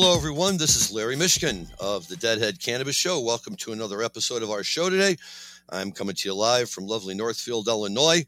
Hello, 0.00 0.16
everyone. 0.16 0.56
This 0.56 0.76
is 0.76 0.92
Larry 0.92 1.16
Mishkin 1.16 1.66
of 1.80 2.06
the 2.06 2.14
Deadhead 2.14 2.62
Cannabis 2.62 2.94
Show. 2.94 3.18
Welcome 3.18 3.56
to 3.56 3.72
another 3.72 4.00
episode 4.00 4.44
of 4.44 4.50
our 4.52 4.62
show 4.62 4.88
today. 4.88 5.16
I'm 5.70 5.90
coming 5.90 6.14
to 6.14 6.28
you 6.28 6.36
live 6.36 6.70
from 6.70 6.86
lovely 6.86 7.16
Northfield, 7.16 7.66
Illinois. 7.66 8.24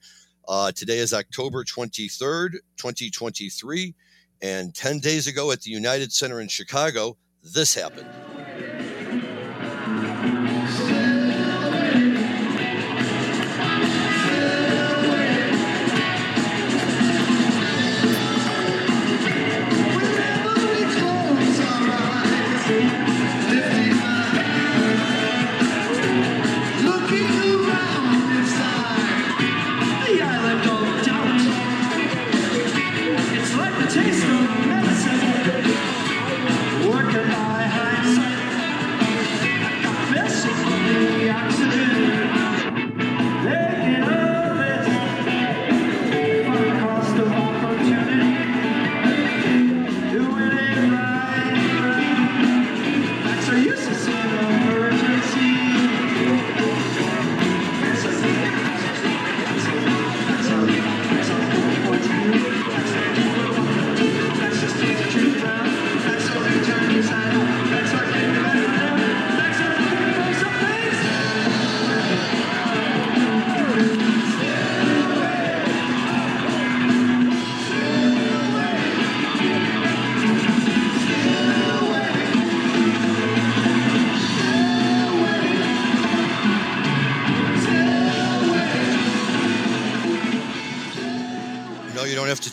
Uh, 0.48 0.72
today 0.72 0.98
is 0.98 1.14
October 1.14 1.62
23rd, 1.62 2.54
2023. 2.76 3.94
And 4.42 4.74
10 4.74 4.98
days 4.98 5.28
ago 5.28 5.52
at 5.52 5.60
the 5.60 5.70
United 5.70 6.12
Center 6.12 6.40
in 6.40 6.48
Chicago, 6.48 7.16
this 7.44 7.72
happened. 7.72 8.08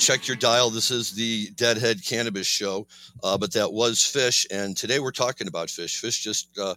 Check 0.08 0.26
your 0.26 0.38
dial. 0.38 0.70
This 0.70 0.90
is 0.90 1.12
the 1.12 1.50
Deadhead 1.56 2.02
Cannabis 2.06 2.48
Show, 2.48 2.88
uh, 3.24 3.38
but 3.38 3.52
that 3.52 3.74
was 3.74 3.98
Phish, 3.98 4.46
and 4.52 4.78
today 4.78 5.00
we're 5.00 5.12
talking 5.12 5.50
about 5.50 5.68
Phish. 5.68 6.02
Phish 6.02 6.22
just 6.22 6.58
uh, 6.58 6.76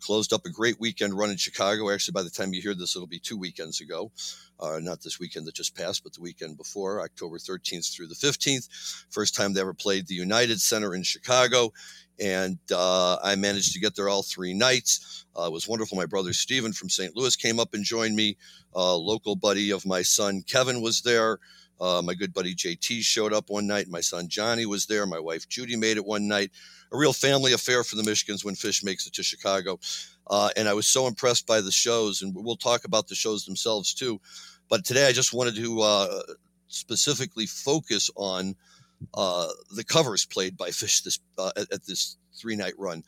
closed 0.00 0.32
up 0.32 0.46
a 0.46 0.50
great 0.50 0.80
weekend 0.80 1.12
run 1.12 1.28
in 1.28 1.36
Chicago. 1.36 1.90
Actually, 1.90 2.12
by 2.12 2.22
the 2.22 2.30
time 2.30 2.54
you 2.54 2.62
hear 2.62 2.74
this, 2.74 2.96
it'll 2.96 3.06
be 3.06 3.18
two 3.18 3.36
weekends 3.36 3.82
ago. 3.82 4.10
Uh, 4.58 4.78
not 4.80 5.02
this 5.02 5.20
weekend 5.20 5.46
that 5.46 5.54
just 5.54 5.76
passed, 5.76 6.02
but 6.02 6.14
the 6.14 6.22
weekend 6.22 6.56
before, 6.56 7.02
October 7.02 7.36
13th 7.36 7.94
through 7.94 8.06
the 8.06 8.14
15th. 8.14 9.04
First 9.10 9.34
time 9.34 9.52
they 9.52 9.60
ever 9.60 9.74
played 9.74 10.06
the 10.06 10.14
United 10.14 10.60
Center 10.62 10.94
in 10.94 11.02
Chicago. 11.02 11.74
And 12.18 12.58
uh, 12.74 13.18
I 13.22 13.34
managed 13.36 13.74
to 13.74 13.80
get 13.80 13.96
there 13.96 14.08
all 14.08 14.22
three 14.22 14.54
nights. 14.54 15.26
Uh, 15.38 15.44
it 15.44 15.52
was 15.52 15.68
wonderful. 15.68 15.98
My 15.98 16.06
brother 16.06 16.32
Steven 16.32 16.72
from 16.72 16.88
St. 16.88 17.14
Louis 17.14 17.36
came 17.36 17.60
up 17.60 17.74
and 17.74 17.84
joined 17.84 18.16
me. 18.16 18.38
A 18.74 18.94
local 18.96 19.36
buddy 19.36 19.72
of 19.72 19.84
my 19.84 20.00
son, 20.00 20.42
Kevin, 20.46 20.80
was 20.80 21.02
there. 21.02 21.38
Uh, 21.82 22.00
my 22.00 22.14
good 22.14 22.32
buddy 22.32 22.54
JT 22.54 23.02
showed 23.02 23.32
up 23.32 23.50
one 23.50 23.66
night. 23.66 23.88
My 23.88 24.00
son 24.00 24.28
Johnny 24.28 24.66
was 24.66 24.86
there. 24.86 25.04
My 25.04 25.18
wife 25.18 25.48
Judy 25.48 25.74
made 25.74 25.96
it 25.96 26.04
one 26.04 26.28
night. 26.28 26.52
A 26.92 26.96
real 26.96 27.12
family 27.12 27.52
affair 27.52 27.82
for 27.82 27.96
the 27.96 28.02
Mishkins 28.02 28.44
when 28.44 28.54
Phish 28.54 28.84
makes 28.84 29.04
it 29.06 29.14
to 29.14 29.24
Chicago. 29.24 29.80
Uh, 30.28 30.50
and 30.56 30.68
I 30.68 30.74
was 30.74 30.86
so 30.86 31.08
impressed 31.08 31.44
by 31.44 31.60
the 31.60 31.72
shows, 31.72 32.22
and 32.22 32.32
we'll 32.36 32.56
talk 32.56 32.84
about 32.84 33.08
the 33.08 33.16
shows 33.16 33.44
themselves 33.44 33.92
too. 33.94 34.20
But 34.68 34.84
today 34.84 35.08
I 35.08 35.12
just 35.12 35.32
wanted 35.32 35.56
to 35.56 35.80
uh, 35.80 36.22
specifically 36.68 37.46
focus 37.46 38.10
on 38.14 38.54
uh, 39.14 39.48
the 39.74 39.82
covers 39.82 40.24
played 40.24 40.56
by 40.56 40.68
Phish 40.68 41.02
this 41.02 41.18
uh, 41.36 41.50
at, 41.56 41.72
at, 41.72 41.84
this 41.84 42.16
three 42.34 42.56
night 42.56 42.74
run 42.78 43.02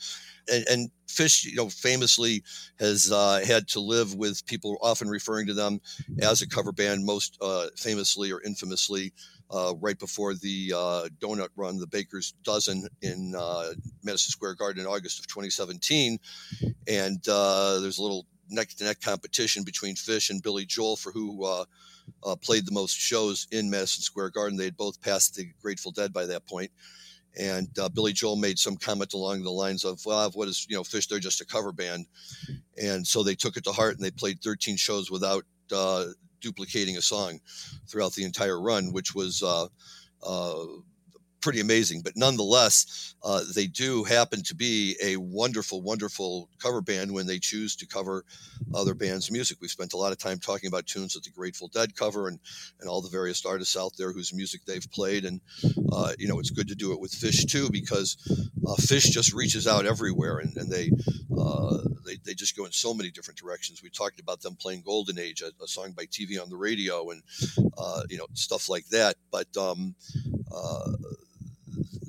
and, 0.49 0.65
and 0.69 0.91
Phish, 1.07 1.45
you 1.45 1.57
know, 1.57 1.69
famously 1.69 2.43
has 2.79 3.11
uh, 3.13 3.41
had 3.47 3.69
to 3.69 3.81
live 3.81 4.15
with 4.15 4.45
people 4.47 4.77
often 4.83 5.09
referring 5.09 5.47
to 5.47 5.55
them 5.55 5.81
as 6.21 6.43
a 6.43 6.49
cover 6.49 6.73
band, 6.73 7.05
most 7.05 7.39
uh, 7.41 7.67
famously 7.77 8.33
or 8.33 8.43
infamously. 8.43 9.13
Uh, 9.51 9.75
right 9.81 9.99
before 9.99 10.35
the 10.35 10.73
uh, 10.75 11.07
donut 11.21 11.51
run, 11.55 11.79
the 11.79 11.87
Baker's 11.87 12.33
Dozen 12.43 12.89
in 13.03 13.35
uh, 13.39 13.75
Madison 14.03 14.31
Square 14.31 14.55
Garden 14.55 14.81
in 14.81 14.89
August 14.89 15.21
of 15.21 15.29
2017, 15.29 16.19
and 16.89 17.29
uh, 17.29 17.79
there's 17.79 17.99
a 17.99 18.03
little 18.03 18.27
neck-to-neck 18.49 19.01
competition 19.03 19.63
between 19.63 19.95
Phish 19.95 20.31
and 20.31 20.43
Billy 20.43 20.65
Joel 20.65 20.97
for 20.97 21.13
who 21.13 21.47
played 22.41 22.67
the 22.67 22.73
most 22.73 22.97
shows 22.97 23.47
in 23.53 23.71
Madison 23.71 24.03
Square 24.03 24.31
Garden. 24.31 24.57
They 24.57 24.65
had 24.65 24.79
both 24.79 25.01
passed 25.01 25.37
the 25.37 25.51
Grateful 25.63 25.93
Dead 25.93 26.13
by 26.13 26.25
that 26.27 26.47
point. 26.47 26.71
And 27.39 27.69
uh, 27.79 27.89
Billy 27.89 28.13
Joel 28.13 28.37
made 28.37 28.59
some 28.59 28.77
comment 28.77 29.13
along 29.13 29.43
the 29.43 29.51
lines 29.51 29.85
of, 29.85 30.01
well, 30.07 30.31
what 30.35 30.49
is, 30.49 30.67
you 30.69 30.77
know, 30.77 30.83
Phish? 30.83 31.09
they're 31.09 31.19
just 31.19 31.41
a 31.41 31.47
cover 31.47 31.73
band. 31.73 32.07
And 32.81 33.07
so 33.07 33.23
they 33.23 33.35
took 33.35 33.57
it 33.57 33.65
to 33.65 33.73
heart 33.73 33.97
and 33.97 34.05
they 34.05 34.11
played 34.11 34.41
13 34.41 34.77
shows 34.77 35.11
without 35.11 35.45
uh, 35.73 36.07
duplicating 36.41 36.97
a 36.97 37.03
song 37.03 37.41
throughout 37.89 38.13
the 38.13 38.25
entire 38.25 38.61
run, 38.61 38.93
which 38.93 39.15
was 39.15 39.43
uh, 39.43 39.67
uh 40.23 40.65
pretty 41.45 41.61
amazing. 41.61 42.01
But 42.01 42.17
nonetheless, 42.17 43.15
uh, 43.23 43.43
they 43.55 43.67
do 43.67 44.03
happen 44.03 44.43
to 44.45 44.55
be 44.55 44.97
a 45.03 45.19
wonderful, 45.19 45.83
wonderful 45.83 46.49
cover 46.59 46.81
band 46.81 47.13
when 47.13 47.27
they 47.27 47.39
choose 47.39 47.77
to 47.77 47.87
cover 47.87 48.25
other 48.75 48.95
bands' 48.95 49.31
music. 49.31 49.59
We've 49.61 49.71
spent 49.71 49.93
a 49.93 49.99
lot 49.99 50.11
of 50.11 50.19
time 50.19 50.39
talking 50.39 50.69
about 50.69 50.87
tunes 50.87 51.13
that 51.13 51.23
the 51.23 51.31
Grateful 51.31 51.69
Dead 51.69 51.95
cover 51.95 52.29
and, 52.29 52.41
and 52.81 52.89
all 52.89 53.03
the 53.03 53.11
various 53.11 53.45
artists 53.45 53.77
out 53.77 53.93
there 53.99 54.11
whose 54.11 54.33
music 54.33 54.63
they've 54.65 54.91
played. 54.91 55.27
And, 55.27 55.43
uh, 55.93 56.15
you 56.19 56.29
know, 56.29 56.39
it's 56.41 56.49
good 56.49 56.69
to 56.69 56.75
do 56.75 56.93
it 56.93 57.01
with 57.01 57.13
Phish 57.13 57.47
too, 57.47 57.69
because 57.71 58.17
uh, 58.67 58.77
Phish 58.81 59.11
just 59.11 59.35
reaches 59.35 59.69
out 59.69 59.85
everywhere 59.85 60.39
and, 60.39 60.57
and 60.57 60.73
they, 60.73 60.91
uh, 61.39 61.77
they, 62.07 62.17
they 62.25 62.33
just 62.33 62.57
go 62.57 62.65
in 62.65 62.73
so 62.73 62.95
many 62.95 63.11
different 63.11 63.39
directions. 63.39 63.83
We 63.83 63.91
talked 63.91 64.19
about 64.19 64.41
them 64.41 64.57
playing 64.57 64.81
Golden 64.81 65.19
Age, 65.19 65.43
a, 65.43 65.53
a 65.63 65.69
song 65.69 65.93
by 65.93 66.07
TV 66.07 66.41
on 66.41 66.49
the 66.49 66.57
radio 66.57 67.11
and, 67.11 67.23
uh, 67.77 68.05
you 68.09 68.17
know, 68.17 68.29
stuff 68.33 68.71
like 68.71 68.87
that. 68.89 69.17
But, 69.31 69.55
um, 69.59 69.95
uh, 70.55 70.93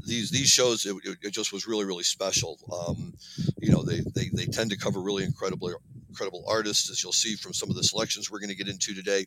these 0.05 0.31
these 0.31 0.47
shows 0.47 0.85
it, 0.85 0.95
it, 1.21 1.31
just 1.31 1.51
was 1.51 1.67
really 1.67 1.85
really 1.85 2.03
special. 2.03 2.57
Um, 2.71 3.13
you 3.59 3.71
know, 3.71 3.83
they, 3.83 4.01
they 4.13 4.29
they 4.33 4.45
tend 4.45 4.69
to 4.71 4.77
cover 4.77 5.01
really 5.01 5.23
incredible 5.23 5.73
incredible 6.09 6.45
artists, 6.47 6.89
as 6.89 7.03
you'll 7.03 7.11
see 7.11 7.35
from 7.35 7.53
some 7.53 7.69
of 7.69 7.75
the 7.75 7.83
selections 7.83 8.31
we're 8.31 8.39
going 8.39 8.49
to 8.49 8.55
get 8.55 8.69
into 8.69 8.93
today. 8.93 9.25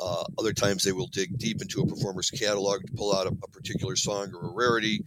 Uh, 0.00 0.24
other 0.36 0.52
times 0.52 0.82
they 0.82 0.90
will 0.92 1.06
dig 1.06 1.38
deep 1.38 1.62
into 1.62 1.80
a 1.80 1.86
performer's 1.86 2.30
catalog 2.30 2.84
to 2.84 2.92
pull 2.92 3.14
out 3.14 3.26
a, 3.26 3.36
a 3.44 3.48
particular 3.48 3.94
song 3.94 4.32
or 4.34 4.48
a 4.48 4.52
rarity, 4.52 5.04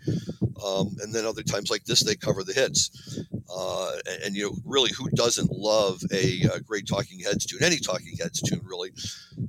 um, 0.63 0.95
and 1.01 1.13
then 1.13 1.25
other 1.25 1.44
times 1.44 1.69
like 1.69 1.83
this 1.83 2.03
they 2.03 2.15
cover 2.15 2.44
the 2.44 2.53
hits. 2.53 3.19
Uh, 3.49 3.91
and, 4.05 4.23
and, 4.23 4.35
you 4.35 4.44
know, 4.44 4.57
really, 4.65 4.91
who 4.91 5.09
doesn't 5.11 5.51
love 5.51 6.01
a, 6.11 6.41
a, 6.53 6.59
great 6.59 6.88
Talking 6.88 7.19
Heads 7.19 7.45
tune? 7.45 7.63
Any 7.63 7.77
Talking 7.77 8.17
Heads 8.19 8.41
tune, 8.41 8.61
really. 8.63 8.91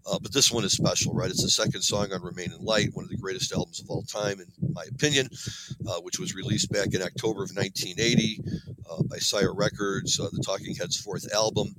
Uh, 0.06 0.18
but 0.20 0.32
this 0.32 0.52
one 0.52 0.64
is 0.64 0.72
special, 0.72 1.12
right? 1.14 1.30
It's 1.30 1.42
the 1.42 1.50
second 1.50 1.82
song 1.82 2.12
on 2.12 2.22
Remain 2.22 2.52
in 2.52 2.64
Light, 2.64 2.90
one 2.94 3.04
of 3.04 3.10
the 3.10 3.16
greatest 3.16 3.52
albums 3.52 3.80
of 3.80 3.90
all 3.90 4.02
time, 4.02 4.40
in 4.40 4.72
my 4.72 4.84
opinion, 4.88 5.28
uh, 5.88 6.00
which 6.00 6.18
was 6.20 6.34
released 6.34 6.70
back 6.70 6.94
in 6.94 7.02
October 7.02 7.42
of 7.42 7.50
1980 7.54 8.40
uh, 8.88 9.02
by 9.02 9.16
Sire 9.18 9.52
Records, 9.52 10.20
uh, 10.20 10.28
the 10.32 10.42
Talking 10.42 10.74
Heads' 10.76 11.00
fourth 11.00 11.32
album, 11.34 11.74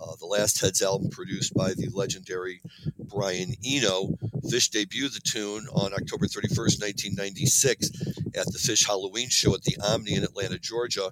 uh, 0.00 0.14
the 0.20 0.26
last 0.26 0.60
Heads 0.60 0.80
album 0.80 1.10
produced 1.10 1.54
by 1.54 1.74
the 1.74 1.88
legendary 1.92 2.60
Brian 2.98 3.54
Eno. 3.64 4.16
Phish 4.46 4.70
debuted 4.70 5.14
the 5.14 5.20
tune 5.20 5.66
on 5.72 5.92
October 5.94 6.26
31st, 6.26 6.80
1996, 6.80 7.90
at 8.36 8.46
the 8.46 8.58
Phish 8.58 8.86
Halloween 8.86 9.28
show 9.28 9.54
at 9.54 9.62
the 9.62 9.76
Omni 9.82 10.14
in 10.14 10.24
Atlanta, 10.24 10.58
Georgia 10.58 11.10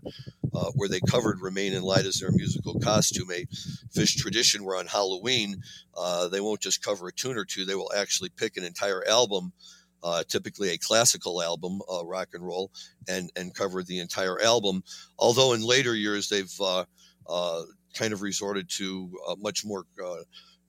uh, 0.54 0.70
where 0.74 0.88
they 0.88 1.00
covered 1.00 1.40
Remain 1.40 1.72
in 1.72 1.82
Light 1.82 2.06
as 2.06 2.18
their 2.18 2.32
musical 2.32 2.78
costume. 2.80 3.30
A 3.32 3.46
Phish 3.94 4.16
tradition 4.16 4.64
where 4.64 4.76
on 4.76 4.86
Halloween, 4.86 5.62
uh, 5.96 6.28
they 6.28 6.40
won't 6.40 6.60
just 6.60 6.82
cover 6.82 7.08
a 7.08 7.12
tune 7.12 7.36
or 7.36 7.44
two, 7.44 7.64
they 7.64 7.74
will 7.74 7.92
actually 7.96 8.30
pick 8.30 8.56
an 8.56 8.64
entire 8.64 9.06
album. 9.06 9.52
Uh, 10.04 10.24
typically 10.26 10.70
a 10.70 10.78
classical 10.78 11.40
album, 11.40 11.80
uh, 11.88 12.04
rock 12.04 12.30
and 12.32 12.44
roll, 12.44 12.72
and 13.06 13.30
and 13.36 13.54
cover 13.54 13.84
the 13.84 14.00
entire 14.00 14.42
album. 14.42 14.82
Although 15.16 15.52
in 15.52 15.62
later 15.62 15.94
years 15.94 16.28
they've 16.28 16.52
uh, 16.60 16.84
uh, 17.28 17.62
kind 17.94 18.12
of 18.12 18.20
resorted 18.20 18.68
to 18.78 19.12
much 19.38 19.64
more 19.64 19.84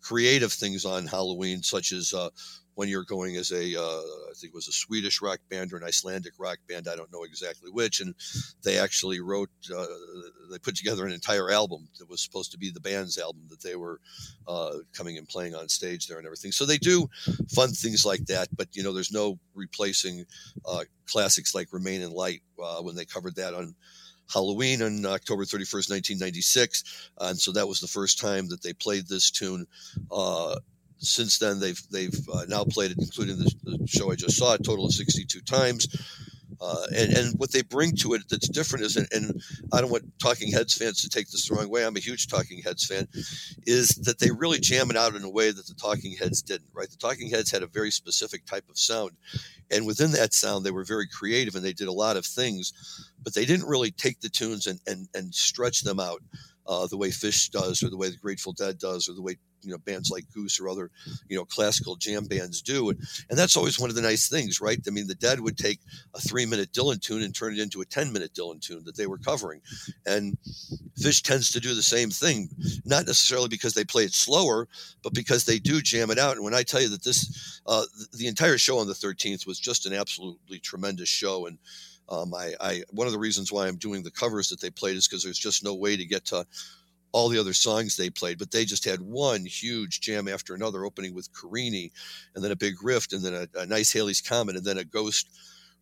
creative 0.02 0.54
things 0.54 0.86
on 0.86 1.08
Halloween, 1.08 1.64
such 1.64 1.94
as 1.94 2.14
one 2.76 2.88
year 2.88 3.04
going 3.04 3.36
as 3.36 3.52
a, 3.52 3.80
uh, 3.80 4.02
I 4.30 4.34
think 4.36 4.52
it 4.52 4.56
was 4.56 4.68
a 4.68 4.74
Swedish 4.74 5.22
rock 5.22 5.40
band 5.50 5.74
or 5.74 5.78
an 5.78 5.84
Icelandic 5.84 6.34
rock 6.38 6.58
band. 6.68 6.88
I 6.88 6.96
don't 6.96 7.12
know 7.12 7.24
exactly 7.24 7.70
which. 7.70 8.02
And 8.02 8.16
they 8.64 8.80
actually 8.80 9.20
wrote, 9.20 9.50
uh, 9.76 9.86
they 10.52 10.58
put 10.60 10.76
together 10.76 11.06
an 11.06 11.12
entire 11.12 11.52
album 11.52 11.88
that 12.00 12.10
was 12.10 12.22
supposed 12.22 12.52
to 12.52 12.58
be 12.58 12.72
the 12.72 12.80
band's 12.80 13.18
album 13.18 13.44
that 13.50 13.62
they 13.62 13.76
were 13.76 14.00
uh, 14.48 14.78
coming 14.94 15.18
and 15.18 15.28
playing 15.28 15.56
on 15.56 15.70
stage 15.70 16.08
there 16.08 16.18
and 16.18 16.26
everything. 16.26 16.52
So 16.52 16.66
they 16.66 16.78
do 16.78 17.08
fun 17.50 17.70
things 17.70 18.06
like 18.06 18.26
that. 18.26 18.48
But, 18.56 18.70
you 18.74 18.84
know, 18.84 18.94
there's 18.94 19.12
no 19.12 19.40
replacing 19.54 20.26
uh, 20.66 20.86
classics 21.08 21.54
like 21.54 21.72
Remain 21.72 22.02
in 22.02 22.12
Light 22.12 22.42
uh, 22.62 22.82
when 22.82 22.96
they 22.96 23.06
covered 23.06 23.36
that 23.36 23.54
on. 23.54 23.76
Halloween 24.34 24.82
on 24.82 25.06
October 25.06 25.44
31st, 25.44 25.92
1996. 25.92 27.12
And 27.20 27.38
so 27.38 27.52
that 27.52 27.68
was 27.68 27.82
the 27.82 27.88
first 27.88 28.20
time 28.20 28.48
that 28.48 28.64
they 28.64 28.72
played 28.72 29.06
this 29.06 29.30
tune 29.30 29.68
uh, 30.10 30.56
since 31.04 31.38
then, 31.38 31.60
they've 31.60 31.82
they've 31.92 32.30
uh, 32.34 32.46
now 32.48 32.64
played 32.64 32.92
it, 32.92 32.98
including 33.00 33.38
the, 33.38 33.54
the, 33.64 33.88
show 33.88 34.12
I 34.12 34.16
just 34.16 34.38
saw, 34.38 34.54
a 34.56 34.58
total 34.58 34.86
of 34.86 34.94
62 34.94 35.42
times. 35.42 35.88
Uh, 36.62 36.86
and, 36.96 37.12
and 37.18 37.40
what 37.40 37.52
they 37.52 37.62
bring 37.62 37.94
to 37.94 38.14
it 38.14 38.22
that's 38.30 38.48
different 38.48 38.86
is, 38.86 38.96
and, 38.96 39.08
and, 39.12 39.42
I 39.74 39.82
don't 39.82 39.92
want 39.92 40.18
Talking 40.18 40.50
Heads 40.50 40.76
fans 40.76 41.02
to 41.02 41.10
take 41.10 41.30
this 41.30 41.50
the 41.50 41.56
wrong 41.56 41.70
way. 41.70 41.86
I'm 41.86 41.98
a 41.98 42.00
huge 42.00 42.28
Talking 42.28 42.62
Heads 42.62 42.86
fan. 42.86 43.08
Is 43.66 43.90
that 44.04 44.20
they 44.20 44.32
really 44.32 44.60
jam 44.60 44.90
it 44.90 44.96
out 44.96 45.16
in 45.16 45.24
a 45.24 45.30
way 45.30 45.52
that 45.52 45.68
the 45.68 45.74
Talking 45.74 46.16
Heads 46.16 46.42
didn't. 46.42 46.70
Right, 46.74 46.90
the 46.90 46.96
Talking 46.96 47.30
Heads 47.30 47.52
had 47.52 47.64
a 47.64 47.68
very 47.68 47.92
specific 47.92 48.46
type 48.46 48.70
of 48.70 48.78
sound, 48.78 49.12
and 49.72 49.86
within 49.86 50.12
that 50.12 50.34
sound, 50.34 50.66
they 50.66 50.72
were 50.72 50.86
very 50.86 51.08
creative 51.08 51.56
and 51.56 51.66
they 51.66 51.74
did 51.74 51.90
a 51.90 51.94
lot 51.94 52.16
of 52.16 52.26
things, 52.26 52.72
but 53.22 53.34
they 53.34 53.46
didn't 53.46 53.68
really 53.68 53.92
take 53.92 54.22
the 54.22 54.30
tunes 54.30 54.68
and 54.68 54.80
and, 54.88 55.10
and 55.14 55.36
stretch 55.36 55.82
them 55.82 56.00
out 56.00 56.22
uh, 56.66 56.88
the 56.88 56.98
way 56.98 57.10
Phish 57.10 57.50
does, 57.52 57.84
or 57.84 57.90
the 57.90 57.98
way 57.98 58.10
the 58.10 58.18
Grateful 58.18 58.54
Dead 58.54 58.78
does, 58.78 59.10
or 59.10 59.14
the 59.14 59.22
way 59.22 59.38
you 59.62 59.72
know 59.72 59.78
bands 59.78 60.10
like 60.10 60.26
Goose 60.34 60.60
or 60.60 60.68
other 60.68 60.92
you 61.30 61.38
know 61.38 61.46
classical 61.46 61.96
jam 61.96 62.26
bands 62.26 62.62
do, 62.62 62.90
and, 62.90 63.00
and 63.30 63.38
that's 63.38 63.58
always 63.58 63.80
one 63.80 63.90
of 63.90 63.96
the 63.96 64.02
nice 64.02 64.30
things, 64.30 64.62
right? 64.62 64.80
I 64.88 64.92
mean, 64.92 65.08
the 65.08 65.16
Dead 65.16 65.40
would 65.40 65.58
take 65.58 65.80
a 66.14 66.20
three-minute 66.20 66.72
Dylan 66.72 67.02
tune 67.02 67.22
and 67.22 67.36
turn 67.36 67.54
it 67.54 67.60
into 67.60 67.82
a 67.82 67.86
ten-minute 67.86 68.34
Dylan 68.34 68.62
tune 68.62 68.84
that 68.86 68.96
they 68.96 69.08
were 69.08 69.18
covering, 69.18 69.62
and 70.06 70.38
Phish 71.00 71.22
tends 71.22 71.52
to 71.52 71.60
do 71.60 71.74
the 71.74 71.84
same 71.84 72.10
thing, 72.10 72.50
not 72.86 73.06
necessarily 73.06 73.48
because 73.50 73.74
they 73.74 73.84
play 73.84 74.04
it 74.04 74.14
slower, 74.14 74.68
but 75.02 75.14
because 75.14 75.46
they 75.46 75.60
do 75.60 75.82
jam 75.82 76.12
it 76.12 76.20
out. 76.20 76.36
And 76.36 76.44
when 76.44 76.54
I 76.54 76.64
tell 76.64 76.82
you 76.82 76.90
that 76.90 77.04
this, 77.04 77.62
uh, 77.66 77.86
the 78.14 78.28
entire 78.28 78.58
show 78.58 78.78
on 78.78 78.88
the 78.88 78.94
13th 78.94 79.48
was 79.48 79.60
just 79.60 79.86
an 79.86 79.94
absolutely 79.94 80.60
tremendous 80.60 81.10
show, 81.10 81.46
and 81.46 81.58
um, 82.14 82.34
I, 82.34 82.54
I, 82.60 82.84
one 82.92 83.08
of 83.08 83.14
the 83.14 83.20
reasons 83.20 83.52
why 83.52 83.68
I'm 83.68 83.78
doing 83.78 84.04
the 84.04 84.12
covers 84.12 84.50
that 84.50 84.62
they 84.62 84.70
played 84.70 84.96
is 84.96 85.08
because 85.08 85.24
there's 85.24 85.40
just 85.40 85.64
no 85.64 85.74
way 85.74 85.98
to 85.98 86.06
get 86.06 86.26
to 86.26 86.46
all 87.12 87.30
the 87.30 87.40
other 87.40 87.54
songs 87.54 87.96
they 87.96 88.10
played, 88.10 88.40
but 88.40 88.52
they 88.52 88.66
just 88.66 88.86
had 88.86 89.00
one 89.00 89.46
huge 89.46 90.02
jam 90.02 90.28
after 90.28 90.56
another, 90.56 90.84
opening 90.84 91.14
with 91.14 91.30
Carini, 91.34 91.92
and 92.34 92.44
then 92.44 92.52
a 92.52 92.56
big 92.56 92.84
rift, 92.84 93.14
and 93.14 93.24
then 93.24 93.34
a, 93.34 93.48
a 93.60 93.66
nice 93.66 93.94
Halley's 93.94 94.22
Comet, 94.22 94.56
and 94.56 94.66
then 94.66 94.78
a 94.78 94.84
Ghost. 94.84 95.30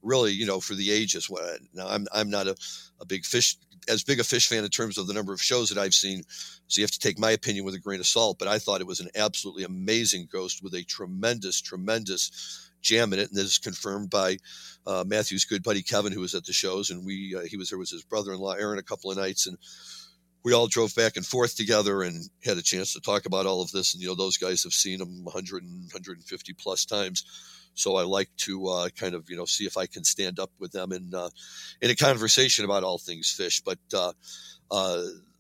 Really, 0.04 0.32
you 0.32 0.48
know, 0.48 0.60
for 0.60 0.74
the 0.74 0.92
ages. 0.92 1.30
Now, 1.76 1.88
I'm 1.88 2.08
I'm 2.12 2.32
not 2.32 2.48
a, 2.48 2.56
a 3.00 3.06
big 3.06 3.22
Phish 3.22 3.56
as 3.88 4.04
big 4.04 4.20
a 4.20 4.24
Phish 4.24 4.48
fan 4.48 4.64
in 4.64 4.70
terms 4.72 4.98
of 4.98 5.06
the 5.06 5.14
number 5.14 5.32
of 5.32 5.42
shows 5.42 5.70
that 5.70 5.78
I've 5.78 5.94
seen, 5.94 6.24
so 6.68 6.80
you 6.80 6.84
have 6.84 6.92
to 6.92 7.00
take 7.00 7.20
my 7.20 7.30
opinion 7.32 7.66
with 7.66 7.76
a 7.76 7.80
grain 7.80 8.00
of 8.00 8.08
salt. 8.08 8.40
But 8.40 8.48
I 8.48 8.58
thought 8.58 8.82
it 8.82 8.88
was 8.88 9.00
an 9.00 9.10
absolutely 9.16 9.64
amazing 9.64 10.28
Ghost 10.32 10.64
with 10.64 10.74
a 10.74 10.84
tremendous, 10.84 11.62
tremendous 11.62 12.71
jam 12.82 13.14
in 13.14 13.20
it, 13.20 13.30
and 13.30 13.38
this 13.38 13.46
is 13.46 13.58
confirmed 13.58 14.10
by 14.10 14.38
uh, 14.86 15.04
Matthew's 15.06 15.46
good 15.46 15.64
buddy 15.64 15.82
Kevin, 15.82 16.14
who 16.14 16.22
was 16.22 16.36
at 16.36 16.46
the 16.46 16.54
shows, 16.54 16.90
and 16.90 17.06
we 17.06 17.36
uh, 17.36 17.42
he 17.46 17.58
was 17.58 17.70
there 17.70 17.80
with 17.80 17.90
his 17.90 18.04
brother-in-law 18.04 18.54
Aaron 18.54 18.80
a 18.80 18.84
couple 18.84 19.12
of 19.12 19.18
nights, 19.18 19.48
and 19.48 19.58
we 20.44 20.54
all 20.54 20.68
drove 20.68 20.94
back 20.96 21.18
and 21.18 21.26
forth 21.26 21.56
together 21.56 22.02
and 22.02 22.30
had 22.44 22.58
a 22.58 22.64
chance 22.64 22.94
to 22.94 23.00
talk 23.00 23.26
about 23.26 23.46
all 23.46 23.62
of 23.62 23.72
this. 23.72 23.94
And 23.94 24.02
you 24.02 24.10
know, 24.10 24.16
those 24.16 24.38
guys 24.38 24.64
have 24.64 24.74
seen 24.74 25.00
him 25.00 25.24
100 25.24 25.64
and 25.64 25.82
150 25.94 26.54
plus 26.54 26.86
times, 26.86 27.24
so 27.76 27.96
I 27.96 28.04
like 28.04 28.30
to 28.38 28.68
uh, 28.68 28.90
kind 28.90 29.16
of 29.16 29.30
you 29.30 29.38
know 29.38 29.46
see 29.46 29.66
if 29.66 29.78
I 29.78 29.86
can 29.86 30.04
stand 30.04 30.40
up 30.40 30.52
with 30.60 30.72
them 30.72 30.92
in 30.92 31.14
uh, 31.14 31.30
in 31.82 31.92
a 31.92 31.96
conversation 31.96 32.66
about 32.66 32.84
all 32.84 32.98
things 32.98 33.36
Phish, 33.38 33.64
but. 33.64 33.80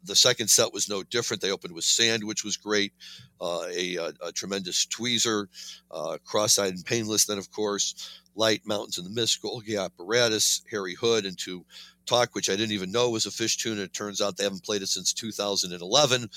The 0.03 0.15
second 0.15 0.49
set 0.49 0.73
was 0.73 0.89
no 0.89 1.03
different. 1.03 1.41
They 1.41 1.51
opened 1.51 1.73
with 1.73 1.83
Sand, 1.83 2.23
which 2.23 2.43
was 2.43 2.57
great, 2.57 2.93
uh, 3.39 3.65
a, 3.69 3.95
a, 3.95 4.13
a, 4.25 4.31
tremendous 4.31 4.85
tweezer, 4.87 5.47
uh, 5.91 6.17
Cross-eyed 6.23 6.73
and 6.73 6.85
Painless, 6.85 7.25
then 7.25 7.37
of 7.37 7.51
course 7.51 8.21
Light, 8.35 8.61
Mountains 8.65 8.97
in 8.97 9.03
the 9.03 9.09
Mist, 9.09 9.41
Golgi 9.41 9.79
Apparatus, 9.83 10.63
Harry 10.71 10.95
Hood, 10.95 11.25
and 11.25 11.37
to 11.39 11.65
Talk, 12.05 12.33
which 12.33 12.49
I 12.49 12.55
didn't 12.55 12.71
even 12.71 12.91
know 12.91 13.09
was 13.09 13.25
a 13.25 13.29
Phish 13.29 13.57
tune. 13.57 13.79
It 13.79 13.93
turns 13.93 14.21
out 14.21 14.37
they 14.37 14.43
haven't 14.43 14.63
played 14.63 14.81
it 14.81 14.87
since 14.87 15.13
2011. 15.13 16.27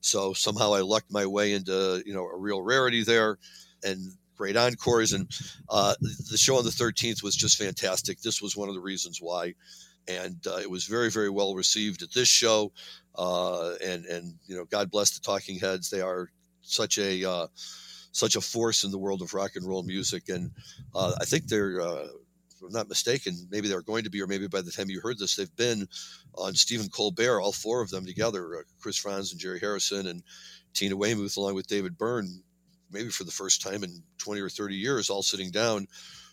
So 0.00 0.32
somehow 0.32 0.72
I 0.74 0.80
lucked 0.80 1.10
my 1.10 1.26
way 1.26 1.54
into 1.54 2.02
you 2.06 2.14
know 2.14 2.24
a 2.24 2.36
real 2.36 2.62
rarity 2.62 3.02
there, 3.02 3.38
and 3.82 4.12
great 4.36 4.56
encores. 4.56 5.12
And 5.12 5.28
uh, 5.68 5.94
the 6.30 6.38
show 6.38 6.56
on 6.56 6.64
the 6.64 6.70
13th 6.70 7.22
was 7.22 7.34
just 7.34 7.58
fantastic. 7.58 8.20
This 8.20 8.40
was 8.40 8.56
one 8.56 8.68
of 8.68 8.74
the 8.74 8.80
reasons 8.80 9.18
why 9.20 9.54
and 10.08 10.46
uh, 10.46 10.56
it 10.56 10.70
was 10.70 10.86
very 10.86 11.10
very 11.10 11.28
well 11.28 11.54
received 11.54 12.02
at 12.02 12.12
this 12.12 12.28
show 12.28 12.72
uh, 13.18 13.74
and 13.84 14.06
and 14.06 14.34
you 14.46 14.56
know 14.56 14.64
god 14.64 14.90
bless 14.90 15.10
the 15.10 15.20
talking 15.20 15.58
heads. 15.58 15.90
They 15.90 16.00
are 16.00 16.30
such 16.62 16.98
a 16.98 17.28
uh, 17.28 17.46
such 18.12 18.36
a 18.36 18.40
force 18.40 18.84
in 18.84 18.90
the 18.90 18.98
world 18.98 19.20
of 19.20 19.34
rock 19.34 19.56
and 19.56 19.66
roll 19.66 19.82
music. 19.82 20.28
And 20.28 20.52
uh, 20.94 21.14
i 21.20 21.24
think 21.24 21.48
they're 21.48 21.80
uh, 21.80 22.06
if 22.58 22.62
I'm 22.62 22.72
not 22.72 22.88
mistaken, 22.88 23.34
maybe 23.50 23.68
they're 23.68 23.82
going 23.82 24.04
to 24.04 24.10
be, 24.10 24.20
or 24.20 24.26
maybe 24.26 24.48
by 24.48 24.62
the 24.62 24.72
time 24.72 24.90
you 24.90 25.00
heard 25.00 25.18
this, 25.18 25.36
they've 25.36 25.56
been 25.56 25.86
on 26.34 26.54
Stephen 26.54 26.88
Colbert, 26.88 27.40
all 27.40 27.52
four 27.52 27.82
of 27.82 27.90
them 27.90 28.04
together, 28.04 28.56
uh, 28.56 28.62
Chris 28.80 28.96
Frantz 28.96 29.30
and 29.30 29.40
Jerry 29.40 29.60
Harrison 29.60 30.08
and 30.08 30.24
Tina 30.74 30.96
Weymouth, 30.96 31.36
along 31.36 31.54
with 31.54 31.68
David 31.68 31.96
Byrne, 31.96 32.42
maybe 32.90 33.10
for 33.10 33.22
the 33.22 33.30
first 33.30 33.62
time 33.62 33.84
in 33.84 34.02
20 34.18 34.40
or 34.40 34.48
30 34.48 34.74
years, 34.74 35.08
all 35.08 35.22
sitting 35.22 35.52
down 35.52 35.86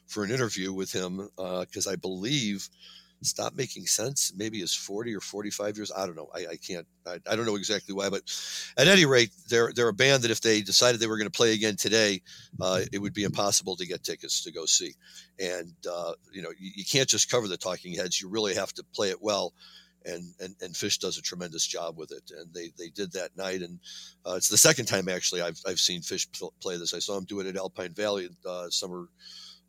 for 0.08 0.24
an 0.24 0.32
interview 0.32 0.74
with 0.74 0.92
him, 0.92 1.30
because 1.38 1.86
I 1.86 1.96
believe 1.96 2.70
stop 3.26 3.54
making 3.56 3.86
sense. 3.86 4.34
Maybe 4.36 4.62
is 4.62 4.74
40 4.74 5.16
or 5.16 5.20
45 5.20 5.78
years. 5.78 5.92
I 5.96 6.06
don't 6.06 6.16
know. 6.16 6.30
I, 6.34 6.48
I 6.52 6.56
can't, 6.56 6.88
I, 7.06 7.20
I, 7.30 7.36
don't 7.36 7.46
know 7.46 7.56
exactly 7.56 7.94
why, 7.94 8.10
but 8.10 8.22
at 8.78 8.88
any 8.88 9.06
rate, 9.06 9.32
they're, 9.50 9.72
they're 9.74 9.90
a 9.90 9.94
band 9.94 10.24
that 10.24 10.32
if 10.32 10.42
they 10.42 10.62
decided 10.62 11.00
they 11.00 11.08
were 11.08 11.18
going 11.18 11.30
to 11.30 11.38
play 11.38 11.54
again 11.54 11.76
today, 11.76 12.22
uh, 12.62 12.82
it 12.92 13.00
would 13.00 13.14
be 13.14 13.24
impossible 13.24 13.76
to 13.78 13.86
get 13.86 14.04
tickets 14.04 14.44
to 14.44 14.52
go 14.52 14.66
see. 14.66 14.94
And, 15.40 15.74
uh, 15.90 16.14
you 16.32 16.42
know, 16.42 16.52
you, 16.58 16.72
you, 16.76 16.86
can't 16.86 17.10
just 17.10 17.30
cover 17.30 17.48
the 17.48 17.58
talking 17.58 17.94
heads. 17.94 18.22
You 18.22 18.30
really 18.30 18.56
have 18.56 18.74
to 18.74 18.84
play 18.94 19.10
it 19.10 19.22
well. 19.22 19.54
And, 20.06 20.34
and, 20.40 20.56
and 20.62 20.74
Phish 20.76 21.00
does 21.00 21.18
a 21.18 21.22
tremendous 21.22 21.66
job 21.66 21.98
with 21.98 22.12
it. 22.12 22.32
And 22.38 22.54
they, 22.54 22.72
they 22.78 22.90
did 22.90 23.12
that 23.14 23.36
night. 23.36 23.62
And 23.62 23.80
uh, 24.26 24.36
it's 24.36 24.50
the 24.50 24.58
second 24.58 24.86
time 24.86 25.10
actually 25.10 25.42
I've, 25.42 25.60
I've 25.68 25.80
seen 25.80 26.02
Phish 26.02 26.28
play 26.62 26.78
this. 26.78 26.94
I 26.94 27.00
saw 27.00 27.16
them 27.16 27.26
do 27.26 27.40
it 27.40 27.48
at 27.48 27.58
Alpine 27.58 27.94
Valley 27.94 28.30
uh, 28.48 28.70
summer 28.70 29.08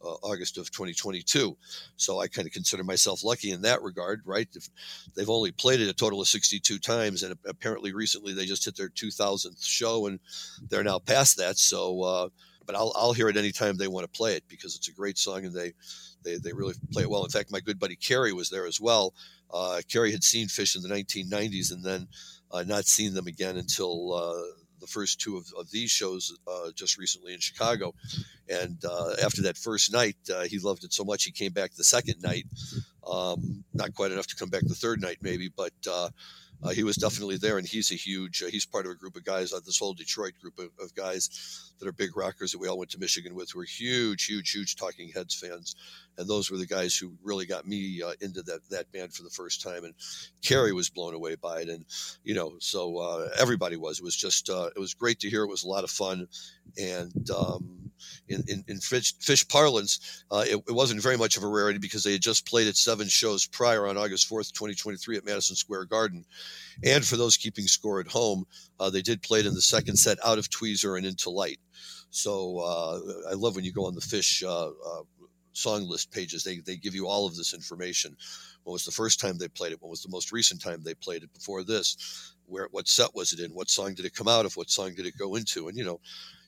uh, 0.02 0.14
August 0.22 0.58
of 0.58 0.70
2022. 0.70 1.56
So 1.96 2.20
I 2.20 2.28
kind 2.28 2.46
of 2.46 2.52
consider 2.52 2.84
myself 2.84 3.24
lucky 3.24 3.50
in 3.50 3.62
that 3.62 3.82
regard, 3.82 4.22
right? 4.24 4.48
If 4.54 4.68
they've 5.14 5.28
only 5.28 5.52
played 5.52 5.80
it 5.80 5.88
a 5.88 5.94
total 5.94 6.20
of 6.20 6.28
62 6.28 6.78
times, 6.78 7.22
and 7.22 7.36
apparently 7.46 7.92
recently 7.92 8.34
they 8.34 8.46
just 8.46 8.64
hit 8.64 8.76
their 8.76 8.90
2000th 8.90 9.64
show, 9.64 10.06
and 10.06 10.20
they're 10.68 10.84
now 10.84 10.98
past 10.98 11.36
that. 11.38 11.58
So, 11.58 12.02
uh, 12.02 12.28
but 12.66 12.74
I'll, 12.74 12.92
I'll 12.96 13.12
hear 13.12 13.28
it 13.28 13.36
anytime 13.36 13.76
they 13.76 13.88
want 13.88 14.04
to 14.04 14.18
play 14.18 14.34
it 14.34 14.44
because 14.48 14.76
it's 14.76 14.88
a 14.88 14.92
great 14.92 15.18
song 15.18 15.44
and 15.44 15.54
they, 15.54 15.72
they, 16.24 16.36
they 16.36 16.52
really 16.52 16.74
play 16.92 17.04
it 17.04 17.10
well. 17.10 17.24
In 17.24 17.30
fact, 17.30 17.52
my 17.52 17.60
good 17.60 17.78
buddy 17.78 17.96
Kerry 17.96 18.32
was 18.32 18.50
there 18.50 18.66
as 18.66 18.80
well. 18.80 19.14
Uh, 19.52 19.80
Kerry 19.88 20.10
had 20.10 20.24
seen 20.24 20.48
Phish 20.48 20.74
in 20.74 20.82
the 20.82 20.88
1990s 20.88 21.72
and 21.72 21.84
then 21.84 22.08
uh, 22.50 22.64
not 22.64 22.86
seen 22.86 23.14
them 23.14 23.28
again 23.28 23.56
until 23.56 24.12
uh, 24.12 24.65
the 24.86 24.92
first 24.92 25.20
two 25.20 25.36
of, 25.36 25.46
of 25.58 25.70
these 25.70 25.90
shows 25.90 26.36
uh, 26.46 26.70
just 26.74 26.98
recently 26.98 27.34
in 27.34 27.40
Chicago. 27.40 27.94
And 28.48 28.78
uh, 28.84 29.14
after 29.24 29.42
that 29.42 29.56
first 29.56 29.92
night, 29.92 30.16
uh, 30.32 30.44
he 30.44 30.58
loved 30.58 30.84
it 30.84 30.92
so 30.92 31.04
much 31.04 31.24
he 31.24 31.32
came 31.32 31.52
back 31.52 31.74
the 31.74 31.84
second 31.84 32.22
night. 32.22 32.46
Um, 33.06 33.64
not 33.74 33.94
quite 33.94 34.12
enough 34.12 34.26
to 34.28 34.36
come 34.36 34.48
back 34.48 34.62
the 34.66 34.74
third 34.74 35.00
night, 35.00 35.18
maybe, 35.20 35.48
but 35.54 35.72
uh, 36.62 36.68
uh, 36.68 36.70
he 36.70 36.84
was 36.84 36.96
definitely 36.96 37.36
there. 37.36 37.58
And 37.58 37.66
he's 37.66 37.90
a 37.90 37.94
huge, 37.94 38.42
uh, 38.42 38.46
he's 38.46 38.66
part 38.66 38.86
of 38.86 38.92
a 38.92 38.96
group 38.96 39.16
of 39.16 39.24
guys, 39.24 39.50
this 39.64 39.78
whole 39.78 39.94
Detroit 39.94 40.34
group 40.40 40.58
of, 40.58 40.70
of, 40.80 40.94
guys 40.94 41.72
that 41.78 41.88
are 41.88 41.92
big 41.92 42.16
rockers 42.16 42.52
that 42.52 42.58
we 42.58 42.68
all 42.68 42.78
went 42.78 42.90
to 42.90 42.98
Michigan 42.98 43.34
with 43.34 43.50
who 43.50 43.60
are 43.60 43.64
huge, 43.64 44.24
huge, 44.24 44.50
huge 44.50 44.76
Talking 44.76 45.10
Heads 45.14 45.34
fans 45.34 45.74
and 46.18 46.28
those 46.28 46.50
were 46.50 46.56
the 46.56 46.66
guys 46.66 46.96
who 46.96 47.12
really 47.22 47.46
got 47.46 47.66
me 47.66 48.02
uh, 48.02 48.12
into 48.20 48.42
that 48.42 48.60
that 48.70 48.90
band 48.92 49.12
for 49.12 49.22
the 49.22 49.30
first 49.30 49.62
time. 49.62 49.84
And 49.84 49.94
Kerry 50.42 50.72
was 50.72 50.90
blown 50.90 51.14
away 51.14 51.36
by 51.36 51.60
it, 51.60 51.68
and 51.68 51.84
you 52.24 52.34
know, 52.34 52.54
so 52.58 52.98
uh, 52.98 53.28
everybody 53.38 53.76
was. 53.76 53.98
It 53.98 54.04
was 54.04 54.16
just 54.16 54.48
uh, 54.48 54.70
it 54.74 54.78
was 54.78 54.94
great 54.94 55.20
to 55.20 55.30
hear. 55.30 55.44
It 55.44 55.50
was 55.50 55.64
a 55.64 55.68
lot 55.68 55.84
of 55.84 55.90
fun, 55.90 56.28
and 56.78 57.30
um, 57.30 57.90
in, 58.28 58.42
in, 58.48 58.64
in 58.68 58.76
Phish, 58.78 59.14
Phish 59.18 59.48
parlance, 59.48 60.24
uh, 60.30 60.44
it, 60.46 60.56
it, 60.68 60.72
wasn't 60.72 61.02
very 61.02 61.16
much 61.16 61.36
of 61.36 61.42
a 61.42 61.48
rarity 61.48 61.78
because 61.78 62.04
they 62.04 62.12
had 62.12 62.20
just 62.20 62.46
played 62.46 62.66
it 62.66 62.76
seven 62.76 63.08
shows 63.08 63.46
prior 63.46 63.86
on 63.86 63.96
August 63.96 64.26
fourth, 64.26 64.52
twenty 64.52 64.74
twenty 64.74 64.98
three, 64.98 65.16
at 65.16 65.24
Madison 65.24 65.56
Square 65.56 65.86
Garden. 65.86 66.24
And 66.84 67.04
for 67.04 67.16
those 67.16 67.36
keeping 67.36 67.66
score 67.66 68.00
at 68.00 68.08
home, 68.08 68.46
uh, 68.78 68.90
they 68.90 69.02
did 69.02 69.22
play 69.22 69.40
it 69.40 69.46
in 69.46 69.54
the 69.54 69.62
second 69.62 69.96
set 69.96 70.18
out 70.24 70.38
of 70.38 70.50
Tweezer 70.50 70.96
and 70.96 71.06
into 71.06 71.30
Light. 71.30 71.60
So 72.10 72.58
uh, 72.58 73.30
I 73.30 73.34
love 73.34 73.56
when 73.56 73.64
you 73.64 73.72
go 73.72 73.86
on 73.86 73.94
the 73.94 74.00
Phish 74.00 74.42
uh, 74.42 74.68
uh, 74.68 75.02
song 75.52 75.88
list 75.88 76.12
pages. 76.12 76.44
They, 76.44 76.58
they 76.58 76.76
give 76.76 76.94
you 76.94 77.06
all 77.06 77.26
of 77.26 77.36
this 77.36 77.54
information. 77.54 78.16
When 78.64 78.72
was 78.72 78.84
the 78.84 78.90
first 78.90 79.20
time 79.20 79.38
they 79.38 79.48
played 79.48 79.72
it? 79.72 79.80
When 79.80 79.90
was 79.90 80.02
the 80.02 80.10
most 80.10 80.32
recent 80.32 80.62
time 80.62 80.82
they 80.82 80.94
played 80.94 81.22
it 81.22 81.32
before 81.32 81.62
this? 81.62 82.34
where 82.46 82.68
what 82.70 82.88
set 82.88 83.14
was 83.14 83.32
it 83.32 83.40
in, 83.40 83.50
what 83.52 83.68
song 83.68 83.94
did 83.94 84.04
it 84.04 84.14
come 84.14 84.28
out 84.28 84.46
of, 84.46 84.56
what 84.56 84.70
song 84.70 84.94
did 84.94 85.06
it 85.06 85.18
go 85.18 85.34
into, 85.34 85.68
and 85.68 85.76
you 85.76 85.84
know, 85.84 86.00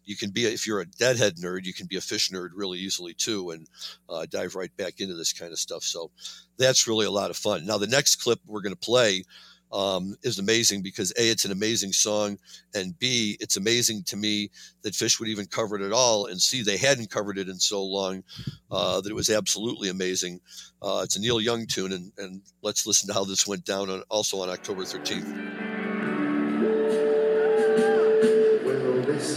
you 0.08 0.16
can 0.16 0.30
be 0.30 0.46
if 0.46 0.66
you're 0.66 0.80
a 0.80 0.86
deadhead 0.86 1.36
nerd, 1.36 1.66
you 1.66 1.74
can 1.74 1.86
be 1.86 1.96
a 1.96 2.00
Phish 2.00 2.32
nerd 2.32 2.50
really 2.54 2.78
easily 2.78 3.12
too, 3.12 3.50
and 3.50 3.68
uh, 4.08 4.26
dive 4.30 4.54
right 4.54 4.74
back 4.78 5.00
into 5.00 5.14
this 5.14 5.34
kind 5.34 5.52
of 5.52 5.58
stuff. 5.58 5.82
So 5.82 6.10
that's 6.56 6.88
really 6.88 7.04
a 7.04 7.10
lot 7.10 7.30
of 7.30 7.36
fun. 7.36 7.66
Now 7.66 7.76
the 7.76 7.86
next 7.86 8.16
clip 8.16 8.40
we're 8.46 8.62
going 8.62 8.74
to 8.74 8.80
play 8.80 9.22
um, 9.70 10.16
is 10.22 10.38
amazing 10.38 10.82
because 10.82 11.12
a 11.18 11.28
it's 11.28 11.44
an 11.44 11.52
amazing 11.52 11.92
song 11.92 12.38
and 12.74 12.98
b 12.98 13.36
it's 13.38 13.58
amazing 13.58 14.02
to 14.04 14.16
me 14.16 14.50
that 14.80 14.94
Phish 14.94 15.20
would 15.20 15.28
even 15.28 15.44
cover 15.44 15.76
it 15.76 15.82
at 15.82 15.92
all 15.92 16.24
and 16.24 16.40
c 16.40 16.62
they 16.62 16.78
hadn't 16.78 17.10
covered 17.10 17.36
it 17.36 17.50
in 17.50 17.58
so 17.58 17.84
long 17.84 18.24
uh, 18.70 18.98
that 19.02 19.10
it 19.10 19.14
was 19.14 19.28
absolutely 19.28 19.90
amazing 19.90 20.40
uh, 20.80 21.02
it's 21.04 21.16
a 21.16 21.20
neil 21.20 21.38
young 21.38 21.66
tune 21.66 21.92
and, 21.92 22.12
and 22.16 22.40
let's 22.62 22.86
listen 22.86 23.08
to 23.08 23.12
how 23.12 23.24
this 23.24 23.46
went 23.46 23.66
down 23.66 23.90
on, 23.90 24.02
also 24.08 24.40
on 24.40 24.48
october 24.48 24.84
13th 24.84 25.67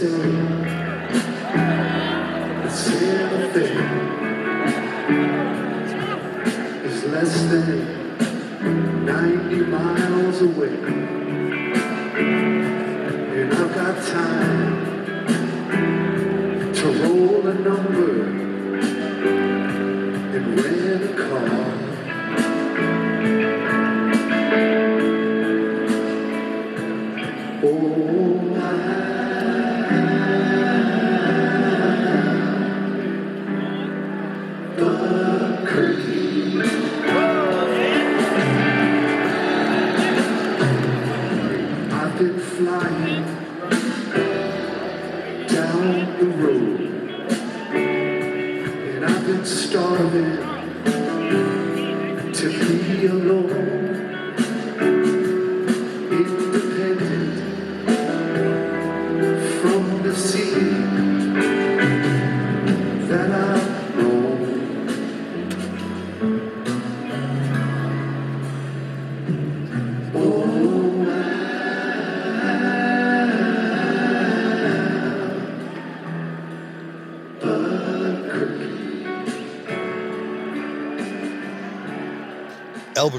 well, 0.02 0.62
they 2.62 2.70
say, 2.70 3.22
is 6.84 7.04
less 7.04 7.32
than 7.42 9.04
90 9.04 9.56
miles 9.66 10.42
away. 10.42 10.76
And 13.38 13.52
I've 13.52 13.74
got 13.74 14.02
time 14.08 14.74
to 16.74 16.86
roll 17.04 17.46
a 17.46 17.54
number 17.54 18.21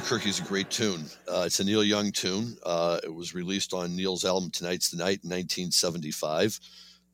Albuquerque 0.04 0.32
is 0.32 0.40
a 0.42 0.44
great 0.44 0.70
tune. 0.70 1.06
Uh, 1.30 1.44
it's 1.46 1.62
a 1.62 1.64
Neil 1.64 1.82
Young 1.82 2.12
tune. 2.12 2.58
Uh, 2.66 3.00
it 3.06 3.14
was 3.14 3.34
released 3.34 3.74
on 3.74 3.96
Neil's 3.96 4.26
album 4.26 4.52
Tonight's 4.52 4.90
the 4.90 4.98
Night 4.98 5.22
in 5.24 5.30
1975. 5.30 6.60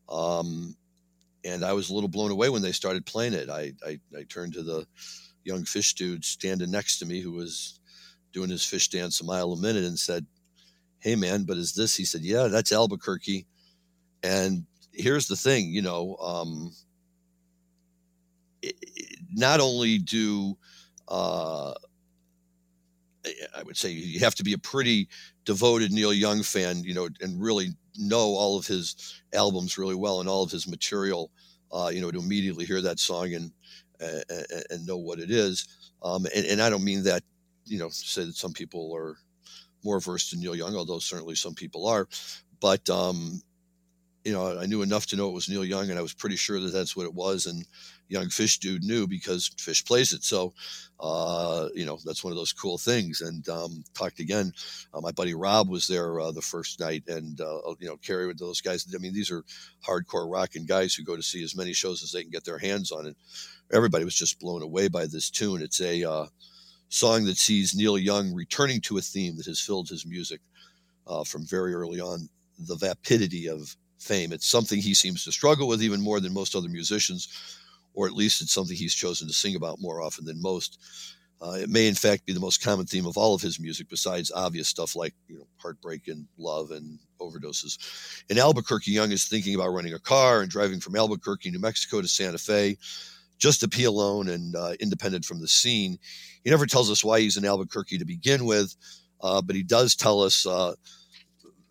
Um, 0.10 0.76
and 1.46 1.64
I 1.64 1.74
was 1.74 1.92
a 1.92 1.94
little 1.94 2.10
blown 2.10 2.32
away 2.32 2.50
when 2.50 2.64
they 2.64 2.72
started 2.72 3.06
playing 3.06 3.34
it. 3.34 3.48
I, 3.48 3.74
I, 3.86 4.00
I, 4.18 4.24
turned 4.24 4.54
to 4.54 4.64
the 4.64 4.88
young 5.44 5.66
Phish 5.66 5.94
dude 5.94 6.26
standing 6.26 6.72
next 6.72 6.98
to 6.98 7.06
me 7.06 7.22
who 7.22 7.34
was 7.34 7.80
doing 8.34 8.50
his 8.50 8.64
Phish 8.64 8.90
dance 8.90 9.22
a 9.22 9.24
mile 9.24 9.54
a 9.54 9.62
minute 9.62 9.84
and 9.84 10.00
said, 10.00 10.26
Hey, 10.98 11.16
man, 11.16 11.44
but 11.44 11.58
is 11.58 11.74
this? 11.74 11.96
He 11.96 12.06
said, 12.06 12.22
Yeah, 12.22 12.48
that's 12.48 12.72
Albuquerque. 12.72 13.46
And 14.24 14.66
here's 14.94 15.28
the 15.28 15.36
thing 15.36 15.68
you 15.68 15.84
know, 15.84 16.16
um, 16.16 16.72
it, 18.64 18.74
it, 18.82 19.20
not 19.32 19.60
only 19.60 20.00
do 20.00 20.58
uh, 21.08 21.76
I 23.56 23.64
would 23.64 23.78
say 23.78 23.92
you 23.92 24.20
have 24.20 24.36
to 24.36 24.44
be 24.44 24.54
a 24.54 24.58
pretty 24.58 25.10
devoted 25.46 25.92
Neil 25.92 26.14
Young 26.14 26.44
fan, 26.44 26.84
you 26.84 26.94
know, 26.94 27.10
and 27.22 27.42
really 27.42 27.70
know 27.98 28.36
all 28.36 28.58
of 28.58 28.66
his 28.66 29.22
albums 29.34 29.78
really 29.78 29.96
well 29.96 30.20
and 30.20 30.30
all 30.30 30.44
of 30.44 30.52
his 30.52 30.68
material, 30.68 31.32
uh, 31.72 31.92
you 31.94 32.02
know, 32.02 32.12
to 32.12 32.20
immediately 32.20 32.66
hear 32.66 32.82
that 32.82 33.00
song 33.00 33.34
and 33.34 33.52
and, 34.00 34.24
and 34.70 34.88
know 34.88 34.98
what 34.98 35.20
it 35.20 35.30
is. 35.30 35.68
Um, 36.02 36.26
and, 36.34 36.46
and, 36.46 36.62
I 36.62 36.70
don't 36.70 36.86
mean 36.86 37.04
that, 37.04 37.24
you 37.66 37.80
know, 37.80 37.90
say 37.90 38.24
that 38.24 38.36
some 38.36 38.54
people 38.54 38.96
are 38.96 39.18
more 39.84 40.00
versed 40.00 40.34
in 40.34 40.40
Neil 40.40 40.56
Young, 40.56 40.76
although 40.76 41.00
certainly 41.00 41.36
some 41.36 41.54
people 41.54 41.86
are. 41.86 42.08
But 42.62 42.90
um, 42.90 43.42
you 44.30 44.36
know, 44.36 44.60
I 44.60 44.68
knew 44.68 44.84
enough 44.84 45.08
to 45.08 45.16
know 45.16 45.28
it 45.28 45.34
was 45.34 45.50
Neil 45.50 45.66
Young, 45.66 45.90
and 45.90 45.98
I 45.98 46.04
was 46.04 46.14
pretty 46.14 46.36
sure 46.36 46.60
that 46.60 46.72
that's 46.72 46.96
what 46.96 47.08
it 47.08 47.16
was. 47.16 47.48
And 47.48 47.66
young 48.10 48.28
Phish 48.28 48.60
dude 48.60 48.84
knew 48.84 49.08
because 49.08 49.50
Phish 49.58 49.84
plays 49.84 50.14
it. 50.14 50.24
So, 50.24 50.54
uh, 51.00 51.70
you 51.74 51.84
know, 51.84 51.98
that's 52.06 52.24
one 52.24 52.32
of 52.32 52.38
those 52.38 52.54
cool 52.54 52.78
things. 52.78 53.22
And 53.22 53.50
um, 53.50 53.84
talked 53.96 54.20
again. 54.20 54.54
Uh, 54.94 55.02
my 55.02 55.12
buddy 55.12 55.34
Rob 55.34 55.68
was 55.68 55.88
there 55.88 56.20
uh, 56.20 56.30
the 56.30 56.44
first 56.44 56.80
night, 56.80 57.02
and 57.08 57.42
uh, 57.42 57.74
you 57.80 57.88
know, 57.88 57.98
Kerry 57.98 58.28
with 58.28 58.38
those 58.38 58.62
guys. 58.62 58.86
I 58.94 59.00
mean, 59.00 59.14
these 59.14 59.32
are 59.32 59.44
hardcore 59.84 60.32
rocking 60.32 60.68
guys 60.68 60.94
who 60.94 61.04
go 61.04 61.16
to 61.16 61.24
see 61.24 61.44
as 61.44 61.58
many 61.58 61.74
shows 61.74 62.04
as 62.04 62.12
they 62.12 62.22
can 62.22 62.30
get 62.30 62.46
their 62.46 62.60
hands 62.60 62.92
on. 62.92 63.08
And 63.08 63.16
everybody 63.74 64.06
was 64.06 64.16
just 64.16 64.40
blown 64.40 64.62
away 64.62 64.90
by 64.90 65.08
this 65.08 65.32
tune. 65.32 65.64
It's 65.64 65.82
a 65.82 66.08
uh, 66.08 66.26
song 66.90 67.26
that 67.26 67.38
sees 67.38 67.74
Neil 67.74 67.98
Young 67.98 68.32
returning 68.32 68.80
to 68.82 69.00
a 69.00 69.02
theme 69.02 69.38
that 69.38 69.48
has 69.48 69.60
filled 69.60 69.90
his 69.90 70.06
music 70.06 70.42
uh, 71.08 71.24
from 71.24 71.48
very 71.48 71.74
early 71.74 72.00
on. 72.00 72.30
The 72.60 72.76
vapidity 72.76 73.48
of 73.48 73.76
fame. 74.00 74.32
It's 74.32 74.48
something 74.48 74.80
he 74.80 74.94
seems 74.94 75.24
to 75.26 75.32
struggle 75.32 75.68
with 75.68 75.84
even 75.84 76.02
more 76.02 76.20
than 76.20 76.34
most 76.34 76.56
other 76.56 76.70
musicians, 76.70 77.28
or 77.94 78.08
at 78.08 78.14
least 78.14 78.42
it's 78.42 78.54
something 78.54 78.76
he's 78.76 78.96
chosen 78.96 79.28
to 79.28 79.34
sing 79.34 79.56
about 79.56 79.80
more 79.80 80.02
often 80.02 80.26
than 80.26 80.42
most. 80.42 80.80
Uh, 81.42 81.58
it 81.62 81.70
may, 81.70 81.88
in 81.88 81.96
fact, 81.96 82.26
be 82.26 82.34
the 82.34 82.40
most 82.40 82.62
common 82.62 82.86
theme 82.86 83.06
of 83.06 83.18
all 83.18 83.34
of 83.34 83.42
his 83.42 83.60
music, 83.60 83.88
besides 83.90 84.32
obvious 84.32 84.68
stuff 84.68 84.96
like 84.96 85.14
you 85.28 85.38
know 85.38 85.48
heartbreak 85.58 86.08
and 86.08 86.28
love 86.38 86.72
and 86.72 87.00
overdoses. 87.22 87.78
In 88.30 88.38
Albuquerque, 88.38 88.92
Young 88.92 89.12
is 89.12 89.26
thinking 89.26 89.56
about 89.56 89.70
running 89.70 89.94
a 89.94 90.00
car 90.00 90.42
and 90.42 90.50
driving 90.50 90.82
from 90.82 90.98
Albuquerque, 90.98 91.52
New 91.52 91.60
Mexico, 91.60 92.02
to 92.02 92.08
Santa 92.10 92.38
Fe, 92.38 92.78
just 93.38 93.62
to 93.62 93.70
be 93.70 93.86
alone 93.86 94.28
and 94.28 94.56
uh, 94.56 94.74
independent 94.82 95.24
from 95.24 95.40
the 95.40 95.48
scene. 95.48 95.98
He 96.44 96.50
never 96.50 96.66
tells 96.66 96.92
us 96.92 97.04
why 97.04 97.22
he's 97.22 97.38
in 97.38 97.46
Albuquerque 97.46 98.00
to 98.00 98.06
begin 98.06 98.46
with, 98.46 98.76
uh, 99.22 99.42
but 99.42 99.56
he 99.56 99.64
does 99.64 99.96
tell 99.96 100.22
us 100.22 100.46
uh, 100.46 100.74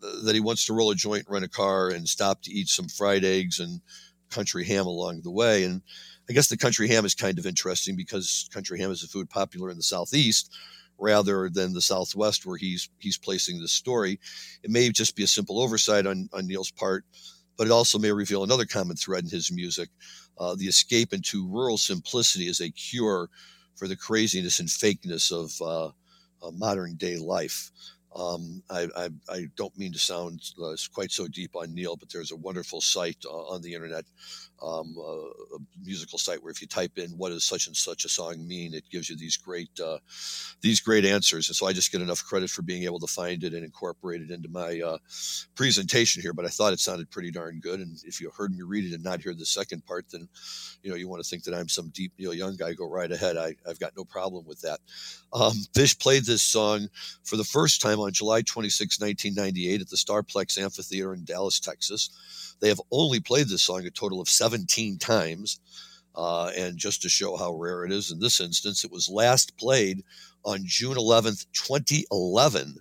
that 0.01 0.35
he 0.35 0.41
wants 0.41 0.65
to 0.65 0.73
roll 0.73 0.91
a 0.91 0.95
joint, 0.95 1.25
rent 1.27 1.45
a 1.45 1.49
car, 1.49 1.89
and 1.89 2.07
stop 2.07 2.41
to 2.43 2.51
eat 2.51 2.69
some 2.69 2.87
fried 2.87 3.23
eggs 3.23 3.59
and 3.59 3.81
country 4.29 4.65
ham 4.65 4.85
along 4.85 5.21
the 5.21 5.31
way. 5.31 5.63
And 5.63 5.81
I 6.29 6.33
guess 6.33 6.47
the 6.47 6.57
country 6.57 6.87
ham 6.87 7.05
is 7.05 7.15
kind 7.15 7.39
of 7.39 7.45
interesting 7.45 7.95
because 7.95 8.49
country 8.53 8.79
ham 8.79 8.91
is 8.91 9.03
a 9.03 9.07
food 9.07 9.29
popular 9.29 9.69
in 9.69 9.77
the 9.77 9.83
southeast 9.83 10.55
rather 10.97 11.49
than 11.49 11.73
the 11.73 11.81
southwest 11.81 12.45
where 12.45 12.57
he's 12.57 12.89
he's 12.99 13.17
placing 13.17 13.59
this 13.59 13.71
story. 13.71 14.19
It 14.63 14.69
may 14.69 14.89
just 14.89 15.15
be 15.15 15.23
a 15.23 15.27
simple 15.27 15.61
oversight 15.61 16.05
on, 16.05 16.29
on 16.33 16.47
Neil's 16.47 16.71
part, 16.71 17.05
but 17.57 17.67
it 17.67 17.71
also 17.71 17.97
may 17.97 18.11
reveal 18.11 18.43
another 18.43 18.65
common 18.65 18.95
thread 18.95 19.23
in 19.23 19.29
his 19.29 19.51
music. 19.51 19.89
Uh, 20.37 20.55
the 20.55 20.65
escape 20.65 21.13
into 21.13 21.47
rural 21.47 21.77
simplicity 21.77 22.47
is 22.47 22.61
a 22.61 22.69
cure 22.69 23.29
for 23.75 23.87
the 23.87 23.95
craziness 23.95 24.59
and 24.59 24.69
fakeness 24.69 25.31
of 25.31 25.53
uh, 25.61 25.87
uh, 26.45 26.51
modern 26.51 26.95
day 26.95 27.17
life. 27.17 27.71
Um, 28.15 28.63
I, 28.69 28.87
I, 28.95 29.09
I, 29.29 29.47
don't 29.55 29.77
mean 29.77 29.93
to 29.93 29.99
sound 29.99 30.41
uh, 30.61 30.75
quite 30.93 31.11
so 31.11 31.27
deep 31.27 31.55
on 31.55 31.75
Neil, 31.75 31.95
but 31.95 32.09
there's 32.09 32.31
a 32.31 32.35
wonderful 32.35 32.81
site 32.81 33.23
uh, 33.23 33.29
on 33.29 33.61
the 33.61 33.73
internet, 33.75 34.05
um, 34.61 34.95
uh, 34.97 35.55
a 35.55 35.59
musical 35.83 36.19
site 36.19 36.41
where 36.43 36.51
if 36.51 36.61
you 36.61 36.67
type 36.67 36.97
in 36.97 37.11
"what 37.11 37.29
does 37.29 37.43
such 37.43 37.67
and 37.67 37.75
such 37.75 38.05
a 38.05 38.09
song 38.09 38.47
mean," 38.47 38.73
it 38.73 38.83
gives 38.89 39.09
you 39.09 39.15
these 39.15 39.37
great 39.37 39.69
uh, 39.79 39.97
these 40.61 40.79
great 40.79 41.05
answers. 41.05 41.49
And 41.49 41.55
so 41.55 41.67
I 41.67 41.73
just 41.73 41.91
get 41.91 42.01
enough 42.01 42.23
credit 42.23 42.49
for 42.49 42.61
being 42.61 42.83
able 42.83 42.99
to 42.99 43.07
find 43.07 43.43
it 43.43 43.53
and 43.53 43.63
incorporate 43.63 44.21
it 44.21 44.31
into 44.31 44.49
my 44.49 44.81
uh, 44.81 44.97
presentation 45.55 46.21
here. 46.21 46.33
But 46.33 46.45
I 46.45 46.49
thought 46.49 46.73
it 46.73 46.79
sounded 46.79 47.09
pretty 47.09 47.31
darn 47.31 47.59
good. 47.59 47.79
And 47.79 47.97
if 48.05 48.19
you 48.21 48.31
heard 48.35 48.51
me 48.51 48.63
read 48.63 48.85
it 48.85 48.93
and 48.93 49.03
not 49.03 49.21
hear 49.21 49.33
the 49.33 49.45
second 49.45 49.85
part, 49.85 50.05
then 50.11 50.27
you 50.83 50.89
know 50.89 50.95
you 50.95 51.07
want 51.07 51.23
to 51.23 51.29
think 51.29 51.43
that 51.43 51.53
I'm 51.53 51.69
some 51.69 51.89
deep 51.89 52.13
Neil 52.17 52.33
Young 52.33 52.55
guy. 52.55 52.73
Go 52.73 52.89
right 52.89 53.11
ahead. 53.11 53.37
I, 53.37 53.55
have 53.65 53.79
got 53.79 53.93
no 53.95 54.05
problem 54.05 54.45
with 54.45 54.61
that. 54.61 54.79
Um, 55.33 55.53
Phish 55.73 55.99
played 55.99 56.25
this 56.25 56.41
song 56.41 56.87
for 57.23 57.37
the 57.37 57.43
first 57.43 57.81
time 57.81 57.99
on 57.99 58.11
July 58.11 58.41
26, 58.41 58.99
1998, 58.99 59.81
at 59.81 59.89
the 59.89 59.95
Starplex 59.95 60.57
Amphitheater 60.57 61.13
in 61.13 61.23
Dallas, 61.23 61.59
Texas. 61.59 62.55
They 62.59 62.69
have 62.69 62.81
only 62.91 63.19
played 63.19 63.47
this 63.47 63.61
song 63.61 63.85
a 63.85 63.89
total 63.89 64.21
of 64.21 64.27
17 64.49 64.97
times. 64.97 65.59
Uh, 66.15 66.51
and 66.57 66.77
just 66.77 67.01
to 67.03 67.09
show 67.09 67.37
how 67.37 67.53
rare 67.53 67.85
it 67.85 67.91
is 67.91 68.11
in 68.11 68.19
this 68.19 68.41
instance, 68.41 68.83
it 68.83 68.91
was 68.91 69.07
last 69.07 69.55
played 69.57 70.03
on 70.43 70.61
June 70.65 70.97
11th, 70.97 71.45
2011 71.53 72.75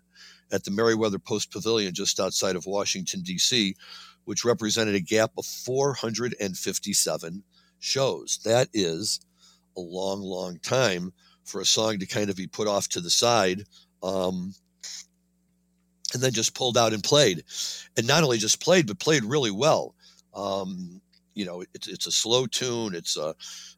at 0.51 0.65
the 0.65 0.71
Merriweather 0.71 1.19
Post 1.19 1.53
Pavilion 1.53 1.93
just 1.93 2.19
outside 2.19 2.57
of 2.57 2.65
Washington, 2.67 3.21
D.C., 3.23 3.77
which 4.25 4.45
represented 4.45 4.95
a 4.95 5.01
gap 5.01 5.31
of 5.37 5.45
457 5.45 7.43
shows. 7.79 8.41
That 8.45 8.69
is 8.73 9.21
a 9.77 9.81
long, 9.81 10.23
long 10.23 10.59
time 10.61 11.13
for 11.45 11.61
a 11.61 11.67
song 11.67 11.99
to 11.99 12.07
kind 12.07 12.31
of 12.31 12.37
be 12.37 12.47
put 12.47 12.67
off 12.67 12.89
to 12.89 13.01
the 13.01 13.11
side. 13.11 13.65
Um, 14.03 14.55
and 16.15 16.23
then 16.23 16.33
just 16.33 16.55
pulled 16.55 16.79
out 16.79 16.95
and 16.95 17.05
played. 17.05 17.45
And 17.99 18.07
not 18.07 18.25
only 18.25 18.39
just 18.39 18.63
played, 18.63 18.87
but 18.87 18.99
played 18.99 19.25
really 19.25 19.51
well. 19.51 19.95
Um, 20.35 21.01
you 21.39 21.45
know, 21.45 21.63
it's, 21.73 21.87
it's 21.87 22.09
a 22.09 22.11
slow 22.11 22.47
tune. 22.47 22.97
It's 22.97 23.17
a, 23.17 23.33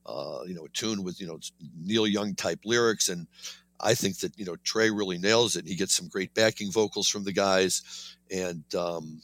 uh, 0.07 0.41
you 0.47 0.55
know, 0.55 0.65
a 0.65 0.71
tune 0.71 1.05
with, 1.05 1.21
you 1.21 1.27
know, 1.27 1.39
Neil 1.77 2.07
Young 2.07 2.35
type 2.35 2.61
lyrics. 2.65 3.11
And 3.11 3.27
I 3.79 3.93
think 3.93 4.19
that, 4.21 4.39
you 4.39 4.47
know, 4.47 4.57
Trey 4.65 4.91
really 4.91 5.19
nails 5.19 5.57
it. 5.57 5.67
He 5.67 5.77
gets 5.77 5.95
some 5.95 6.09
great 6.09 6.33
backing 6.33 6.73
vocals 6.73 7.09
from 7.09 7.25
the 7.25 7.33
guys. 7.33 8.17
And 8.31 8.65
um, 8.75 9.21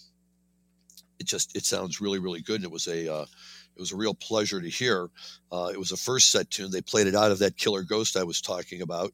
it 1.18 1.26
just, 1.26 1.56
it 1.56 1.64
sounds 1.64 1.98
really, 1.98 2.18
really 2.18 2.42
good. 2.42 2.56
And 2.56 2.64
it 2.64 2.70
was 2.70 2.86
a, 2.88 3.10
uh, 3.10 3.24
it 3.74 3.80
was 3.80 3.92
a 3.92 3.96
real 3.96 4.14
pleasure 4.14 4.60
to 4.60 4.68
hear. 4.68 5.08
Uh, 5.50 5.70
it 5.72 5.78
was 5.78 5.92
a 5.92 5.96
first 5.96 6.30
set 6.30 6.50
tune. 6.50 6.70
They 6.70 6.82
played 6.82 7.06
it 7.06 7.14
out 7.14 7.32
of 7.32 7.38
that 7.38 7.56
Killer 7.56 7.84
Ghost 7.84 8.18
I 8.18 8.24
was 8.24 8.40
talking 8.40 8.82
about, 8.82 9.12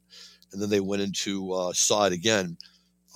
and 0.52 0.62
then 0.62 0.70
they 0.70 0.80
went 0.80 1.02
into 1.02 1.52
uh, 1.52 1.72
Saw 1.72 2.06
It 2.06 2.12
Again. 2.12 2.56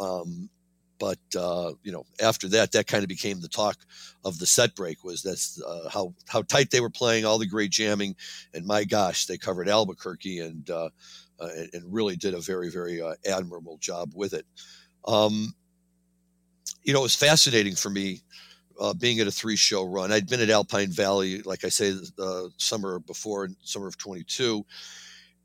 Um, 0.00 0.50
but 0.98 1.18
uh, 1.38 1.72
you 1.82 1.92
know, 1.92 2.04
after 2.22 2.48
that, 2.48 2.72
that 2.72 2.86
kind 2.86 3.02
of 3.02 3.08
became 3.08 3.40
the 3.40 3.48
talk 3.48 3.76
of 4.24 4.38
the 4.38 4.46
set 4.46 4.74
break 4.74 5.04
was 5.04 5.22
that's 5.22 5.60
uh, 5.62 5.88
how 5.88 6.14
how 6.26 6.42
tight 6.42 6.70
they 6.70 6.80
were 6.80 6.90
playing, 6.90 7.24
all 7.24 7.38
the 7.38 7.46
great 7.46 7.70
jamming, 7.70 8.16
and 8.54 8.66
my 8.66 8.84
gosh, 8.84 9.26
they 9.26 9.38
covered 9.38 9.68
Albuquerque 9.68 10.40
and 10.40 10.68
uh, 10.70 10.90
uh, 11.40 11.48
and, 11.56 11.70
and, 11.74 11.92
really 11.92 12.16
did 12.16 12.34
a 12.34 12.40
very 12.40 12.70
very 12.70 13.02
admirable 13.28 13.78
job 13.78 14.12
with 14.14 14.32
it. 14.32 14.46
Um, 15.06 15.54
you 16.82 16.92
know, 16.92 17.00
it 17.00 17.02
was 17.02 17.14
fascinating 17.14 17.74
for 17.74 17.90
me 17.90 18.22
uh, 18.80 18.94
being 18.94 19.20
at 19.20 19.26
a 19.26 19.32
three 19.32 19.56
show 19.56 19.84
run. 19.84 20.12
I'd 20.12 20.28
been 20.28 20.40
at 20.40 20.50
Alpine 20.50 20.90
Valley, 20.90 21.42
like 21.42 21.64
I 21.64 21.68
say, 21.68 21.90
the 21.90 22.50
summer 22.58 22.98
before, 23.00 23.48
summer 23.62 23.88
of 23.88 23.98
22. 23.98 24.64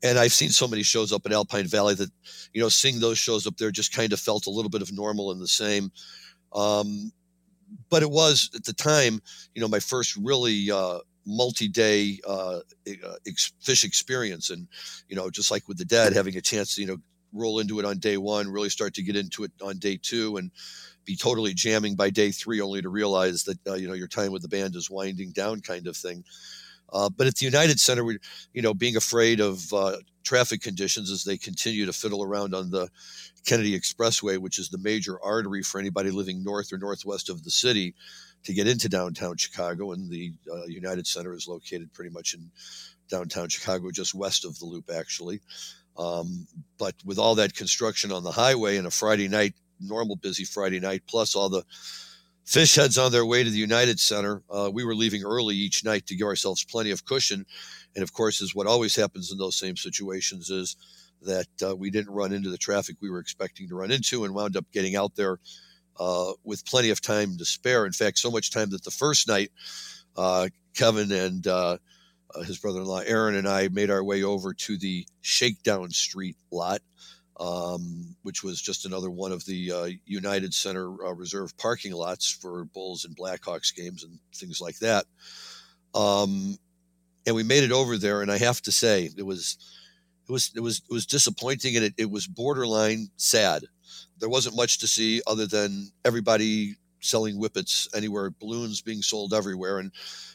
And 0.02 0.18
I've 0.18 0.32
seen 0.32 0.50
so 0.50 0.66
many 0.66 0.82
shows 0.82 1.12
up 1.12 1.26
in 1.26 1.32
Alpine 1.32 1.66
Valley 1.66 1.94
that, 1.94 2.10
you 2.52 2.60
know, 2.60 2.68
seeing 2.68 2.98
those 2.98 3.18
shows 3.18 3.46
up 3.46 3.56
there 3.56 3.70
just 3.70 3.94
kind 3.94 4.12
of 4.12 4.18
felt 4.18 4.46
a 4.46 4.50
little 4.50 4.70
bit 4.70 4.82
of 4.82 4.92
normal 4.92 5.30
and 5.30 5.40
the 5.40 5.48
same. 5.48 5.92
Um, 6.52 7.12
but 7.88 8.02
it 8.02 8.10
was 8.10 8.50
at 8.54 8.64
the 8.64 8.72
time, 8.72 9.20
you 9.54 9.62
know, 9.62 9.68
my 9.68 9.78
first 9.78 10.16
really 10.16 10.70
uh, 10.70 10.98
multi-day 11.26 12.18
uh, 12.26 12.60
ex- 13.26 13.52
Phish 13.64 13.84
experience, 13.84 14.50
and 14.50 14.68
you 15.08 15.16
know, 15.16 15.30
just 15.30 15.50
like 15.50 15.66
with 15.68 15.78
the 15.78 15.84
dead, 15.84 16.12
having 16.12 16.36
a 16.36 16.40
chance 16.40 16.74
to 16.74 16.80
you 16.80 16.86
know 16.86 16.98
roll 17.32 17.60
into 17.60 17.78
it 17.78 17.84
on 17.84 17.98
day 17.98 18.16
one, 18.16 18.48
really 18.48 18.68
start 18.68 18.94
to 18.94 19.02
get 19.02 19.16
into 19.16 19.44
it 19.44 19.52
on 19.62 19.78
day 19.78 19.98
two, 20.00 20.36
and 20.36 20.50
be 21.04 21.16
totally 21.16 21.54
jamming 21.54 21.94
by 21.94 22.10
day 22.10 22.30
three, 22.30 22.60
only 22.60 22.82
to 22.82 22.88
realize 22.88 23.44
that 23.44 23.58
uh, 23.66 23.74
you 23.74 23.88
know 23.88 23.94
your 23.94 24.08
time 24.08 24.32
with 24.32 24.42
the 24.42 24.48
band 24.48 24.76
is 24.76 24.90
winding 24.90 25.32
down, 25.32 25.60
kind 25.60 25.86
of 25.86 25.96
thing. 25.96 26.24
Uh, 26.92 27.08
but 27.08 27.26
at 27.26 27.36
the 27.36 27.46
United 27.46 27.80
Center, 27.80 28.04
we, 28.04 28.18
you 28.52 28.62
know, 28.62 28.74
being 28.74 28.96
afraid 28.96 29.40
of 29.40 29.72
uh, 29.72 29.96
traffic 30.24 30.60
conditions 30.60 31.10
as 31.10 31.24
they 31.24 31.36
continue 31.36 31.86
to 31.86 31.92
fiddle 31.92 32.22
around 32.22 32.54
on 32.54 32.70
the 32.70 32.88
Kennedy 33.46 33.78
Expressway, 33.78 34.38
which 34.38 34.58
is 34.58 34.68
the 34.68 34.78
major 34.78 35.18
artery 35.22 35.62
for 35.62 35.80
anybody 35.80 36.10
living 36.10 36.44
north 36.44 36.72
or 36.72 36.78
northwest 36.78 37.28
of 37.28 37.42
the 37.44 37.50
city 37.50 37.94
to 38.44 38.52
get 38.52 38.66
into 38.66 38.88
downtown 38.88 39.36
Chicago. 39.36 39.92
And 39.92 40.10
the 40.10 40.32
uh, 40.50 40.66
United 40.66 41.06
Center 41.06 41.34
is 41.34 41.48
located 41.48 41.92
pretty 41.92 42.10
much 42.10 42.34
in 42.34 42.50
downtown 43.08 43.48
Chicago, 43.48 43.90
just 43.90 44.14
west 44.14 44.44
of 44.44 44.58
the 44.58 44.66
loop, 44.66 44.90
actually. 44.92 45.40
Um, 45.98 46.46
but 46.78 46.94
with 47.04 47.18
all 47.18 47.34
that 47.36 47.54
construction 47.54 48.12
on 48.12 48.22
the 48.22 48.32
highway 48.32 48.76
and 48.76 48.86
a 48.86 48.90
Friday 48.90 49.28
night 49.28 49.54
normal 49.80 50.16
busy 50.16 50.44
Friday 50.44 50.80
night, 50.80 51.02
plus 51.06 51.34
all 51.34 51.48
the 51.48 51.64
Phish 52.46 52.76
heads 52.76 52.98
on 52.98 53.12
their 53.12 53.24
way 53.24 53.44
to 53.44 53.50
the 53.50 53.56
United 53.56 54.00
Center. 54.00 54.42
Uh, 54.50 54.70
we 54.72 54.84
were 54.84 54.94
leaving 54.94 55.22
early 55.24 55.54
each 55.54 55.84
night 55.84 56.06
to 56.06 56.16
give 56.16 56.26
ourselves 56.26 56.64
plenty 56.64 56.90
of 56.90 57.04
cushion. 57.04 57.46
And 57.94 58.02
of 58.02 58.12
course, 58.12 58.40
is 58.40 58.54
what 58.54 58.66
always 58.66 58.96
happens 58.96 59.30
in 59.30 59.38
those 59.38 59.56
same 59.56 59.76
situations 59.76 60.50
is 60.50 60.76
that 61.22 61.46
uh, 61.64 61.76
we 61.76 61.90
didn't 61.90 62.12
run 62.12 62.32
into 62.32 62.50
the 62.50 62.58
traffic 62.58 62.96
we 63.00 63.10
were 63.10 63.20
expecting 63.20 63.68
to 63.68 63.76
run 63.76 63.92
into 63.92 64.24
and 64.24 64.34
wound 64.34 64.56
up 64.56 64.66
getting 64.72 64.96
out 64.96 65.14
there 65.14 65.38
uh, 66.00 66.32
with 66.42 66.66
plenty 66.66 66.90
of 66.90 67.00
time 67.00 67.36
to 67.38 67.44
spare. 67.44 67.86
In 67.86 67.92
fact, 67.92 68.18
so 68.18 68.30
much 68.30 68.50
time 68.50 68.70
that 68.70 68.82
the 68.82 68.90
first 68.90 69.28
night, 69.28 69.50
uh, 70.16 70.48
Kevin 70.74 71.12
and 71.12 71.46
uh, 71.46 71.78
uh, 72.34 72.42
his 72.42 72.58
brother-in-law 72.58 73.02
Aaron 73.06 73.36
and 73.36 73.46
I 73.46 73.68
made 73.68 73.90
our 73.90 74.02
way 74.02 74.22
over 74.22 74.52
to 74.52 74.78
the 74.78 75.06
Shakedown 75.20 75.90
Street 75.90 76.36
lot 76.50 76.80
um, 77.38 78.14
which 78.22 78.42
was 78.42 78.60
just 78.60 78.84
another 78.86 79.10
one 79.10 79.32
of 79.32 79.44
the 79.44 79.72
uh, 79.72 79.88
United 80.04 80.52
Center 80.54 80.86
uh, 81.04 81.12
reserve 81.12 81.56
parking 81.56 81.92
lots 81.92 82.30
for 82.30 82.64
Bulls 82.64 83.04
and 83.04 83.16
Blackhawks 83.16 83.74
games 83.74 84.04
and 84.04 84.18
things 84.34 84.60
like 84.60 84.78
that. 84.78 85.04
Um, 85.94 86.56
and 87.26 87.36
we 87.36 87.42
made 87.42 87.64
it 87.64 87.72
over 87.72 87.96
there, 87.96 88.22
and 88.22 88.30
I 88.30 88.38
have 88.38 88.60
to 88.62 88.72
say, 88.72 89.10
it 89.16 89.24
was 89.24 89.56
it 90.28 90.32
was 90.32 90.50
it 90.54 90.60
was 90.60 90.82
it 90.88 90.92
was 90.92 91.06
disappointing, 91.06 91.76
and 91.76 91.84
it, 91.84 91.94
it 91.96 92.10
was 92.10 92.26
borderline 92.26 93.08
sad. 93.16 93.64
There 94.18 94.28
wasn't 94.28 94.56
much 94.56 94.78
to 94.78 94.88
see 94.88 95.22
other 95.26 95.46
than 95.46 95.90
everybody 96.04 96.76
selling 97.00 97.36
whippets 97.36 97.88
anywhere, 97.94 98.30
balloons 98.30 98.80
being 98.80 99.02
sold 99.02 99.34
everywhere, 99.34 99.78
and 99.78 99.92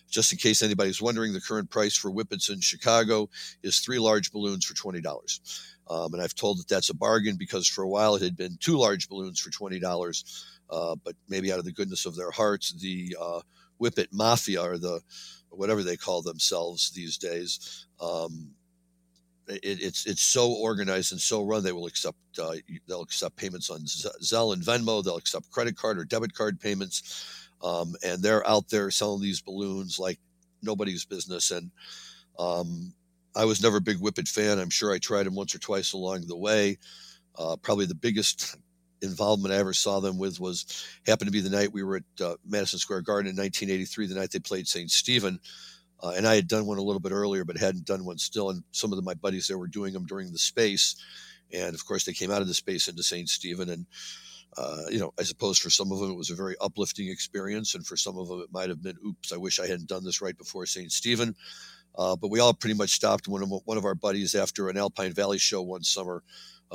just 0.09 0.31
in 0.31 0.37
case 0.37 0.61
anybody's 0.61 1.01
wondering, 1.01 1.33
the 1.33 1.41
current 1.41 1.69
price 1.69 1.95
for 1.95 2.11
whippets 2.11 2.49
in 2.49 2.59
Chicago 2.61 3.29
is 3.63 3.79
three 3.79 3.99
large 3.99 4.31
balloons 4.31 4.65
for 4.65 4.75
twenty 4.75 5.01
dollars. 5.01 5.41
Um, 5.89 6.13
and 6.13 6.21
I've 6.21 6.35
told 6.35 6.59
that 6.59 6.67
that's 6.67 6.89
a 6.89 6.95
bargain 6.95 7.37
because 7.37 7.67
for 7.67 7.83
a 7.83 7.87
while 7.87 8.15
it 8.15 8.21
had 8.21 8.35
been 8.35 8.57
two 8.59 8.77
large 8.77 9.07
balloons 9.07 9.39
for 9.39 9.49
$20. 9.49 10.43
Uh, 10.69 10.95
but 11.03 11.15
maybe 11.29 11.51
out 11.51 11.59
of 11.59 11.65
the 11.65 11.71
goodness 11.71 12.05
of 12.05 12.15
their 12.15 12.31
hearts, 12.31 12.73
the 12.81 13.15
uh, 13.19 13.39
Whippet 13.79 14.09
Mafia 14.11 14.61
or 14.61 14.77
the 14.77 15.01
whatever 15.49 15.81
they 15.81 15.95
call 15.95 16.21
themselves 16.21 16.91
these 16.91 17.17
days, 17.17 17.87
um, 18.01 18.51
it, 19.47 19.81
it's 19.81 20.05
it's 20.05 20.21
so 20.21 20.51
organized 20.51 21.13
and 21.13 21.21
so 21.21 21.43
run. 21.43 21.63
They 21.63 21.71
will 21.71 21.87
accept 21.87 22.17
uh, 22.41 22.55
they'll 22.87 23.01
accept 23.01 23.37
payments 23.37 23.69
on 23.69 23.79
Zelle 23.81 24.53
and 24.53 24.61
Venmo. 24.61 25.03
They'll 25.03 25.17
accept 25.17 25.49
credit 25.51 25.77
card 25.77 25.97
or 25.97 26.05
debit 26.05 26.33
card 26.33 26.59
payments, 26.59 27.47
um, 27.63 27.95
and 28.03 28.21
they're 28.21 28.47
out 28.47 28.67
there 28.69 28.91
selling 28.91 29.21
these 29.21 29.41
balloons 29.41 29.99
like 29.99 30.19
nobody's 30.61 31.05
business. 31.05 31.51
And 31.51 31.71
um, 32.37 32.93
I 33.37 33.45
was 33.45 33.61
never 33.61 33.77
a 33.77 33.81
big 33.81 33.99
Whippet 33.99 34.27
fan. 34.27 34.57
I'm 34.57 34.71
sure 34.71 34.91
I 34.91 34.97
tried 34.97 35.27
them 35.27 35.35
once 35.35 35.53
or 35.53 35.59
twice 35.59 35.93
along 35.93 36.25
the 36.25 36.35
way. 36.35 36.79
Uh, 37.37 37.55
probably 37.55 37.85
the 37.85 37.93
biggest 37.95 38.57
involvement 39.03 39.53
I 39.53 39.57
ever 39.57 39.73
saw 39.73 39.99
them 39.99 40.17
with 40.17 40.39
was 40.39 40.65
happened 41.05 41.27
to 41.27 41.31
be 41.31 41.41
the 41.41 41.55
night 41.55 41.71
we 41.71 41.83
were 41.83 41.97
at 41.97 42.25
uh, 42.25 42.35
Madison 42.43 42.79
Square 42.79 43.01
Garden 43.01 43.29
in 43.29 43.37
1983, 43.37 44.07
the 44.07 44.15
night 44.15 44.31
they 44.31 44.39
played 44.39 44.67
St. 44.67 44.89
Stephen. 44.89 45.39
Uh, 46.01 46.13
and 46.15 46.27
I 46.27 46.35
had 46.35 46.47
done 46.47 46.65
one 46.65 46.79
a 46.79 46.83
little 46.83 46.99
bit 46.99 47.11
earlier, 47.11 47.45
but 47.45 47.57
hadn't 47.57 47.85
done 47.85 48.05
one 48.05 48.17
still. 48.17 48.49
And 48.49 48.63
some 48.71 48.91
of 48.91 48.97
the, 48.97 49.03
my 49.03 49.13
buddies 49.13 49.47
there 49.47 49.57
were 49.57 49.67
doing 49.67 49.93
them 49.93 50.05
during 50.05 50.31
the 50.31 50.39
space. 50.39 50.95
And 51.53 51.75
of 51.75 51.85
course, 51.85 52.05
they 52.05 52.13
came 52.13 52.31
out 52.31 52.41
of 52.41 52.47
the 52.47 52.53
space 52.55 52.87
into 52.87 53.03
St. 53.03 53.29
Stephen. 53.29 53.69
And, 53.69 53.85
uh, 54.57 54.83
you 54.89 54.99
know, 54.99 55.13
I 55.19 55.23
suppose 55.23 55.59
for 55.59 55.69
some 55.69 55.91
of 55.91 55.99
them 55.99 56.11
it 56.11 56.17
was 56.17 56.31
a 56.31 56.35
very 56.35 56.55
uplifting 56.59 57.07
experience. 57.07 57.75
And 57.75 57.85
for 57.85 57.97
some 57.97 58.17
of 58.17 58.27
them 58.27 58.41
it 58.41 58.51
might 58.51 58.69
have 58.69 58.81
been, 58.81 58.97
oops, 59.05 59.31
I 59.31 59.37
wish 59.37 59.59
I 59.59 59.67
hadn't 59.67 59.89
done 59.89 60.03
this 60.03 60.21
right 60.21 60.37
before 60.37 60.65
St. 60.65 60.91
Stephen. 60.91 61.35
Uh, 61.97 62.15
but 62.15 62.29
we 62.29 62.39
all 62.39 62.53
pretty 62.53 62.75
much 62.75 62.91
stopped. 62.91 63.27
One 63.27 63.41
of 63.41 63.51
one 63.65 63.77
of 63.77 63.85
our 63.85 63.95
buddies 63.95 64.35
after 64.35 64.69
an 64.69 64.77
Alpine 64.77 65.13
Valley 65.13 65.37
show 65.39 65.61
one 65.61 65.83
summer 65.83 66.23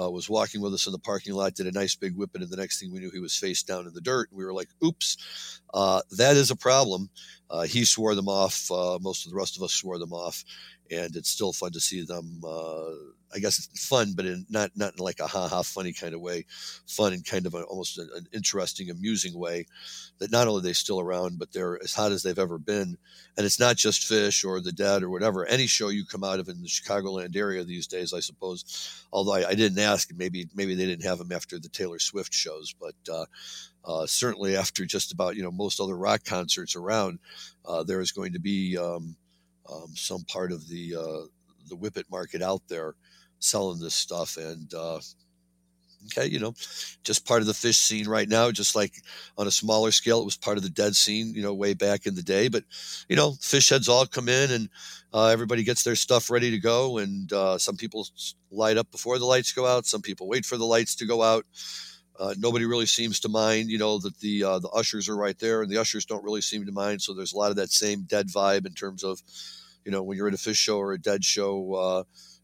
uh, 0.00 0.10
was 0.10 0.28
walking 0.28 0.60
with 0.60 0.74
us 0.74 0.86
in 0.86 0.92
the 0.92 0.98
parking 0.98 1.34
lot, 1.34 1.54
did 1.54 1.66
a 1.66 1.72
nice 1.72 1.94
big 1.94 2.14
whippet, 2.16 2.42
and 2.42 2.50
the 2.50 2.56
next 2.56 2.80
thing 2.80 2.92
we 2.92 3.00
knew, 3.00 3.10
he 3.10 3.20
was 3.20 3.36
face 3.36 3.62
down 3.62 3.86
in 3.86 3.92
the 3.94 4.00
dirt. 4.00 4.28
We 4.32 4.44
were 4.44 4.52
like, 4.52 4.68
"Oops, 4.84 5.60
uh, 5.74 6.02
that 6.12 6.36
is 6.36 6.50
a 6.50 6.56
problem." 6.56 7.10
Uh, 7.50 7.62
he 7.62 7.84
swore 7.84 8.14
them 8.14 8.28
off. 8.28 8.70
Uh, 8.70 8.98
most 9.00 9.24
of 9.24 9.30
the 9.30 9.36
rest 9.36 9.56
of 9.56 9.62
us 9.62 9.72
swore 9.72 9.98
them 9.98 10.12
off, 10.12 10.44
and 10.90 11.14
it's 11.14 11.30
still 11.30 11.52
fun 11.52 11.72
to 11.72 11.80
see 11.80 12.02
them. 12.04 12.40
I 13.34 13.38
guess 13.38 13.58
it's 13.58 13.86
fun, 13.86 14.12
but 14.14 14.26
in 14.26 14.46
not 14.50 14.70
not 14.76 14.94
in 14.98 15.04
like 15.04 15.20
a 15.20 15.26
ha 15.26 15.48
ha 15.48 15.62
funny 15.62 15.92
kind 15.92 16.14
of 16.14 16.20
way, 16.20 16.44
fun 16.86 17.12
in 17.12 17.22
kind 17.22 17.46
of 17.46 17.54
almost 17.54 17.98
an, 17.98 18.08
an, 18.14 18.26
interesting, 18.32 18.90
amusing 18.90 19.38
way. 19.38 19.66
That 20.18 20.30
not 20.30 20.46
only 20.46 20.60
are 20.60 20.62
they 20.62 20.72
still 20.72 21.00
around, 21.00 21.38
but 21.38 21.52
they're 21.52 21.82
as 21.82 21.94
hot 21.94 22.12
as 22.12 22.22
they've 22.22 22.38
ever 22.38 22.58
been. 22.58 22.96
And 23.36 23.46
it's 23.46 23.58
not 23.58 23.76
just 23.76 24.08
Phish 24.08 24.44
or 24.44 24.60
the 24.60 24.72
Dead 24.72 25.02
or 25.02 25.10
whatever. 25.10 25.46
Any 25.46 25.66
show 25.66 25.88
you 25.88 26.04
come 26.04 26.24
out 26.24 26.40
of 26.40 26.48
in 26.48 26.62
the 26.62 26.68
Chicagoland 26.68 27.34
area 27.36 27.64
these 27.64 27.86
days, 27.86 28.12
I 28.12 28.20
suppose. 28.20 29.06
Although 29.12 29.34
I, 29.34 29.48
I 29.48 29.54
didn't 29.54 29.78
ask, 29.78 30.10
maybe 30.14 30.48
maybe 30.54 30.74
they 30.74 30.86
didn't 30.86 31.04
have 31.04 31.18
them 31.18 31.32
after 31.32 31.58
the 31.58 31.68
Taylor 31.68 31.98
Swift 31.98 32.32
shows, 32.34 32.74
but. 32.78 32.94
Uh, 33.10 33.26
uh, 33.84 34.06
certainly, 34.06 34.56
after 34.56 34.86
just 34.86 35.10
about 35.10 35.34
you 35.34 35.42
know 35.42 35.50
most 35.50 35.80
other 35.80 35.96
rock 35.96 36.22
concerts 36.24 36.76
around, 36.76 37.18
uh, 37.66 37.82
there 37.82 38.00
is 38.00 38.12
going 38.12 38.32
to 38.32 38.38
be 38.38 38.78
um, 38.78 39.16
um, 39.68 39.90
some 39.96 40.22
part 40.22 40.52
of 40.52 40.68
the 40.68 40.94
uh, 40.94 41.26
the 41.68 41.76
whippet 41.76 42.08
market 42.10 42.42
out 42.42 42.62
there 42.68 42.94
selling 43.42 43.80
this 43.80 43.94
stuff 43.94 44.36
and 44.36 44.72
uh, 44.74 45.00
okay 46.06 46.26
you 46.26 46.38
know 46.38 46.52
just 47.04 47.26
part 47.26 47.40
of 47.40 47.46
the 47.46 47.52
Phish 47.52 47.76
scene 47.76 48.08
right 48.08 48.28
now 48.28 48.50
just 48.50 48.74
like 48.74 48.92
on 49.38 49.46
a 49.46 49.50
smaller 49.52 49.90
scale 49.92 50.20
it 50.20 50.24
was 50.24 50.36
part 50.36 50.56
of 50.56 50.62
the 50.62 50.70
dead 50.70 50.96
scene 50.96 51.32
you 51.34 51.42
know 51.42 51.54
way 51.54 51.74
back 51.74 52.06
in 52.06 52.14
the 52.14 52.22
day 52.22 52.48
but 52.48 52.64
you 53.08 53.16
know 53.16 53.32
Phish 53.32 53.70
heads 53.70 53.88
all 53.88 54.06
come 54.06 54.28
in 54.28 54.50
and 54.50 54.68
uh, 55.14 55.26
everybody 55.28 55.62
gets 55.62 55.84
their 55.84 55.94
stuff 55.94 56.30
ready 56.30 56.50
to 56.50 56.58
go 56.58 56.98
and 56.98 57.32
uh, 57.32 57.56
some 57.58 57.76
people 57.76 58.06
light 58.50 58.76
up 58.76 58.90
before 58.90 59.18
the 59.18 59.26
lights 59.26 59.52
go 59.52 59.66
out 59.66 59.86
some 59.86 60.02
people 60.02 60.26
wait 60.26 60.44
for 60.44 60.56
the 60.56 60.66
lights 60.66 60.94
to 60.96 61.06
go 61.06 61.22
out 61.22 61.46
Uh, 62.18 62.34
nobody 62.38 62.66
really 62.66 62.86
seems 62.86 63.20
to 63.20 63.28
mind, 63.28 63.70
you 63.70 63.78
know, 63.78 63.98
that 63.98 64.18
the 64.20 64.44
uh, 64.44 64.58
the 64.58 64.68
ushers 64.68 65.08
are 65.08 65.16
right 65.16 65.38
there, 65.38 65.62
and 65.62 65.70
the 65.70 65.80
ushers 65.80 66.04
don't 66.04 66.22
really 66.24 66.42
seem 66.42 66.64
to 66.66 66.72
mind. 66.72 67.00
So 67.00 67.14
there's 67.14 67.32
a 67.32 67.38
lot 67.38 67.50
of 67.50 67.56
that 67.56 67.70
same 67.70 68.02
dead 68.02 68.28
vibe 68.28 68.66
in 68.66 68.74
terms 68.74 69.02
of, 69.02 69.22
you 69.84 69.90
know, 69.90 70.02
when 70.02 70.16
you're 70.18 70.28
at 70.28 70.34
a 70.34 70.38
Phish 70.38 70.56
show 70.56 70.78
or 70.78 70.92
a 70.92 71.00
dead 71.00 71.24
show, 71.24 71.74
uh, 71.74 72.02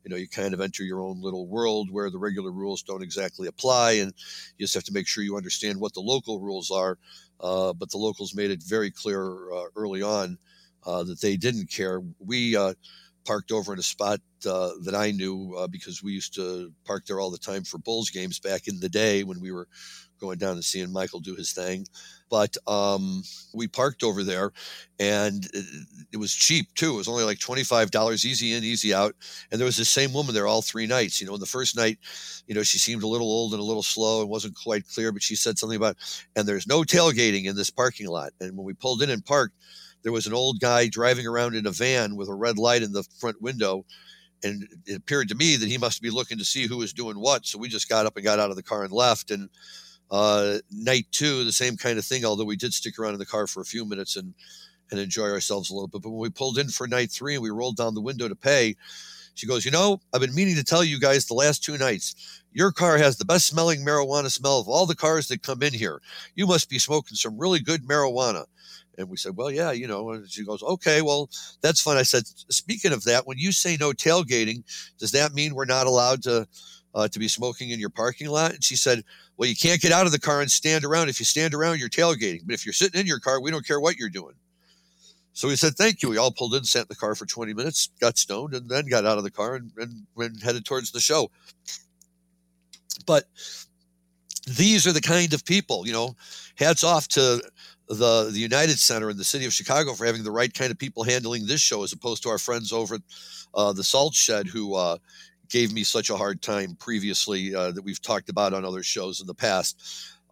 you 0.09 0.14
know, 0.14 0.18
you 0.18 0.27
kind 0.27 0.55
of 0.55 0.61
enter 0.62 0.83
your 0.83 1.03
own 1.03 1.21
little 1.21 1.47
world 1.47 1.90
where 1.90 2.11
the 2.11 2.18
regular 2.18 2.51
rules 2.51 2.83
don't 2.83 3.03
exactly 3.03 3.47
apply, 3.47 3.92
and 3.92 4.14
you 4.57 4.64
just 4.64 4.75
have 4.75 4.85
to 4.85 4.92
make 4.92 5.07
sure 5.07 5.23
you 5.23 5.37
understand 5.37 5.79
what 5.79 5.92
the 5.92 6.01
local 6.01 6.40
rules 6.40 6.71
are. 6.71 6.99
Uh, 7.40 7.75
but 7.75 7.90
the 7.90 7.99
locals 7.99 8.35
made 8.35 8.51
it 8.51 8.62
very 8.62 8.90
clear 8.90 9.53
uh, 9.53 9.64
early 9.77 10.01
on 10.03 10.38
uh, 10.87 11.05
that 11.05 11.21
they 11.21 11.37
didn't 11.37 11.71
care. 11.71 12.01
We 12.18 12.57
parked 13.27 13.53
over 13.53 13.75
in 13.75 13.79
a 13.79 13.83
spot 13.83 14.21
uh, 14.47 14.71
that 14.85 14.94
I 14.94 15.11
knew 15.11 15.55
uh, 15.59 15.66
because 15.66 16.03
we 16.03 16.12
used 16.12 16.35
to 16.37 16.73
park 16.87 17.05
there 17.05 17.21
all 17.21 17.31
the 17.31 17.37
time 17.37 17.62
for 17.62 17.77
Bulls 17.77 18.09
games 18.09 18.40
back 18.40 18.68
in 18.68 18.81
the 18.81 18.88
day 18.88 19.23
when 19.23 19.38
we 19.38 19.53
were 19.53 19.68
going 20.18 20.38
down 20.38 20.52
and 20.52 20.64
seeing 20.64 20.92
Michael 20.92 21.20
do 21.20 21.35
his 21.35 21.52
thing. 21.52 21.87
But 22.31 22.57
um, 22.66 23.22
we 23.54 23.68
parked 23.68 24.02
over 24.02 24.22
there, 24.22 24.52
and 24.98 25.46
it, 25.54 25.64
it, 26.12 26.16
was 26.18 26.35
cheap 26.35 26.66
too. 26.74 26.94
It 26.94 26.98
was 26.98 27.09
only 27.09 27.24
like 27.24 27.38
twenty 27.38 27.64
five 27.64 27.90
dollars, 27.90 28.26
easy 28.26 28.52
in, 28.52 28.64
easy 28.64 28.92
out. 28.92 29.14
And 29.50 29.59
there 29.59 29.64
was 29.66 29.78
the 29.78 29.85
same 29.87 30.12
woman 30.12 30.35
there 30.35 30.46
all 30.46 30.61
three 30.61 30.87
nights. 30.87 31.20
You 31.20 31.26
know, 31.26 31.35
in 31.35 31.40
the 31.40 31.46
first 31.46 31.74
night, 31.74 31.98
you 32.46 32.54
know, 32.54 32.62
she 32.62 32.78
seemed 32.78 33.02
a 33.02 33.09
little 33.09 33.28
old 33.28 33.52
and 33.52 33.61
a 33.61 33.64
little 33.64 33.83
slow 33.83 34.20
and 34.20 34.28
wasn't 34.28 34.57
quite 34.62 34.87
clear, 34.88 35.11
but 35.11 35.22
she 35.22 35.37
said 35.37 35.59
something 35.59 35.76
about, 35.76 35.96
and 36.37 36.46
there's 36.46 36.66
no 36.66 36.83
tailgating 36.83 37.46
in 37.46 37.57
this 37.57 37.70
parking 37.70 38.09
lot. 38.09 38.33
And 38.40 38.57
when 38.57 38.66
we 38.66 38.74
pulled 38.74 39.02
in 39.02 39.09
and 39.09 39.24
parked 39.24 39.54
there 40.02 40.12
was 40.12 40.26
an 40.26 40.35
old 40.35 40.61
guy 40.61 40.88
driving 40.88 41.26
around 41.26 41.54
in 41.54 41.66
a 41.66 41.70
van 41.70 42.16
with 42.16 42.28
a 42.28 42.35
red 42.35 42.59
light 42.59 42.83
in 42.83 42.92
the 42.92 43.04
front 43.18 43.40
window. 43.42 43.85
And 44.44 44.68
it 44.87 44.96
appeared 44.96 45.28
to 45.28 45.35
me 45.35 45.57
that 45.57 45.68
he 45.68 45.78
must 45.78 46.00
be 46.00 46.11
looking 46.11 46.38
to 46.38 46.44
see 46.44 46.66
who 46.66 46.76
was 46.76 46.92
doing 46.92 47.18
what. 47.18 47.44
So 47.44 47.59
we 47.59 47.68
just 47.68 47.88
got 47.88 48.07
up 48.07 48.16
and 48.16 48.24
got 48.24 48.38
out 48.38 48.50
of 48.50 48.57
the 48.57 48.62
car 48.62 48.85
and 48.85 48.92
left. 48.92 49.31
And 49.31 49.48
uh, 50.11 50.59
night 50.71 51.07
two, 51.11 51.44
the 51.44 51.53
same 51.53 51.77
kind 51.77 51.99
of 51.99 52.05
thing, 52.05 52.25
although 52.25 52.44
we 52.44 52.57
did 52.57 52.73
stick 52.73 52.99
around 52.99 53.12
in 53.12 53.18
the 53.18 53.27
car 53.27 53.47
for 53.47 53.61
a 53.61 53.66
few 53.66 53.85
minutes 53.85 54.16
and, 54.16 54.35
and 54.90 55.01
enjoy 55.01 55.29
ourselves 55.29 55.71
a 55.71 55.75
little 55.75 55.88
bit. 55.88 56.03
But 56.03 56.11
when 56.11 56.21
we 56.21 56.31
pulled 56.31 56.59
in 56.59 56.68
for 56.68 56.87
night 56.87 57.11
three 57.11 57.35
and 57.35 57.42
we 57.42 57.51
rolled 57.51 57.77
down 57.77 57.94
the 57.94 58.01
window 58.01 58.29
to 58.29 58.37
pay, 58.37 58.77
she 59.35 59.47
goes, 59.47 59.64
You 59.64 59.71
know, 59.71 60.01
I've 60.12 60.21
been 60.21 60.35
meaning 60.35 60.57
to 60.57 60.64
tell 60.64 60.83
you 60.83 60.99
guys 60.99 61.27
the 61.27 61.35
last 61.35 61.62
two 61.62 61.79
nights. 61.79 62.42
Your 62.53 62.73
car 62.73 62.99
has 62.99 63.16
the 63.16 63.25
best 63.25 63.47
smelling 63.47 63.85
marijuana 63.85 64.31
smell 64.31 64.59
of 64.59 64.68
all 64.68 64.87
the 64.87 64.97
cars 64.97 65.29
that 65.29 65.42
come 65.42 65.62
in 65.62 65.73
here. 65.73 66.01
You 66.35 66.47
must 66.47 66.68
be 66.68 66.79
smoking 66.79 67.16
some 67.16 67.38
really 67.38 67.61
good 67.61 67.85
marijuana. 67.85 68.47
And 68.97 69.09
we 69.09 69.16
said, 69.16 69.37
well, 69.37 69.51
yeah, 69.51 69.71
you 69.71 69.87
know. 69.87 70.11
And 70.11 70.29
she 70.29 70.44
goes, 70.44 70.61
okay, 70.62 71.03
well, 71.03 71.31
that's 71.61 71.81
fun. 71.81 71.97
I 71.97 72.03
said, 72.03 72.27
speaking 72.27 72.92
of 72.92 73.05
that, 73.05 73.29
when 73.29 73.38
you 73.38 73.53
say 73.53 73.77
no 73.79 73.92
tailgating, 73.92 74.64
does 74.99 75.12
that 75.12 75.35
mean 75.35 75.55
we're 75.55 75.66
not 75.66 75.87
allowed 75.87 76.25
to 76.25 76.49
uh, 76.94 77.09
to 77.09 77.18
be 77.18 77.29
smoking 77.29 77.70
in 77.70 77.81
your 77.81 77.90
parking 77.90 78.29
lot? 78.29 78.53
And 78.53 78.64
she 78.64 78.77
said, 78.77 79.03
well, 79.37 79.48
you 79.48 79.57
can't 79.57 79.81
get 79.81 79.92
out 79.92 80.07
of 80.07 80.12
the 80.12 80.18
car 80.18 80.40
and 80.40 80.51
stand 80.51 80.85
around. 80.85 81.09
If 81.09 81.20
you 81.20 81.27
stand 81.27 81.55
around, 81.55 81.79
you're 81.79 81.88
tailgating. 81.88 82.42
But 82.44 82.55
if 82.55 82.66
you're 82.66 82.72
sitting 82.72 83.01
in 83.01 83.07
your 83.07 83.20
car, 83.20 83.40
we 83.40 83.51
don't 83.51 83.66
care 83.66 83.81
what 83.81 83.96
you're 83.96 84.09
doing. 84.09 84.35
So 85.33 85.46
we 85.46 85.55
said, 85.55 85.74
thank 85.74 86.03
you. 86.03 86.09
We 86.09 86.16
all 86.16 86.33
pulled 86.33 86.55
in, 86.55 86.64
sat 86.64 86.83
in 86.83 86.87
the 86.88 86.96
car 86.96 87.14
for 87.14 87.24
20 87.24 87.55
minutes, 87.55 87.90
got 88.01 88.18
stoned, 88.18 88.55
and 88.55 88.68
then 88.68 88.88
got 88.88 89.07
out 89.07 89.18
of 89.18 89.24
the 89.24 89.31
car 89.31 89.55
and, 89.55 89.70
and, 89.77 90.07
and 90.16 90.42
headed 90.42 90.64
towards 90.64 90.90
the 90.90 90.98
show. 90.98 91.31
But 93.07 93.24
these 94.48 94.87
are 94.87 94.92
the 94.92 95.01
kind 95.01 95.33
of 95.33 95.44
people, 95.44 95.87
you 95.87 95.92
know, 95.92 96.16
hats 96.57 96.83
off 96.83 97.07
to 97.09 97.40
the 97.88 98.31
the 98.33 98.38
United 98.38 98.79
Center 98.79 99.11
in 99.11 99.16
the 99.16 99.24
city 99.24 99.46
of 99.46 99.53
Chicago 99.53 99.94
for 99.94 100.05
having 100.05 100.24
the 100.24 100.31
right 100.31 100.53
kind 100.53 100.70
of 100.70 100.79
people 100.79 101.05
handling 101.05 101.46
this 101.46 101.61
show, 101.61 101.83
as 101.83 101.92
opposed 101.92 102.22
to 102.22 102.29
our 102.29 102.38
friends 102.38 102.72
over 102.72 102.96
at 102.96 103.03
uh, 103.55 103.72
the 103.72 103.85
Salt 103.85 104.14
Shed 104.14 104.46
who 104.46 104.74
uh, 104.74 104.98
gave 105.50 105.72
me 105.72 105.82
such 105.82 106.11
a 106.11 106.16
hard 106.16 106.42
time 106.42 106.76
previously 106.78 107.54
uh, 107.54 107.72
that 107.72 107.82
we've 107.82 108.02
talked 108.02 108.28
about 108.28 108.54
on 108.54 108.64
other 108.64 108.82
shows 108.82 109.20
in 109.20 109.26
the 109.26 109.34
past. 109.34 109.80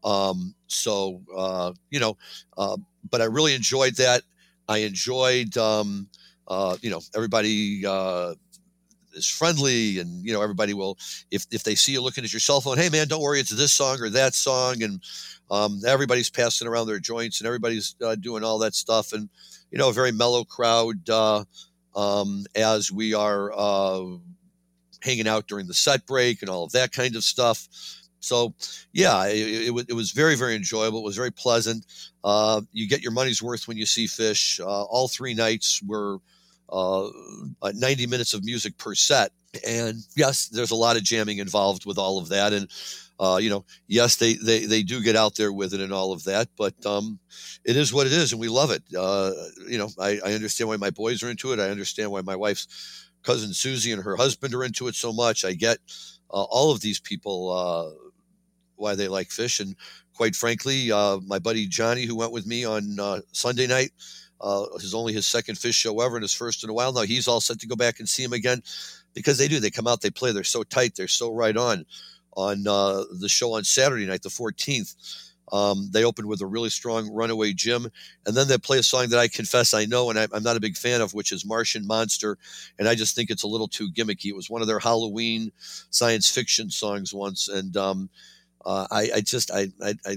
Um, 0.04 0.54
so 0.66 1.22
uh, 1.36 1.72
you 1.90 2.00
know, 2.00 2.16
uh, 2.56 2.76
but 3.10 3.20
I 3.20 3.24
really 3.24 3.54
enjoyed 3.54 3.96
that. 3.96 4.22
I 4.68 4.78
enjoyed, 4.78 5.56
um, 5.56 6.08
uh, 6.48 6.76
you 6.82 6.90
know, 6.90 7.00
everybody 7.14 7.84
is 9.16 9.26
friendly 9.26 9.98
and 9.98 10.24
you 10.24 10.32
know 10.32 10.42
everybody 10.42 10.74
will 10.74 10.98
if 11.30 11.46
if 11.50 11.64
they 11.64 11.74
see 11.74 11.92
you 11.92 12.02
looking 12.02 12.22
at 12.22 12.32
your 12.32 12.40
cell 12.40 12.60
phone 12.60 12.76
hey 12.76 12.88
man 12.90 13.08
don't 13.08 13.22
worry 13.22 13.40
it's 13.40 13.50
this 13.50 13.72
song 13.72 14.00
or 14.00 14.10
that 14.10 14.34
song 14.34 14.82
and 14.82 15.02
um, 15.50 15.80
everybody's 15.86 16.28
passing 16.28 16.68
around 16.68 16.86
their 16.86 16.98
joints 16.98 17.40
and 17.40 17.46
everybody's 17.46 17.94
uh, 18.04 18.14
doing 18.16 18.44
all 18.44 18.58
that 18.58 18.74
stuff 18.74 19.12
and 19.12 19.28
you 19.70 19.78
know 19.78 19.88
a 19.88 19.92
very 19.92 20.12
mellow 20.12 20.44
crowd 20.44 21.08
uh, 21.08 21.42
um, 21.94 22.44
as 22.54 22.92
we 22.92 23.14
are 23.14 23.52
uh, 23.56 24.04
hanging 25.06 25.28
out 25.28 25.46
during 25.46 25.66
the 25.66 25.74
set 25.74 26.04
break 26.06 26.42
and 26.42 26.50
all 26.50 26.64
of 26.64 26.72
that 26.72 26.92
kind 26.92 27.16
of 27.16 27.24
stuff 27.24 27.68
so 28.20 28.54
yeah 28.92 29.26
it, 29.26 29.68
it, 29.68 29.86
it 29.88 29.94
was 29.94 30.10
very 30.10 30.34
very 30.34 30.54
enjoyable 30.54 30.98
it 30.98 31.04
was 31.04 31.16
very 31.16 31.32
pleasant 31.32 31.86
uh, 32.24 32.60
you 32.72 32.88
get 32.88 33.02
your 33.02 33.12
money's 33.12 33.42
worth 33.42 33.68
when 33.68 33.76
you 33.76 33.86
see 33.86 34.06
Phish. 34.06 34.60
uh, 34.60 34.64
all 34.84 35.08
three 35.08 35.32
nights 35.32 35.80
were 35.86 36.18
uh, 36.70 37.08
90 37.62 38.06
minutes 38.06 38.34
of 38.34 38.44
music 38.44 38.76
per 38.78 38.94
set. 38.94 39.32
And 39.66 39.98
yes, 40.16 40.48
there's 40.48 40.70
a 40.70 40.76
lot 40.76 40.96
of 40.96 41.02
jamming 41.02 41.38
involved 41.38 41.86
with 41.86 41.98
all 41.98 42.18
of 42.18 42.28
that. 42.28 42.52
And, 42.52 42.70
uh, 43.18 43.38
you 43.40 43.48
know, 43.48 43.64
yes, 43.86 44.16
they, 44.16 44.34
they, 44.34 44.66
they 44.66 44.82
do 44.82 45.02
get 45.02 45.16
out 45.16 45.36
there 45.36 45.52
with 45.52 45.72
it 45.72 45.80
and 45.80 45.92
all 45.92 46.12
of 46.12 46.24
that, 46.24 46.48
but 46.58 46.74
um, 46.84 47.18
it 47.64 47.76
is 47.76 47.92
what 47.92 48.06
it 48.06 48.12
is, 48.12 48.32
and 48.32 48.40
we 48.40 48.48
love 48.48 48.70
it. 48.70 48.82
Uh, 48.96 49.32
you 49.66 49.78
know, 49.78 49.88
I, 49.98 50.20
I 50.24 50.34
understand 50.34 50.68
why 50.68 50.76
my 50.76 50.90
boys 50.90 51.22
are 51.22 51.30
into 51.30 51.52
it. 51.52 51.60
I 51.60 51.70
understand 51.70 52.10
why 52.10 52.20
my 52.20 52.36
wife's 52.36 53.05
cousin 53.26 53.52
Susie 53.52 53.92
and 53.92 54.02
her 54.02 54.16
husband 54.16 54.54
are 54.54 54.64
into 54.64 54.86
it 54.86 54.94
so 54.94 55.12
much. 55.12 55.44
I 55.44 55.52
get 55.52 55.78
uh, 56.30 56.44
all 56.44 56.70
of 56.70 56.80
these 56.80 57.00
people 57.00 57.50
uh, 57.50 58.06
why 58.76 58.94
they 58.94 59.08
like 59.08 59.28
Phish. 59.28 59.60
and 59.60 59.74
quite 60.14 60.36
frankly, 60.36 60.92
uh, 60.92 61.18
my 61.26 61.38
buddy 61.38 61.66
Johnny, 61.66 62.04
who 62.04 62.16
went 62.16 62.32
with 62.32 62.46
me 62.46 62.64
on 62.64 62.98
uh, 62.98 63.20
Sunday 63.32 63.66
night, 63.66 63.90
uh, 64.40 64.64
is 64.76 64.94
only 64.94 65.12
his 65.12 65.26
second 65.26 65.56
Phish 65.56 65.74
show 65.74 66.00
ever 66.00 66.16
and 66.16 66.22
his 66.22 66.32
first 66.32 66.62
in 66.62 66.70
a 66.70 66.72
while. 66.72 66.92
Now 66.92 67.02
he's 67.02 67.28
all 67.28 67.40
set 67.40 67.58
to 67.60 67.66
go 67.66 67.76
back 67.76 67.98
and 67.98 68.08
see 68.08 68.22
him 68.22 68.32
again 68.32 68.62
because 69.14 69.38
they 69.38 69.48
do. 69.48 69.60
They 69.60 69.70
come 69.70 69.86
out, 69.86 70.02
they 70.02 70.10
play. 70.10 70.32
They're 70.32 70.44
so 70.44 70.62
tight. 70.62 70.94
They're 70.94 71.08
so 71.08 71.34
right 71.34 71.56
on. 71.56 71.84
On 72.36 72.68
uh, 72.68 73.04
the 73.18 73.30
show 73.30 73.54
on 73.54 73.64
Saturday 73.64 74.06
night, 74.06 74.22
the 74.22 74.28
14th, 74.28 74.94
um, 75.52 75.88
they 75.92 76.04
opened 76.04 76.28
with 76.28 76.40
a 76.40 76.46
really 76.46 76.70
strong 76.70 77.12
Runaway 77.12 77.52
Jim, 77.52 77.88
and 78.26 78.36
then 78.36 78.48
they 78.48 78.58
play 78.58 78.78
a 78.78 78.82
song 78.82 79.08
that 79.10 79.18
I 79.18 79.28
confess 79.28 79.74
I 79.74 79.84
know 79.84 80.10
and 80.10 80.18
I, 80.18 80.26
am 80.34 80.42
not 80.42 80.56
a 80.56 80.60
big 80.60 80.76
fan 80.76 81.00
of, 81.00 81.14
which 81.14 81.32
is 81.32 81.44
Martian 81.44 81.86
Monster, 81.86 82.38
and 82.78 82.88
I 82.88 82.94
just 82.94 83.14
think 83.14 83.30
it's 83.30 83.44
a 83.44 83.48
little 83.48 83.68
too 83.68 83.90
gimmicky. 83.92 84.26
It 84.26 84.36
was 84.36 84.50
one 84.50 84.60
of 84.60 84.68
their 84.68 84.78
Halloween 84.80 85.52
science 85.90 86.28
fiction 86.28 86.70
songs 86.70 87.14
once, 87.14 87.48
and 87.48 87.76
um, 87.76 88.10
uh, 88.64 88.86
I, 88.90 89.10
I, 89.16 89.20
just 89.20 89.50
I, 89.52 89.68
I, 89.82 89.94
I 90.04 90.16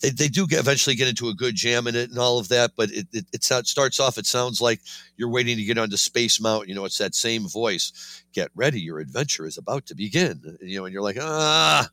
they, 0.00 0.10
they 0.10 0.28
do 0.28 0.46
get, 0.46 0.60
eventually 0.60 0.96
get 0.96 1.08
into 1.08 1.28
a 1.28 1.34
good 1.34 1.54
jam 1.54 1.86
in 1.86 1.96
it 1.96 2.10
and 2.10 2.18
all 2.18 2.38
of 2.38 2.48
that, 2.48 2.72
but 2.76 2.90
it, 2.90 3.06
it, 3.12 3.26
it 3.32 3.44
starts 3.44 4.00
off, 4.00 4.18
it 4.18 4.26
sounds 4.26 4.60
like 4.60 4.80
you're 5.16 5.30
waiting 5.30 5.56
to 5.56 5.64
get 5.64 5.78
onto 5.78 5.96
Space 5.96 6.40
Mountain. 6.40 6.68
You 6.68 6.74
know, 6.74 6.84
it's 6.84 6.98
that 6.98 7.14
same 7.14 7.48
voice. 7.48 8.22
Get 8.32 8.50
ready, 8.54 8.80
your 8.80 8.98
adventure 8.98 9.46
is 9.46 9.58
about 9.58 9.86
to 9.86 9.94
begin. 9.94 10.58
You 10.60 10.78
know, 10.78 10.84
and 10.84 10.92
you're 10.92 11.02
like, 11.02 11.18
ah. 11.20 11.88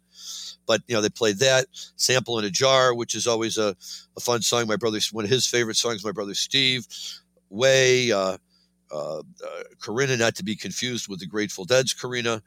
But, 0.68 0.82
you 0.88 0.96
know, 0.96 1.02
they 1.02 1.10
played 1.10 1.38
that, 1.40 1.68
Sample 1.96 2.40
in 2.40 2.46
a 2.46 2.50
Jar, 2.50 2.96
which 2.96 3.14
is 3.14 3.28
always 3.28 3.58
a, 3.60 3.76
a 4.18 4.20
fun 4.20 4.42
song. 4.42 4.66
My 4.66 4.78
brother, 4.78 5.00
one 5.12 5.24
of 5.24 5.30
his 5.30 5.46
favorite 5.46 5.76
songs, 5.76 6.04
my 6.04 6.12
brother 6.12 6.34
Steve, 6.34 6.88
Way, 7.52 8.12
uh, 8.12 8.38
uh, 8.92 9.20
uh, 9.20 9.22
Corinna, 9.80 10.18
not 10.18 10.36
to 10.36 10.44
be 10.44 10.56
confused 10.56 11.08
with 11.08 11.20
the 11.20 11.28
Grateful 11.28 11.66
Dead's 11.66 11.94
Corinna. 11.94 12.42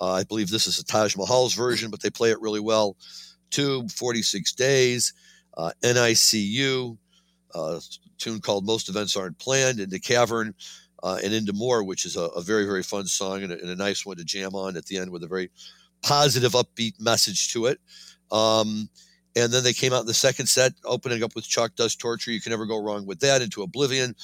Uh, 0.00 0.12
I 0.12 0.24
believe 0.24 0.50
this 0.50 0.66
is 0.66 0.80
a 0.80 0.84
Taj 0.84 1.16
Mahal's 1.16 1.54
version, 1.54 1.90
but 1.90 2.02
they 2.02 2.10
play 2.10 2.30
it 2.30 2.40
really 2.40 2.58
well. 2.58 2.96
Tube, 3.50 3.90
46 3.90 4.52
Days, 4.54 5.12
uh, 5.56 5.70
NICU, 5.82 6.96
uh, 7.54 7.58
a 7.58 7.80
tune 8.18 8.40
called 8.40 8.64
Most 8.64 8.88
Events 8.88 9.16
Aren't 9.16 9.38
Planned, 9.38 9.80
Into 9.80 9.98
Cavern, 9.98 10.54
uh, 11.02 11.18
and 11.22 11.32
Into 11.32 11.52
More, 11.52 11.82
which 11.84 12.04
is 12.04 12.16
a, 12.16 12.22
a 12.22 12.42
very, 12.42 12.64
very 12.64 12.82
fun 12.82 13.06
song 13.06 13.42
and 13.42 13.52
a, 13.52 13.60
and 13.60 13.70
a, 13.70 13.76
nice 13.76 14.06
one 14.06 14.16
to 14.16 14.24
jam 14.24 14.54
on 14.54 14.76
at 14.76 14.86
the 14.86 14.98
end 14.98 15.10
with 15.10 15.24
a 15.24 15.28
very 15.28 15.50
positive, 16.02 16.52
upbeat 16.52 17.00
message 17.00 17.52
to 17.52 17.66
it. 17.66 17.80
Um, 18.30 18.88
and 19.36 19.52
then 19.52 19.62
they 19.62 19.72
came 19.72 19.92
out 19.92 20.00
in 20.00 20.06
the 20.06 20.14
second 20.14 20.46
set, 20.46 20.72
opening 20.84 21.22
up 21.22 21.34
with 21.34 21.46
Chalk 21.46 21.76
Dust 21.76 22.00
Torture. 22.00 22.32
You 22.32 22.40
can 22.40 22.50
never 22.50 22.66
go 22.66 22.82
wrong 22.82 23.06
with 23.06 23.20
that. 23.20 23.42
Into 23.42 23.62
Oblivion. 23.62 24.14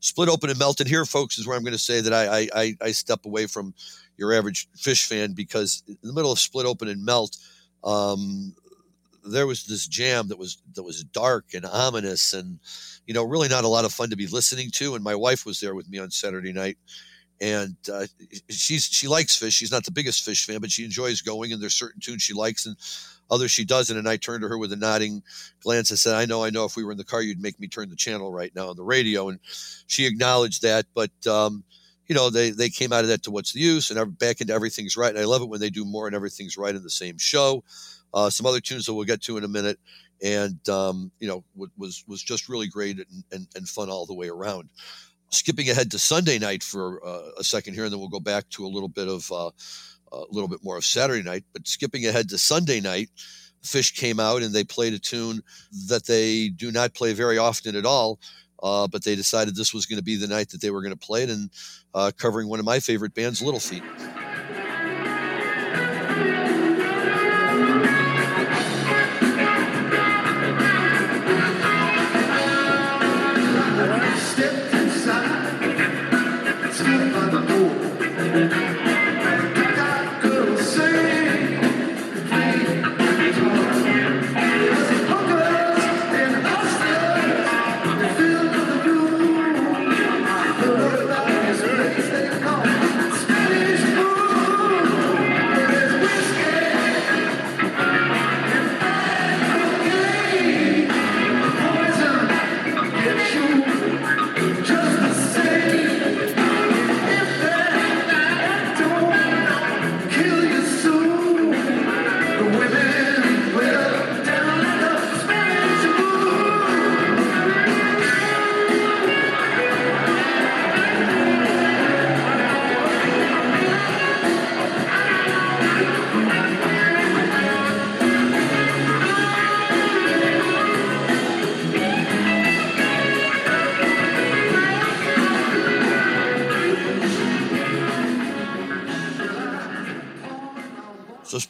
Split 0.00 0.28
Open 0.28 0.50
and 0.50 0.58
Melt. 0.58 0.80
And 0.80 0.88
here, 0.88 1.04
folks, 1.04 1.38
is 1.38 1.46
where 1.46 1.56
I'm 1.56 1.62
going 1.62 1.72
to 1.72 1.78
say 1.78 2.00
that 2.00 2.12
I, 2.12 2.48
I, 2.54 2.76
I 2.80 2.92
step 2.92 3.24
away 3.24 3.46
from 3.46 3.74
your 4.16 4.32
average 4.32 4.68
Phish 4.76 5.06
fan 5.06 5.32
because 5.32 5.82
in 5.86 5.96
the 6.02 6.12
middle 6.12 6.32
of 6.32 6.38
Split 6.38 6.66
Open 6.66 6.88
and 6.88 7.04
Melt, 7.04 7.36
um, 7.84 8.54
there 9.24 9.46
was 9.46 9.64
this 9.64 9.86
jam 9.86 10.28
that 10.28 10.38
was 10.38 10.58
that 10.74 10.82
was 10.82 11.02
dark 11.04 11.46
and 11.54 11.64
ominous 11.66 12.32
and 12.32 12.58
you 13.06 13.14
know 13.14 13.24
really 13.24 13.48
not 13.48 13.64
a 13.64 13.68
lot 13.68 13.84
of 13.84 13.92
fun 13.92 14.10
to 14.10 14.16
be 14.16 14.26
listening 14.26 14.70
to 14.70 14.94
and 14.94 15.02
my 15.02 15.14
wife 15.14 15.46
was 15.46 15.60
there 15.60 15.74
with 15.74 15.88
me 15.88 15.98
on 15.98 16.10
saturday 16.10 16.52
night. 16.52 16.78
And 17.40 17.76
uh, 17.92 18.06
she's 18.48 18.84
she 18.84 19.08
likes 19.08 19.36
Phish. 19.36 19.52
She's 19.52 19.72
not 19.72 19.84
the 19.84 19.90
biggest 19.90 20.26
Phish 20.26 20.44
fan 20.44 20.60
but 20.60 20.70
she 20.70 20.84
enjoys 20.84 21.20
going 21.20 21.52
and 21.52 21.60
there's 21.60 21.74
certain 21.74 22.00
tunes 22.00 22.22
she 22.22 22.32
likes 22.32 22.64
and 22.64 22.76
others 23.30 23.50
she 23.50 23.64
doesn't. 23.64 23.96
And 23.96 24.08
i 24.08 24.16
turned 24.16 24.42
to 24.42 24.48
her 24.48 24.56
with 24.56 24.72
a 24.72 24.76
nodding 24.76 25.22
glance 25.60 25.90
and 25.90 25.98
said 25.98 26.14
i 26.14 26.26
know 26.26 26.44
i 26.44 26.50
know. 26.50 26.64
If 26.64 26.76
we 26.76 26.84
were 26.84 26.92
in 26.92 26.98
the 26.98 27.04
car 27.04 27.22
you'd 27.22 27.42
make 27.42 27.58
me 27.58 27.66
turn 27.66 27.90
the 27.90 27.96
channel 27.96 28.30
right 28.32 28.54
now 28.54 28.68
on 28.68 28.76
the 28.76 28.84
radio. 28.84 29.28
And 29.28 29.40
she 29.86 30.06
acknowledged 30.06 30.62
that 30.62 30.86
but 30.94 31.10
um, 31.26 31.64
you 32.06 32.14
know 32.14 32.30
they 32.30 32.50
they 32.50 32.68
came 32.68 32.92
out 32.92 33.02
of 33.02 33.08
that 33.08 33.24
to 33.24 33.32
what's 33.32 33.52
the 33.52 33.60
use 33.60 33.90
and 33.90 34.18
back 34.18 34.40
into 34.40 34.52
everything's 34.52 34.96
right. 34.96 35.10
And 35.10 35.18
i 35.18 35.24
love 35.24 35.42
it 35.42 35.48
when 35.48 35.60
they 35.60 35.70
do 35.70 35.84
more 35.84 36.06
and 36.06 36.14
everything's 36.14 36.56
right 36.56 36.74
in 36.74 36.84
the 36.84 36.90
same 36.90 37.18
show 37.18 37.64
uh, 38.14 38.30
some 38.30 38.46
other 38.46 38.60
tunes 38.60 38.86
that 38.86 38.94
we'll 38.94 39.04
get 39.04 39.20
to 39.22 39.36
in 39.36 39.44
a 39.44 39.48
minute, 39.48 39.78
and 40.22 40.66
um, 40.68 41.10
you 41.18 41.28
know 41.28 41.44
was 41.76 42.04
was 42.06 42.22
just 42.22 42.48
really 42.48 42.68
great 42.68 42.96
and, 42.96 43.24
and, 43.32 43.46
and, 43.56 43.68
fun 43.68 43.90
all 43.90 44.06
the 44.06 44.14
way 44.14 44.28
around. 44.28 44.70
Skipping 45.30 45.68
ahead 45.68 45.90
to 45.90 45.98
Sunday 45.98 46.38
night 46.38 46.62
for 46.62 47.04
uh, 47.04 47.30
a 47.38 47.44
second 47.44 47.74
here, 47.74 47.84
and 47.84 47.92
then 47.92 47.98
we'll 47.98 48.08
go 48.08 48.20
back 48.20 48.48
to 48.50 48.64
a 48.64 48.68
little 48.68 48.88
bit 48.88 49.08
of 49.08 49.30
uh, 49.32 49.50
a 50.12 50.24
little 50.30 50.48
bit 50.48 50.62
more 50.62 50.78
of 50.78 50.84
Saturday 50.84 51.22
night. 51.22 51.44
But 51.52 51.66
skipping 51.66 52.06
ahead 52.06 52.28
to 52.28 52.38
Sunday 52.38 52.80
night, 52.80 53.10
Phish 53.64 53.94
came 53.94 54.20
out 54.20 54.42
and 54.42 54.54
they 54.54 54.64
played 54.64 54.94
a 54.94 54.98
tune 54.98 55.42
that 55.88 56.06
they 56.06 56.50
do 56.50 56.70
not 56.70 56.94
play 56.94 57.14
very 57.14 57.36
often 57.36 57.74
at 57.74 57.84
all. 57.84 58.20
Uh, 58.62 58.86
but 58.86 59.04
they 59.04 59.16
decided 59.16 59.54
this 59.54 59.74
was 59.74 59.84
going 59.84 59.98
to 59.98 60.04
be 60.04 60.16
the 60.16 60.28
night 60.28 60.48
that 60.48 60.60
they 60.62 60.70
were 60.70 60.80
going 60.80 60.94
to 60.94 61.06
play 61.06 61.24
it, 61.24 61.30
and 61.30 61.50
uh, 61.94 62.12
covering 62.16 62.48
one 62.48 62.60
of 62.60 62.64
my 62.64 62.78
favorite 62.78 63.12
bands, 63.12 63.42
Little 63.42 63.60
Feat. 63.60 63.82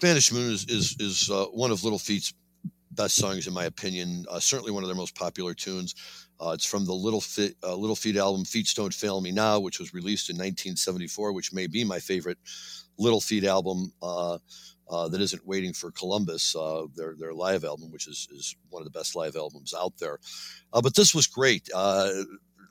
Spanish 0.04 0.32
Moon 0.32 0.52
is 0.52 0.66
is, 0.66 0.96
is 1.00 1.30
uh, 1.30 1.46
one 1.46 1.70
of 1.70 1.82
Little 1.82 1.98
Feat's 1.98 2.34
best 2.90 3.16
songs 3.16 3.46
in 3.46 3.54
my 3.54 3.64
opinion. 3.64 4.26
Uh, 4.28 4.38
certainly 4.38 4.70
one 4.70 4.82
of 4.82 4.86
their 4.86 4.94
most 4.94 5.14
popular 5.14 5.54
tunes. 5.54 5.94
Uh, 6.38 6.50
it's 6.50 6.66
from 6.66 6.84
the 6.84 6.92
Little 6.92 7.22
Feat, 7.22 7.56
uh, 7.62 7.74
Little 7.74 7.96
Feat 7.96 8.18
album 8.18 8.44
"Feats 8.44 8.74
Don't 8.74 8.92
Fail 8.92 9.22
Me 9.22 9.32
Now," 9.32 9.60
which 9.60 9.78
was 9.78 9.94
released 9.94 10.28
in 10.28 10.36
1974, 10.36 11.32
which 11.32 11.54
may 11.54 11.66
be 11.66 11.84
my 11.84 12.00
favorite 12.00 12.36
Little 12.98 13.22
Feat 13.22 13.44
album. 13.44 13.94
Uh, 14.02 14.36
uh, 14.90 15.08
that 15.08 15.22
isn't 15.22 15.46
waiting 15.46 15.72
for 15.72 15.90
Columbus, 15.90 16.54
their 16.94 17.14
their 17.18 17.32
live 17.32 17.64
album, 17.64 17.90
which 17.90 18.06
is 18.06 18.28
is 18.30 18.54
one 18.68 18.82
of 18.82 18.84
the 18.84 18.98
best 18.98 19.16
live 19.16 19.36
albums 19.36 19.72
out 19.72 19.94
there. 19.96 20.18
but 20.70 20.94
this 20.94 21.14
was 21.14 21.26
great 21.26 21.70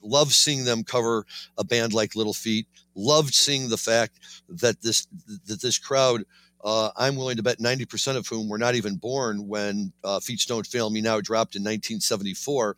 loved 0.05 0.33
seeing 0.33 0.65
them 0.65 0.83
cover 0.83 1.25
a 1.57 1.63
band 1.63 1.93
like 1.93 2.15
Little 2.15 2.33
Feat. 2.33 2.67
Loved 2.93 3.33
seeing 3.33 3.69
the 3.69 3.77
fact 3.77 4.19
that 4.49 4.81
this 4.81 5.07
that 5.47 5.61
this 5.61 5.79
crowd 5.79 6.25
uh, 6.63 6.91
I'm 6.95 7.15
willing 7.15 7.37
to 7.37 7.43
bet 7.43 7.59
90% 7.59 8.15
of 8.15 8.27
whom 8.27 8.47
were 8.47 8.57
not 8.57 8.75
even 8.75 8.95
born 8.95 9.47
when 9.47 9.91
uh, 10.03 10.19
Feats 10.19 10.45
Don't 10.45 10.65
Fail 10.65 10.89
Me 10.89 11.01
Now 11.01 11.19
dropped 11.19 11.55
in 11.55 11.61
1974, 11.61 12.77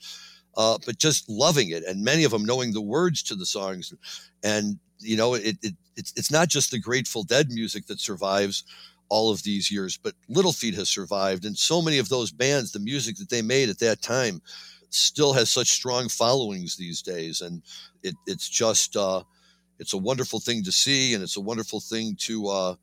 uh, 0.57 0.77
but 0.85 0.97
just 0.97 1.29
loving 1.29 1.69
it. 1.69 1.83
And 1.83 2.03
many 2.03 2.23
of 2.23 2.31
them 2.31 2.45
knowing 2.45 2.73
the 2.73 2.81
words 2.81 3.21
to 3.23 3.35
the 3.35 3.45
songs. 3.45 3.93
And, 4.43 4.79
you 4.99 5.17
know, 5.17 5.35
it, 5.35 5.57
it, 5.61 5.75
it's, 5.95 6.13
it's 6.15 6.31
not 6.31 6.47
just 6.47 6.71
the 6.71 6.79
Grateful 6.79 7.23
Dead 7.23 7.51
music 7.51 7.85
that 7.87 7.99
survives 7.99 8.63
all 9.09 9.31
of 9.31 9.43
these 9.43 9.71
years, 9.71 9.97
but 9.97 10.15
Little 10.29 10.53
Feat 10.53 10.73
has 10.73 10.89
survived. 10.89 11.45
And 11.45 11.55
so 11.55 11.79
many 11.79 11.99
of 11.99 12.09
those 12.09 12.31
bands, 12.31 12.71
the 12.71 12.79
music 12.79 13.17
that 13.17 13.29
they 13.29 13.43
made 13.43 13.69
at 13.69 13.79
that 13.79 14.01
time, 14.01 14.41
still 14.89 15.33
has 15.33 15.49
such 15.49 15.69
strong 15.69 16.09
followings 16.09 16.75
these 16.75 17.03
days. 17.03 17.41
And 17.41 17.61
it, 18.01 18.15
it's 18.25 18.49
just, 18.49 18.95
uh, 18.95 19.21
it's 19.77 19.93
a 19.93 19.97
wonderful 19.97 20.39
thing 20.39 20.63
to 20.63 20.71
see, 20.71 21.13
and 21.13 21.21
it's 21.21 21.37
a 21.37 21.41
wonderful 21.41 21.81
thing 21.81 22.15
to, 22.21 22.47
uh, 22.47 22.75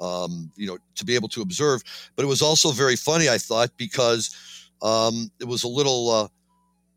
um, 0.00 0.50
you 0.56 0.66
know, 0.66 0.78
to 0.96 1.04
be 1.04 1.14
able 1.14 1.28
to 1.28 1.42
observe. 1.42 1.82
But 2.16 2.24
it 2.24 2.28
was 2.28 2.42
also 2.42 2.70
very 2.70 2.96
funny, 2.96 3.28
I 3.28 3.38
thought, 3.38 3.70
because 3.76 4.34
um, 4.82 5.30
it 5.40 5.46
was 5.46 5.64
a 5.64 5.68
little 5.68 6.10
uh, 6.10 6.28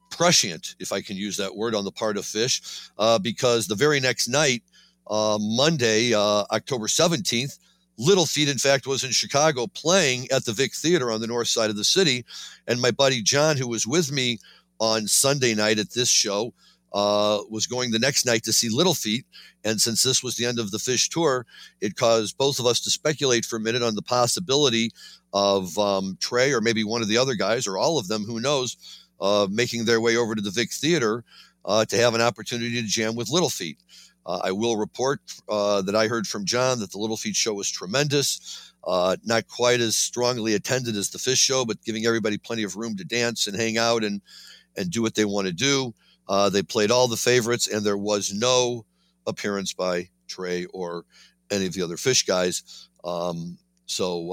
prescient, 0.10 0.76
if 0.80 0.92
I 0.92 1.02
can 1.02 1.18
use 1.18 1.38
that 1.38 1.56
word, 1.56 1.76
on 1.76 1.84
the 1.84 1.92
part 1.92 2.18
of 2.18 2.24
Phish, 2.24 2.90
uh, 2.98 3.20
because 3.20 3.68
the 3.68 3.76
very 3.76 4.00
next 4.00 4.28
night, 4.28 4.64
uh, 5.10 5.38
Monday, 5.42 6.14
uh, 6.14 6.44
October 6.52 6.88
17th, 6.88 7.58
Little 7.98 8.26
Feat, 8.26 8.50
in 8.50 8.58
fact, 8.58 8.88
was 8.88 9.04
in 9.04 9.12
Chicago 9.12 9.68
playing 9.68 10.30
at 10.32 10.46
the 10.46 10.54
Vic 10.54 10.74
Theater 10.74 11.12
on 11.12 11.22
the 11.22 11.28
north 11.28 11.48
side 11.48 11.70
of 11.70 11.76
the 11.76 11.84
city. 11.84 12.26
And 12.68 12.82
my 12.82 12.92
buddy 12.92 13.22
John, 13.22 13.58
who 13.58 13.68
was 13.68 13.86
with 13.86 14.12
me 14.12 14.40
on 14.80 15.08
Sunday 15.08 15.54
night 15.54 15.78
at 15.78 15.92
this 15.92 16.10
show, 16.10 16.54
uh, 16.93 17.39
was 17.49 17.67
going 17.67 17.91
the 17.91 17.99
next 17.99 18.25
night 18.25 18.43
to 18.43 18.54
see 18.54 18.69
Little 18.69 18.93
Feat. 18.93 19.25
And 19.63 19.80
since 19.80 20.04
this 20.04 20.23
was 20.23 20.36
the 20.36 20.45
end 20.45 20.60
of 20.60 20.71
the 20.71 20.77
Phish 20.77 21.10
tour, 21.10 21.45
it 21.80 21.95
caused 21.95 22.38
both 22.38 22.60
of 22.60 22.65
us 22.65 22.80
to 22.82 22.89
speculate 22.89 23.45
for 23.45 23.58
a 23.58 23.62
minute 23.62 23.84
on 23.84 23.95
the 23.95 24.01
possibility 24.01 24.91
of 25.34 25.77
um, 25.77 26.17
Trey 26.19 26.51
or 26.51 26.62
maybe 26.62 26.84
one 26.84 27.01
of 27.01 27.08
the 27.08 27.17
other 27.17 27.36
guys 27.36 27.67
or 27.67 27.77
all 27.77 27.97
of 27.97 28.08
them, 28.08 28.23
who 28.23 28.39
knows, 28.39 28.77
uh, 29.21 29.47
making 29.49 29.86
their 29.86 30.01
way 30.01 30.17
over 30.17 30.36
to 30.36 30.41
the 30.41 30.51
Vic 30.51 30.71
Theater 30.71 31.23
uh, 31.65 31.86
to 31.86 31.97
have 31.97 32.15
an 32.15 32.21
opportunity 32.21 32.82
to 32.82 32.88
jam 32.88 33.15
with 33.15 33.30
Little 33.30 33.49
Feat. 33.49 33.77
Uh, 34.25 34.39
I 34.43 34.51
will 34.51 34.77
report 34.77 35.19
uh, 35.49 35.82
that 35.84 35.95
I 35.95 36.08
heard 36.08 36.27
from 36.27 36.45
John 36.45 36.80
that 36.80 36.91
the 36.91 36.99
Little 36.99 37.17
Feat 37.17 37.36
show 37.36 37.54
was 37.54 37.69
tremendous. 37.69 38.73
Uh, 38.86 39.15
not 39.23 39.47
quite 39.47 39.80
as 39.80 39.95
strongly 39.95 40.56
attended 40.56 40.95
as 40.95 41.10
the 41.10 41.19
Phish 41.19 41.38
show, 41.38 41.65
but 41.65 41.84
giving 41.84 42.06
everybody 42.06 42.38
plenty 42.38 42.63
of 42.63 42.75
room 42.75 42.95
to 42.97 43.04
dance 43.04 43.47
and 43.47 43.56
hang 43.56 43.77
out 43.77 44.04
and 44.04 44.21
and 44.77 44.89
do 44.89 45.01
what 45.01 45.15
they 45.15 45.25
want 45.25 45.47
to 45.47 45.54
do. 45.54 45.93
Uh, 46.32 46.48
they 46.48 46.63
played 46.63 46.91
all 46.91 47.10
the 47.10 47.17
favorites, 47.17 47.67
and 47.67 47.86
there 47.86 47.98
was 47.98 48.34
no 48.34 48.86
appearance 49.28 49.74
by 49.74 50.08
Trey 50.30 50.63
or 50.67 51.04
any 51.52 51.65
of 51.65 51.74
the 51.74 51.82
other 51.82 51.98
Phish 51.98 52.26
guys. 52.26 52.88
Um, 53.04 53.58
so 53.86 54.32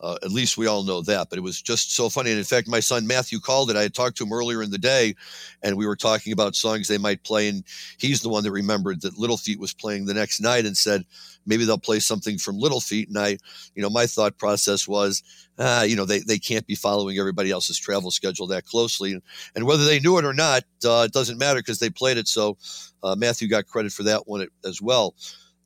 uh, 0.00 0.16
at 0.22 0.30
least 0.30 0.58
we 0.58 0.66
all 0.66 0.82
know 0.82 1.02
that. 1.02 1.28
But 1.30 1.38
it 1.38 1.42
was 1.42 1.60
just 1.60 1.94
so 1.94 2.08
funny. 2.08 2.30
And 2.30 2.38
in 2.38 2.44
fact, 2.44 2.68
my 2.68 2.80
son 2.80 3.06
Matthew 3.06 3.40
called 3.40 3.70
it. 3.70 3.76
I 3.76 3.82
had 3.82 3.94
talked 3.94 4.16
to 4.18 4.24
him 4.24 4.32
earlier 4.32 4.62
in 4.62 4.70
the 4.70 4.78
day, 4.78 5.14
and 5.62 5.76
we 5.76 5.86
were 5.86 5.96
talking 5.96 6.32
about 6.32 6.56
songs 6.56 6.88
they 6.88 6.98
might 6.98 7.22
play. 7.24 7.48
And 7.48 7.64
he's 7.98 8.20
the 8.20 8.28
one 8.28 8.44
that 8.44 8.52
remembered 8.52 9.02
that 9.02 9.18
Little 9.18 9.36
Feat 9.36 9.60
was 9.60 9.72
playing 9.72 10.06
the 10.06 10.14
next 10.14 10.40
night 10.40 10.66
and 10.66 10.76
said, 10.76 11.04
maybe 11.46 11.64
they'll 11.64 11.78
play 11.78 12.00
something 12.00 12.38
from 12.38 12.58
Little 12.58 12.80
Feat. 12.80 13.08
And 13.08 13.18
I, 13.18 13.38
you 13.74 13.82
know, 13.82 13.90
my 13.90 14.06
thought 14.06 14.36
process 14.38 14.86
was, 14.86 15.22
ah, 15.58 15.82
you 15.82 15.96
know, 15.96 16.04
they, 16.04 16.20
they 16.20 16.38
can't 16.38 16.66
be 16.66 16.74
following 16.74 17.18
everybody 17.18 17.50
else's 17.50 17.78
travel 17.78 18.10
schedule 18.10 18.46
that 18.48 18.66
closely. 18.66 19.20
And 19.54 19.64
whether 19.64 19.84
they 19.84 20.00
knew 20.00 20.18
it 20.18 20.24
or 20.24 20.34
not, 20.34 20.64
uh, 20.84 21.04
it 21.06 21.12
doesn't 21.12 21.38
matter 21.38 21.60
because 21.60 21.78
they 21.78 21.90
played 21.90 22.18
it. 22.18 22.28
So 22.28 22.58
uh, 23.02 23.14
Matthew 23.16 23.48
got 23.48 23.66
credit 23.66 23.92
for 23.92 24.02
that 24.02 24.26
one 24.26 24.46
as 24.64 24.82
well. 24.82 25.14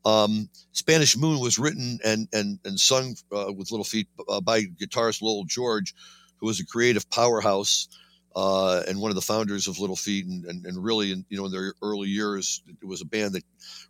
Um, 0.04 0.48
Spanish 0.72 1.16
Moon 1.16 1.40
was 1.40 1.58
written 1.58 1.98
and 2.04 2.28
and 2.32 2.58
and 2.64 2.80
sung 2.80 3.16
uh, 3.32 3.52
with 3.52 3.70
Little 3.70 3.84
Feat 3.84 4.08
uh, 4.28 4.40
by 4.40 4.62
guitarist 4.62 5.22
Lowell 5.22 5.44
George, 5.44 5.94
who 6.38 6.46
was 6.46 6.60
a 6.60 6.66
creative 6.66 7.08
powerhouse 7.10 7.88
uh, 8.36 8.82
and 8.86 9.00
one 9.00 9.10
of 9.10 9.16
the 9.16 9.20
founders 9.20 9.66
of 9.66 9.80
Little 9.80 9.96
Feat, 9.96 10.26
and, 10.26 10.44
and, 10.44 10.64
and 10.64 10.82
really, 10.82 11.10
in, 11.12 11.24
you 11.28 11.36
know, 11.36 11.46
in 11.46 11.52
their 11.52 11.74
early 11.82 12.08
years, 12.08 12.62
it 12.80 12.86
was 12.86 13.00
a 13.00 13.06
band 13.06 13.32
that 13.34 13.44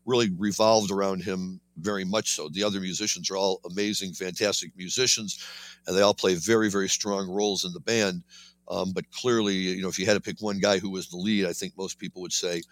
really 0.07 0.31
revolved 0.39 0.91
around 0.91 1.23
him 1.23 1.61
very 1.79 2.05
much. 2.05 2.35
So 2.35 2.49
the 2.49 2.65
other 2.65 2.81
musicians 2.81 3.31
are 3.31 3.37
all 3.37 3.61
amazing, 3.71 4.15
fantastic 4.15 4.73
musicians, 4.77 5.45
and 5.87 5.97
they 5.97 6.01
all 6.01 6.15
play 6.15 6.35
very, 6.35 6.71
very 6.71 6.89
strong 6.89 7.29
roles 7.29 7.65
in 7.65 7.73
the 7.73 7.81
band. 7.81 8.23
Um, 8.69 8.93
but 8.93 9.11
clearly, 9.11 9.55
you 9.55 9.83
know, 9.83 9.89
if 9.89 9.99
you 9.99 10.07
had 10.07 10.15
to 10.15 10.21
pick 10.21 10.41
one 10.41 10.59
guy 10.59 10.79
who 10.79 10.91
was 10.91 11.09
the 11.09 11.17
lead, 11.17 11.45
I 11.45 11.53
think 11.53 11.75
most 11.77 11.99
people 11.99 12.23
would 12.23 12.33
say 12.33 12.63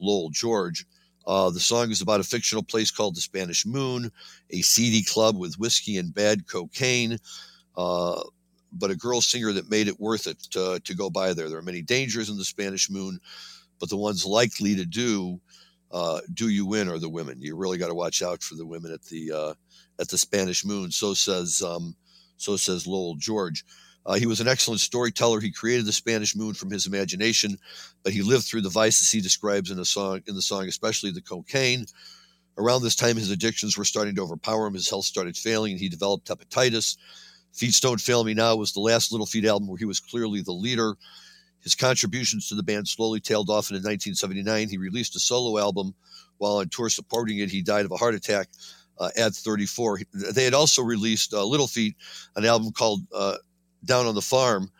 Lowell 0.00 0.30
George. 0.30 0.86
Uh, 1.26 1.50
the 1.50 1.60
song 1.60 1.90
is 1.90 2.00
about 2.00 2.20
a 2.20 2.24
fictional 2.24 2.62
place 2.62 2.90
called 2.90 3.14
the 3.16 3.20
Spanish 3.20 3.64
Moon, 3.64 4.10
a 4.50 4.60
seedy 4.62 5.02
club 5.02 5.36
with 5.36 5.58
whiskey 5.58 5.98
and 5.98 6.14
bad 6.14 6.46
cocaine, 6.48 7.18
uh, 7.76 8.22
but 8.72 8.90
a 8.90 8.96
girl 8.96 9.20
singer 9.20 9.52
that 9.52 9.70
made 9.70 9.88
it 9.88 10.00
worth 10.00 10.26
it 10.26 10.38
to, 10.50 10.80
to 10.84 10.94
go 10.94 11.10
by 11.10 11.32
there. 11.32 11.48
There 11.48 11.58
are 11.58 11.62
many 11.62 11.82
dangers 11.82 12.28
in 12.28 12.36
the 12.36 12.44
Spanish 12.44 12.90
Moon, 12.90 13.20
but 13.78 13.88
the 13.88 13.96
ones 13.96 14.26
likely 14.26 14.74
to 14.76 14.84
do 14.84 15.40
uh, 15.92 16.20
do 16.32 16.48
you 16.48 16.64
win 16.66 16.88
are 16.88 16.98
the 16.98 17.08
women. 17.08 17.40
You 17.40 17.54
really 17.54 17.78
got 17.78 17.88
to 17.88 17.94
watch 17.94 18.22
out 18.22 18.42
for 18.42 18.54
the 18.54 18.66
women 18.66 18.92
at 18.92 19.02
the 19.02 19.30
uh, 19.32 19.54
at 20.00 20.08
the 20.08 20.18
Spanish 20.18 20.64
Moon. 20.64 20.90
So 20.90 21.14
says 21.14 21.62
um, 21.62 21.94
So 22.38 22.56
says 22.56 22.86
Lowell 22.86 23.16
George. 23.16 23.64
Uh, 24.04 24.14
he 24.14 24.26
was 24.26 24.40
an 24.40 24.48
excellent 24.48 24.80
storyteller. 24.80 25.40
He 25.40 25.52
created 25.52 25.86
the 25.86 25.92
Spanish 25.92 26.34
Moon 26.34 26.54
from 26.54 26.70
his 26.70 26.86
imagination, 26.86 27.56
but 28.02 28.12
he 28.12 28.22
lived 28.22 28.44
through 28.44 28.62
the 28.62 28.68
vices 28.68 29.10
he 29.10 29.20
describes 29.20 29.70
in 29.70 29.76
the 29.76 29.84
song. 29.84 30.20
In 30.26 30.34
the 30.34 30.42
song, 30.42 30.66
especially 30.66 31.10
the 31.10 31.22
cocaine. 31.22 31.86
Around 32.58 32.82
this 32.82 32.96
time, 32.96 33.16
his 33.16 33.30
addictions 33.30 33.78
were 33.78 33.84
starting 33.84 34.14
to 34.16 34.22
overpower 34.22 34.66
him. 34.66 34.74
His 34.74 34.90
health 34.90 35.04
started 35.04 35.36
failing, 35.36 35.72
and 35.72 35.80
he 35.80 35.88
developed 35.88 36.28
hepatitis. 36.28 36.96
Feats 37.52 37.80
Don't 37.80 38.00
Fail 38.00 38.24
Me 38.24 38.34
Now 38.34 38.56
was 38.56 38.72
the 38.72 38.80
last 38.80 39.12
Little 39.12 39.26
Feat 39.26 39.44
album 39.44 39.68
where 39.68 39.78
he 39.78 39.84
was 39.84 40.00
clearly 40.00 40.42
the 40.42 40.52
leader. 40.52 40.94
His 41.60 41.74
contributions 41.74 42.48
to 42.48 42.54
the 42.54 42.62
band 42.62 42.88
slowly 42.88 43.20
tailed 43.20 43.48
off, 43.48 43.70
and 43.70 43.76
in 43.76 43.84
1979, 43.84 44.68
he 44.68 44.78
released 44.78 45.14
a 45.16 45.20
solo 45.20 45.58
album. 45.58 45.94
While 46.38 46.56
on 46.56 46.68
tour 46.68 46.88
supporting 46.88 47.38
it, 47.38 47.50
he 47.50 47.62
died 47.62 47.84
of 47.84 47.92
a 47.92 47.96
heart 47.96 48.14
attack 48.14 48.48
uh, 48.98 49.10
at 49.16 49.32
34. 49.32 50.00
They 50.34 50.44
had 50.44 50.54
also 50.54 50.82
released 50.82 51.32
uh, 51.32 51.44
Little 51.44 51.68
Feat, 51.68 51.94
an 52.36 52.44
album 52.44 52.72
called 52.72 53.02
uh, 53.14 53.36
Down 53.84 54.06
on 54.06 54.14
the 54.14 54.22
Farm, 54.22 54.70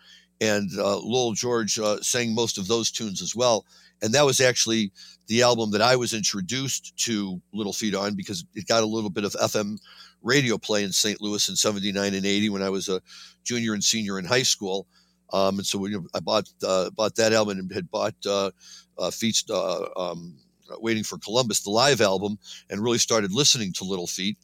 and 0.40 0.70
uh, 0.78 0.98
Lowell 0.98 1.34
George 1.34 1.78
uh, 1.78 2.00
sang 2.00 2.34
most 2.34 2.58
of 2.58 2.66
those 2.66 2.90
tunes 2.90 3.22
as 3.22 3.34
well. 3.34 3.64
And 4.02 4.12
that 4.14 4.26
was 4.26 4.40
actually 4.40 4.90
the 5.28 5.42
album 5.42 5.70
that 5.70 5.80
I 5.80 5.94
was 5.94 6.12
introduced 6.12 6.96
to 7.04 7.40
Little 7.52 7.72
Feat 7.72 7.94
on 7.94 8.14
because 8.14 8.44
it 8.54 8.66
got 8.66 8.82
a 8.82 8.86
little 8.86 9.10
bit 9.10 9.24
of 9.24 9.32
FM 9.34 9.78
radio 10.22 10.58
play 10.58 10.82
in 10.82 10.92
St. 10.92 11.20
Louis 11.20 11.48
in 11.48 11.56
79 11.56 12.14
and 12.14 12.26
80 12.26 12.50
when 12.50 12.62
I 12.62 12.70
was 12.70 12.88
a 12.88 13.00
junior 13.44 13.74
and 13.74 13.82
senior 13.82 14.18
in 14.18 14.24
high 14.24 14.42
school. 14.42 14.86
Um, 15.32 15.58
and 15.58 15.66
so 15.66 15.78
we, 15.78 15.96
I 16.14 16.20
bought 16.20 16.48
uh, 16.66 16.90
bought 16.90 17.14
that 17.16 17.32
album 17.32 17.58
and 17.58 17.72
had 17.72 17.90
bought 17.90 18.14
uh, 18.26 18.50
uh, 18.98 19.10
Feats, 19.10 19.44
uh, 19.48 19.86
um, 19.96 20.36
Waiting 20.78 21.04
for 21.04 21.18
Columbus, 21.18 21.60
the 21.60 21.70
live 21.70 22.00
album, 22.00 22.38
and 22.70 22.80
really 22.80 22.98
started 22.98 23.32
listening 23.32 23.72
to 23.74 23.84
Little 23.84 24.06
Feat 24.06 24.36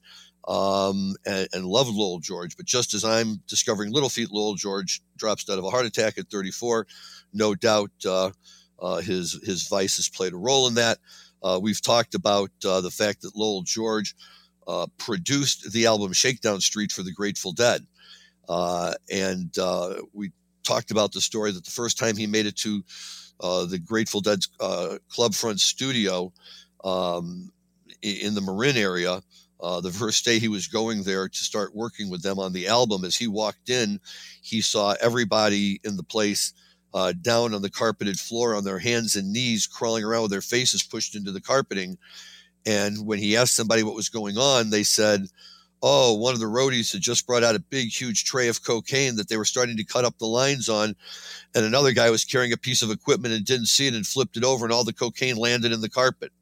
um, 0.48 1.14
and, 1.26 1.46
and 1.52 1.66
loved 1.66 1.90
Lowell 1.90 2.20
George. 2.20 2.56
But 2.56 2.66
just 2.66 2.94
as 2.94 3.04
I'm 3.04 3.42
discovering 3.46 3.92
Little 3.92 4.08
Feat, 4.08 4.32
Lowell 4.32 4.54
George 4.54 5.02
drops 5.16 5.44
dead 5.44 5.58
of 5.58 5.64
a 5.64 5.70
heart 5.70 5.84
attack 5.84 6.16
at 6.16 6.30
34. 6.30 6.86
No 7.34 7.54
doubt 7.54 7.90
uh, 8.06 8.30
uh, 8.80 8.96
his 8.96 9.38
his 9.44 9.68
vices 9.68 10.08
played 10.08 10.32
a 10.32 10.36
role 10.36 10.66
in 10.66 10.74
that. 10.74 10.98
Uh, 11.42 11.60
we've 11.62 11.82
talked 11.82 12.14
about 12.14 12.50
uh, 12.66 12.80
the 12.80 12.90
fact 12.90 13.20
that 13.22 13.36
Lowell 13.36 13.62
George 13.62 14.16
uh, 14.66 14.86
produced 14.96 15.70
the 15.72 15.86
album 15.86 16.12
Shakedown 16.12 16.60
Street 16.60 16.90
for 16.90 17.02
the 17.02 17.12
Grateful 17.12 17.52
Dead. 17.52 17.86
Uh, 18.48 18.94
and 19.12 19.54
we 20.14 20.32
talked 20.64 20.90
about 20.90 21.12
the 21.12 21.20
story 21.20 21.52
that 21.52 21.64
the 21.64 21.70
first 21.70 21.98
time 21.98 22.16
he 22.16 22.26
made 22.26 22.46
it 22.46 22.56
to 22.56 22.82
the 23.40 23.80
Grateful 23.84 24.22
Dead's 24.22 24.48
club 25.10 25.34
front 25.34 25.60
studio 25.60 26.32
um, 26.82 27.52
in 28.00 28.34
the 28.34 28.40
Marin 28.40 28.76
area, 28.78 29.22
uh, 29.60 29.80
the 29.80 29.90
first 30.02 30.24
day 30.24 30.38
he 30.38 30.48
was 30.48 30.66
going 30.66 31.02
there 31.02 31.28
to 31.28 31.38
start 31.38 31.74
working 31.74 32.10
with 32.10 32.22
them 32.22 32.38
on 32.38 32.52
the 32.52 32.68
album, 32.68 33.04
as 33.04 33.16
he 33.16 33.26
walked 33.26 33.70
in, 33.70 34.00
he 34.42 34.60
saw 34.60 34.94
everybody 35.00 35.80
in 35.84 35.96
the 35.96 36.02
place 36.02 36.52
uh, 36.94 37.12
down 37.20 37.54
on 37.54 37.62
the 37.62 37.70
carpeted 37.70 38.18
floor 38.18 38.54
on 38.54 38.64
their 38.64 38.78
hands 38.78 39.16
and 39.16 39.32
knees, 39.32 39.66
crawling 39.66 40.04
around 40.04 40.22
with 40.22 40.30
their 40.30 40.40
faces 40.40 40.82
pushed 40.82 41.14
into 41.14 41.32
the 41.32 41.40
carpeting. 41.40 41.98
And 42.66 43.06
when 43.06 43.18
he 43.18 43.36
asked 43.36 43.54
somebody 43.54 43.82
what 43.82 43.94
was 43.94 44.08
going 44.08 44.38
on, 44.38 44.70
they 44.70 44.82
said, 44.82 45.26
Oh, 45.80 46.14
one 46.14 46.34
of 46.34 46.40
the 46.40 46.46
roadies 46.46 46.92
had 46.92 47.02
just 47.02 47.24
brought 47.24 47.44
out 47.44 47.54
a 47.54 47.60
big, 47.60 47.88
huge 47.88 48.24
tray 48.24 48.48
of 48.48 48.64
cocaine 48.64 49.14
that 49.14 49.28
they 49.28 49.36
were 49.36 49.44
starting 49.44 49.76
to 49.76 49.84
cut 49.84 50.04
up 50.04 50.18
the 50.18 50.26
lines 50.26 50.68
on. 50.68 50.96
And 51.54 51.64
another 51.64 51.92
guy 51.92 52.10
was 52.10 52.24
carrying 52.24 52.52
a 52.52 52.56
piece 52.56 52.82
of 52.82 52.90
equipment 52.90 53.32
and 53.32 53.44
didn't 53.44 53.66
see 53.66 53.86
it 53.86 53.94
and 53.94 54.04
flipped 54.04 54.36
it 54.36 54.42
over, 54.42 54.64
and 54.64 54.72
all 54.72 54.82
the 54.82 54.92
cocaine 54.92 55.36
landed 55.36 55.70
in 55.70 55.80
the 55.80 55.88
carpet. 55.88 56.32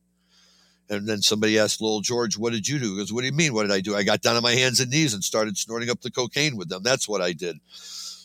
And 0.88 1.07
then 1.07 1.20
somebody 1.20 1.59
asked 1.59 1.81
Lowell 1.81 2.01
George, 2.01 2.38
What 2.38 2.53
did 2.53 2.68
you 2.68 2.79
do? 2.79 2.92
He 2.92 2.99
goes, 2.99 3.12
What 3.12 3.22
do 3.22 3.27
you 3.27 3.33
mean? 3.33 3.55
What 3.55 3.62
did 3.62 3.72
I 3.72 3.81
do? 3.81 3.96
I 3.96 4.03
got 4.03 4.22
down 4.22 4.37
on 4.37 4.42
my 4.42 4.53
hands 4.53 4.81
and 4.81 4.90
knees 4.90 5.14
and 5.14 5.25
started 5.25 5.57
snorting 5.57 5.90
up 5.90 6.01
the 6.01 6.11
cocaine 6.11 6.57
with 6.57 6.68
them. 6.68 6.83
That's 6.83 7.09
what 7.09 7.20
I 7.22 7.33
did. 7.33 7.57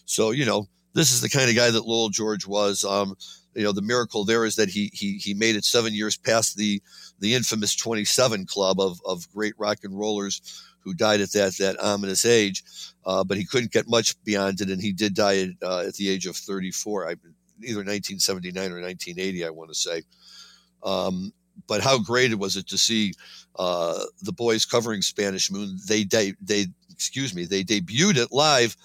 So, 0.06 0.32
you 0.32 0.46
know, 0.46 0.68
this 0.94 1.12
is 1.12 1.22
the 1.22 1.30
kind 1.30 1.50
of 1.50 1.56
guy 1.56 1.72
that 1.72 1.86
Lowell 1.86 2.10
George 2.10 2.46
was. 2.46 2.84
Um, 2.84 3.16
you 3.56 3.64
know, 3.64 3.72
the 3.72 3.82
miracle 3.82 4.24
there 4.24 4.46
is 4.46 4.56
that 4.56 4.70
he 4.70 4.92
he 4.94 5.18
he 5.18 5.34
made 5.34 5.56
it 5.56 5.66
seven 5.66 5.94
years 5.94 6.18
past 6.18 6.56
the 6.56 6.82
the 7.20 7.36
infamous 7.36 7.76
27 7.76 8.46
club 8.46 8.80
of 8.80 9.00
of 9.06 9.30
great 9.34 9.54
rock 9.58 9.80
and 9.84 9.98
rollers 9.98 10.42
who 10.84 10.94
died 10.94 11.22
at 11.22 11.32
that 11.34 11.58
that 11.58 11.82
ominous 11.82 12.26
age, 12.26 12.64
uh, 13.06 13.24
but 13.24 13.38
he 13.38 13.46
couldn't 13.46 13.72
get 13.72 13.90
much 13.90 14.22
beyond 14.24 14.62
it, 14.62 14.70
and 14.70 14.82
he 14.82 14.92
did 14.92 15.14
die 15.14 15.38
at, 15.38 15.50
uh, 15.62 15.80
at 15.88 15.94
the 15.96 16.10
age 16.10 16.26
of 16.26 16.36
34, 16.36 17.08
I, 17.08 17.12
either 17.64 17.84
1979 17.84 18.72
or 18.72 18.82
1980, 18.82 19.46
I 19.46 19.50
want 19.50 19.70
to 19.70 19.76
say. 19.76 20.02
Um, 20.84 21.32
but 21.72 21.80
how 21.80 21.98
great 21.98 22.34
it 22.34 22.38
was 22.38 22.58
it 22.58 22.68
to 22.68 22.78
see 22.78 23.14
uh, 23.56 24.04
the 24.24 24.34
boys 24.34 24.66
covering 24.66 25.02
Spanish 25.02 25.50
Moon? 25.50 25.78
They 25.88 26.04
de- 26.04 26.36
they 26.42 26.66
excuse 26.90 27.34
me, 27.34 27.46
they 27.46 27.64
debuted 27.64 28.18
it 28.18 28.34
live 28.34 28.76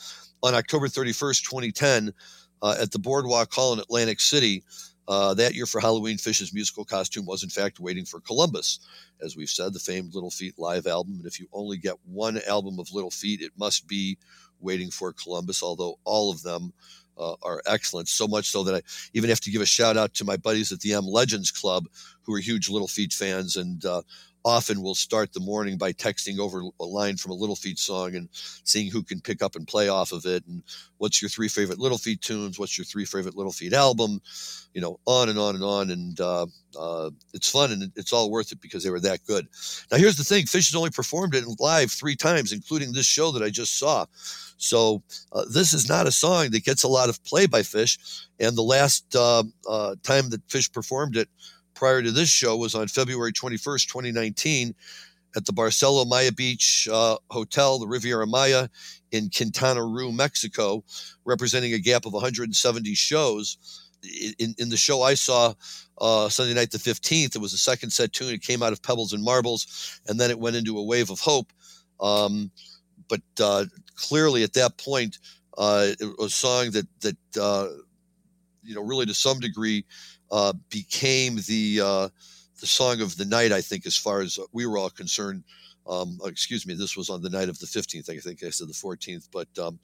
on 0.40 0.54
October 0.54 0.86
31st, 0.86 1.42
2010, 1.42 2.14
uh, 2.62 2.76
at 2.80 2.92
the 2.92 3.00
Boardwalk 3.00 3.52
Hall 3.52 3.72
in 3.72 3.80
Atlantic 3.80 4.20
City. 4.20 4.62
Uh, 5.08 5.34
that 5.34 5.56
year 5.56 5.66
for 5.66 5.80
Halloween, 5.80 6.16
Phish's 6.16 6.54
musical 6.54 6.84
costume 6.84 7.26
was 7.26 7.42
in 7.42 7.50
fact 7.50 7.80
waiting 7.80 8.04
for 8.04 8.20
Columbus. 8.20 8.78
As 9.20 9.36
we've 9.36 9.50
said, 9.50 9.72
the 9.72 9.80
famed 9.80 10.14
Little 10.14 10.30
Feat 10.30 10.56
live 10.56 10.86
album. 10.86 11.14
And 11.16 11.26
if 11.26 11.40
you 11.40 11.48
only 11.52 11.78
get 11.78 11.96
one 12.04 12.40
album 12.46 12.78
of 12.78 12.94
Little 12.94 13.10
Feat, 13.10 13.40
it 13.40 13.50
must 13.58 13.88
be 13.88 14.16
Waiting 14.60 14.90
for 14.90 15.12
Columbus, 15.12 15.62
although 15.62 15.98
all 16.04 16.30
of 16.30 16.42
them 16.42 16.72
uh, 17.18 17.34
are 17.42 17.62
excellent. 17.66 18.08
So 18.08 18.26
much 18.26 18.50
so 18.50 18.62
that 18.64 18.74
I 18.74 18.82
even 19.14 19.30
have 19.30 19.40
to 19.40 19.50
give 19.50 19.62
a 19.62 19.66
shout 19.66 19.96
out 19.96 20.14
to 20.14 20.24
my 20.24 20.36
buddies 20.36 20.72
at 20.72 20.80
the 20.80 20.94
M 20.94 21.06
Legends 21.06 21.50
Club, 21.50 21.86
who 22.22 22.34
are 22.34 22.38
huge 22.38 22.68
Little 22.68 22.88
Feat 22.88 23.12
fans 23.12 23.56
and 23.56 23.84
uh, 23.84 24.02
often 24.46 24.80
will 24.80 24.94
start 24.94 25.32
the 25.32 25.40
morning 25.40 25.76
by 25.76 25.92
texting 25.92 26.38
over 26.38 26.62
a 26.78 26.84
line 26.84 27.16
from 27.16 27.32
a 27.32 27.34
Little 27.34 27.56
Feat 27.56 27.80
song 27.80 28.14
and 28.14 28.28
seeing 28.32 28.92
who 28.92 29.02
can 29.02 29.20
pick 29.20 29.42
up 29.42 29.56
and 29.56 29.66
play 29.66 29.88
off 29.88 30.12
of 30.12 30.24
it. 30.24 30.46
And 30.46 30.62
what's 30.98 31.20
your 31.20 31.28
three 31.28 31.48
favorite 31.48 31.80
Little 31.80 31.98
Feat 31.98 32.20
tunes? 32.20 32.56
What's 32.56 32.78
your 32.78 32.84
three 32.84 33.04
favorite 33.04 33.36
Little 33.36 33.50
Feat 33.50 33.72
album? 33.72 34.20
You 34.72 34.80
know, 34.80 35.00
on 35.04 35.28
and 35.28 35.36
on 35.36 35.56
and 35.56 35.64
on. 35.64 35.90
And 35.90 36.20
uh, 36.20 36.46
uh, 36.78 37.10
it's 37.34 37.50
fun 37.50 37.72
and 37.72 37.90
it's 37.96 38.12
all 38.12 38.30
worth 38.30 38.52
it 38.52 38.60
because 38.60 38.84
they 38.84 38.90
were 38.90 39.00
that 39.00 39.26
good. 39.26 39.48
Now, 39.90 39.98
here's 39.98 40.16
the 40.16 40.22
thing 40.22 40.44
Phish 40.44 40.70
has 40.70 40.76
only 40.76 40.90
performed 40.90 41.34
it 41.34 41.44
live 41.58 41.90
three 41.90 42.14
times, 42.14 42.52
including 42.52 42.92
this 42.92 43.06
show 43.06 43.32
that 43.32 43.42
I 43.42 43.50
just 43.50 43.80
saw. 43.80 44.06
So 44.58 45.02
uh, 45.32 45.44
this 45.52 45.72
is 45.72 45.88
not 45.88 46.06
a 46.06 46.12
song 46.12 46.50
that 46.50 46.64
gets 46.64 46.84
a 46.84 46.88
lot 46.88 47.08
of 47.08 47.22
play 47.24 47.46
by 47.46 47.62
Phish. 47.62 48.24
And 48.38 48.56
the 48.56 48.62
last 48.62 49.16
uh, 49.16 49.42
uh, 49.68 49.96
time 50.04 50.30
that 50.30 50.46
Phish 50.46 50.72
performed 50.72 51.16
it 51.16 51.28
prior 51.76 52.02
to 52.02 52.10
this 52.10 52.28
show 52.28 52.56
was 52.56 52.74
on 52.74 52.88
February 52.88 53.32
21st, 53.32 53.86
2019, 53.86 54.74
at 55.36 55.44
the 55.44 55.52
Barcelo 55.52 56.08
Maya 56.08 56.32
Beach 56.32 56.88
uh, 56.90 57.18
Hotel, 57.30 57.78
the 57.78 57.86
Riviera 57.86 58.26
Maya 58.26 58.68
in 59.12 59.28
Quintana 59.28 59.84
Roo, 59.84 60.10
Mexico, 60.10 60.82
representing 61.24 61.74
a 61.74 61.78
gap 61.78 62.06
of 62.06 62.14
170 62.14 62.94
shows. 62.94 63.58
In, 64.38 64.54
in 64.58 64.70
the 64.70 64.76
show 64.76 65.02
I 65.02 65.14
saw 65.14 65.52
uh, 65.98 66.28
Sunday 66.30 66.54
night 66.54 66.70
the 66.70 66.78
15th, 66.78 67.36
it 67.36 67.40
was 67.40 67.52
a 67.52 67.58
second 67.58 67.90
set 67.90 68.12
tune. 68.12 68.32
It 68.32 68.42
came 68.42 68.62
out 68.62 68.72
of 68.72 68.82
Pebbles 68.82 69.12
and 69.12 69.22
Marbles, 69.22 70.00
and 70.06 70.18
then 70.18 70.30
it 70.30 70.38
went 70.38 70.56
into 70.56 70.78
a 70.78 70.84
wave 70.84 71.10
of 71.10 71.20
hope. 71.20 71.52
Um, 72.00 72.50
but 73.08 73.22
uh, 73.40 73.66
clearly, 73.94 74.42
at 74.42 74.54
that 74.54 74.78
point, 74.78 75.18
uh, 75.58 75.88
it 76.00 76.18
was 76.18 76.32
a 76.32 76.36
song 76.36 76.70
that 76.72 76.86
that 77.00 77.16
uh, 77.40 77.68
you 78.62 78.74
know 78.74 78.82
really 78.82 79.06
to 79.06 79.14
some 79.14 79.40
degree 79.40 79.84
uh, 80.30 80.52
became 80.70 81.36
the 81.46 81.80
uh, 81.82 82.08
the 82.60 82.66
song 82.66 83.00
of 83.00 83.16
the 83.16 83.24
night. 83.24 83.52
I 83.52 83.60
think, 83.60 83.86
as 83.86 83.96
far 83.96 84.20
as 84.20 84.38
we 84.52 84.66
were 84.66 84.78
all 84.78 84.90
concerned. 84.90 85.44
Um, 85.88 86.18
excuse 86.24 86.66
me, 86.66 86.74
this 86.74 86.96
was 86.96 87.10
on 87.10 87.22
the 87.22 87.30
night 87.30 87.48
of 87.48 87.60
the 87.60 87.66
15th. 87.66 88.10
I 88.10 88.18
think 88.18 88.42
I 88.42 88.50
said 88.50 88.66
the 88.66 88.72
14th, 88.72 89.28
but 89.30 89.46
um, 89.56 89.78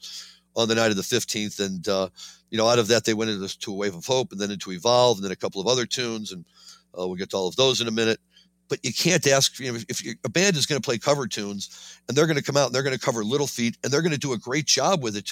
on 0.57 0.69
the 0.69 0.75
night 0.75 0.91
of 0.91 0.97
the 0.97 1.03
15th. 1.03 1.61
And, 1.61 1.87
uh, 1.89 2.09
you 2.51 2.59
know, 2.59 2.69
out 2.69 2.79
of 2.79 2.89
that, 2.89 3.05
they 3.05 3.15
went 3.15 3.31
into 3.31 3.73
a 3.73 3.75
wave 3.77 3.95
of 3.95 4.07
hope 4.07 4.33
and 4.33 4.41
then 4.41 4.51
into 4.51 4.73
Evolve 4.73 5.19
and 5.19 5.25
then 5.25 5.33
a 5.33 5.37
couple 5.37 5.61
of 5.61 5.67
other 5.67 5.87
tunes. 5.87 6.33
And 6.33 6.45
uh, 6.99 7.07
we'll 7.07 7.17
get 7.17 7.31
to 7.31 7.37
all 7.37 7.49
of 7.49 7.57
those 7.57 7.81
in 7.81 7.89
a 7.89 7.93
minute. 7.93 8.21
But 8.73 8.83
you 8.83 8.95
can't 8.95 9.27
ask, 9.27 9.59
you 9.59 9.71
know, 9.71 9.79
if, 9.87 10.01
if 10.01 10.17
a 10.25 10.31
band 10.31 10.57
is 10.57 10.65
going 10.65 10.81
to 10.81 10.85
play 10.85 10.97
cover 10.97 11.27
tunes 11.27 12.01
and 12.09 12.17
they're 12.17 12.27
going 12.27 12.39
to 12.39 12.43
come 12.43 12.57
out 12.57 12.69
and 12.69 12.75
they're 12.75 12.83
going 12.83 12.97
to 12.97 13.05
cover 13.05 13.23
Little 13.23 13.47
Feat 13.47 13.77
and 13.85 13.93
they're 13.93 14.01
going 14.01 14.15
to 14.15 14.19
do 14.19 14.33
a 14.33 14.39
great 14.39 14.65
job 14.65 15.03
with 15.03 15.15
it. 15.15 15.31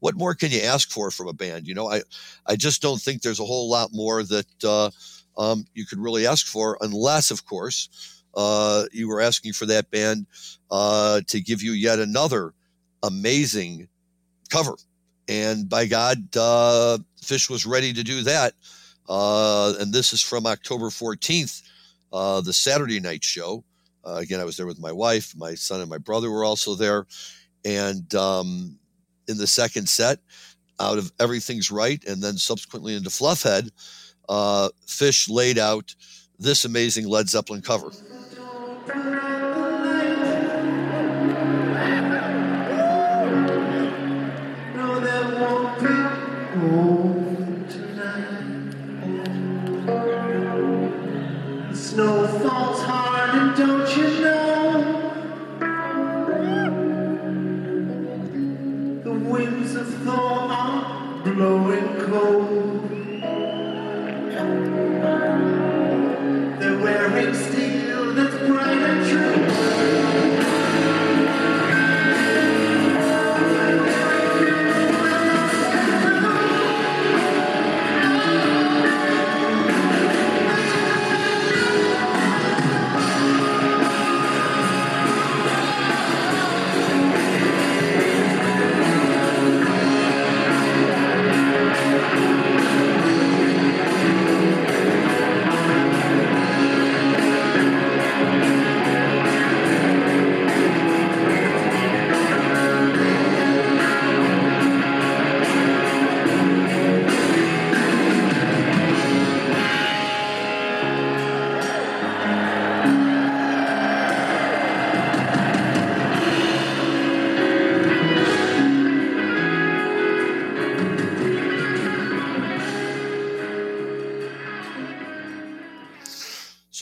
What 0.00 0.16
more 0.16 0.34
can 0.34 0.50
you 0.50 0.60
ask 0.60 0.90
for 0.90 1.12
from 1.12 1.28
a 1.28 1.32
band? 1.32 1.68
You 1.68 1.76
know, 1.76 1.88
I, 1.88 2.02
I 2.48 2.56
just 2.56 2.82
don't 2.82 3.00
think 3.00 3.22
there's 3.22 3.38
a 3.38 3.44
whole 3.44 3.70
lot 3.70 3.90
more 3.92 4.24
that 4.24 4.64
uh, 4.64 4.90
um, 5.40 5.66
you 5.72 5.86
could 5.86 6.00
really 6.00 6.26
ask 6.26 6.48
for, 6.48 6.76
unless, 6.80 7.30
of 7.30 7.46
course, 7.46 8.24
uh, 8.34 8.86
you 8.90 9.06
were 9.06 9.20
asking 9.20 9.52
for 9.52 9.66
that 9.66 9.92
band 9.92 10.26
uh, 10.72 11.20
to 11.28 11.40
give 11.40 11.62
you 11.62 11.70
yet 11.70 12.00
another 12.00 12.54
amazing 13.04 13.86
cover. 14.50 14.74
And 15.28 15.68
by 15.68 15.86
God, 15.86 16.36
uh, 16.36 16.98
Phish 17.22 17.48
was 17.48 17.66
ready 17.66 17.92
to 17.92 18.02
do 18.02 18.22
that. 18.22 18.54
Uh, 19.08 19.74
and 19.78 19.92
this 19.92 20.12
is 20.12 20.20
from 20.20 20.44
October 20.44 20.86
14th, 20.86 21.62
uh, 22.14 22.40
the 22.40 22.52
Saturday 22.52 23.00
night 23.00 23.24
show. 23.24 23.64
Uh, 24.06 24.14
again, 24.14 24.40
I 24.40 24.44
was 24.44 24.56
there 24.56 24.66
with 24.66 24.78
my 24.78 24.92
wife, 24.92 25.34
my 25.36 25.54
son, 25.54 25.80
and 25.80 25.90
my 25.90 25.98
brother 25.98 26.30
were 26.30 26.44
also 26.44 26.74
there. 26.74 27.06
And 27.64 28.14
um, 28.14 28.78
in 29.26 29.36
the 29.36 29.46
second 29.46 29.88
set, 29.88 30.20
out 30.78 30.98
of 30.98 31.12
Everything's 31.18 31.70
Right, 31.70 32.02
and 32.04 32.22
then 32.22 32.36
subsequently 32.36 32.94
into 32.94 33.10
Fluffhead, 33.10 33.70
uh, 34.28 34.68
Phish 34.86 35.28
laid 35.28 35.58
out 35.58 35.94
this 36.38 36.64
amazing 36.64 37.08
Led 37.08 37.28
Zeppelin 37.28 37.62
cover. 37.62 37.90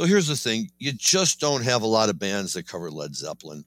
So 0.02 0.08
here's 0.08 0.26
the 0.26 0.34
thing 0.34 0.68
you 0.80 0.90
just 0.92 1.38
don't 1.38 1.62
have 1.62 1.82
a 1.82 1.86
lot 1.86 2.08
of 2.08 2.18
bands 2.18 2.54
that 2.54 2.66
cover 2.66 2.90
Led 2.90 3.14
Zeppelin 3.14 3.64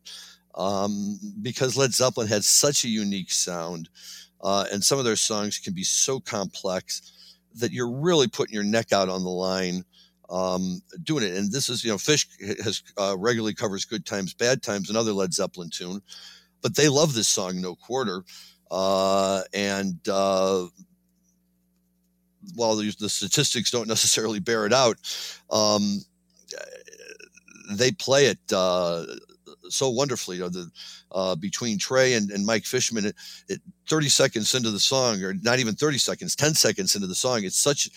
um, 0.55 1.17
because 1.41 1.77
Led 1.77 1.93
Zeppelin 1.93 2.27
had 2.27 2.43
such 2.43 2.83
a 2.83 2.89
unique 2.89 3.31
sound. 3.31 3.88
Uh, 4.41 4.65
and 4.69 4.83
some 4.83 4.99
of 4.99 5.05
their 5.05 5.15
songs 5.15 5.57
can 5.57 5.73
be 5.73 5.86
so 5.86 6.19
complex 6.19 7.39
that 7.55 7.71
you're 7.71 7.89
really 7.89 8.27
putting 8.27 8.53
your 8.53 8.65
neck 8.65 8.91
out 8.91 9.07
on 9.07 9.23
the 9.23 9.29
line 9.29 9.86
um, 10.29 10.81
doing 11.03 11.23
it. 11.23 11.38
And 11.38 11.53
this 11.53 11.69
is, 11.69 11.86
you 11.86 11.91
know, 11.91 11.95
Phish 11.95 12.27
has 12.61 12.83
uh, 12.97 13.15
regularly 13.17 13.53
covers 13.53 13.86
"Good 13.86 14.05
Times, 14.05 14.33
Bad 14.33 14.61
Times," 14.61 14.89
another 14.89 15.13
Led 15.13 15.33
Zeppelin 15.33 15.69
tune, 15.69 16.01
but 16.61 16.75
they 16.75 16.89
love 16.89 17.13
this 17.13 17.29
song, 17.29 17.61
"No 17.61 17.75
Quarter," 17.75 18.25
uh, 18.69 19.43
and 19.53 20.05
uh, 20.09 20.65
while 22.55 22.75
the 22.75 22.91
statistics 22.91 23.71
don't 23.71 23.88
necessarily 23.95 24.41
bear 24.41 24.65
it 24.65 24.73
out, 24.73 24.97
um, 25.49 26.01
they 27.72 27.91
play 27.91 28.28
it 28.28 28.39
uh, 28.53 29.06
so 29.70 29.89
wonderfully. 29.89 30.38
You 30.38 30.43
know, 30.43 30.49
the, 30.49 30.70
uh, 31.12 31.36
between 31.36 31.78
Trey 31.78 32.14
and, 32.14 32.30
and 32.32 32.45
Mike 32.45 32.66
Fishman, 32.66 33.06
it, 33.06 33.16
it, 33.49 33.62
30 33.89 34.10
seconds 34.10 34.53
into 34.53 34.72
the 34.72 34.80
song, 34.80 35.22
or 35.24 35.34
not 35.41 35.60
even 35.60 35.76
30 35.76 35.97
seconds, 35.97 36.36
10 36.36 36.53
seconds 36.53 36.95
into 36.95 37.08
the 37.08 37.16
song, 37.16 37.43
it's 37.43 37.58
such 37.58 37.89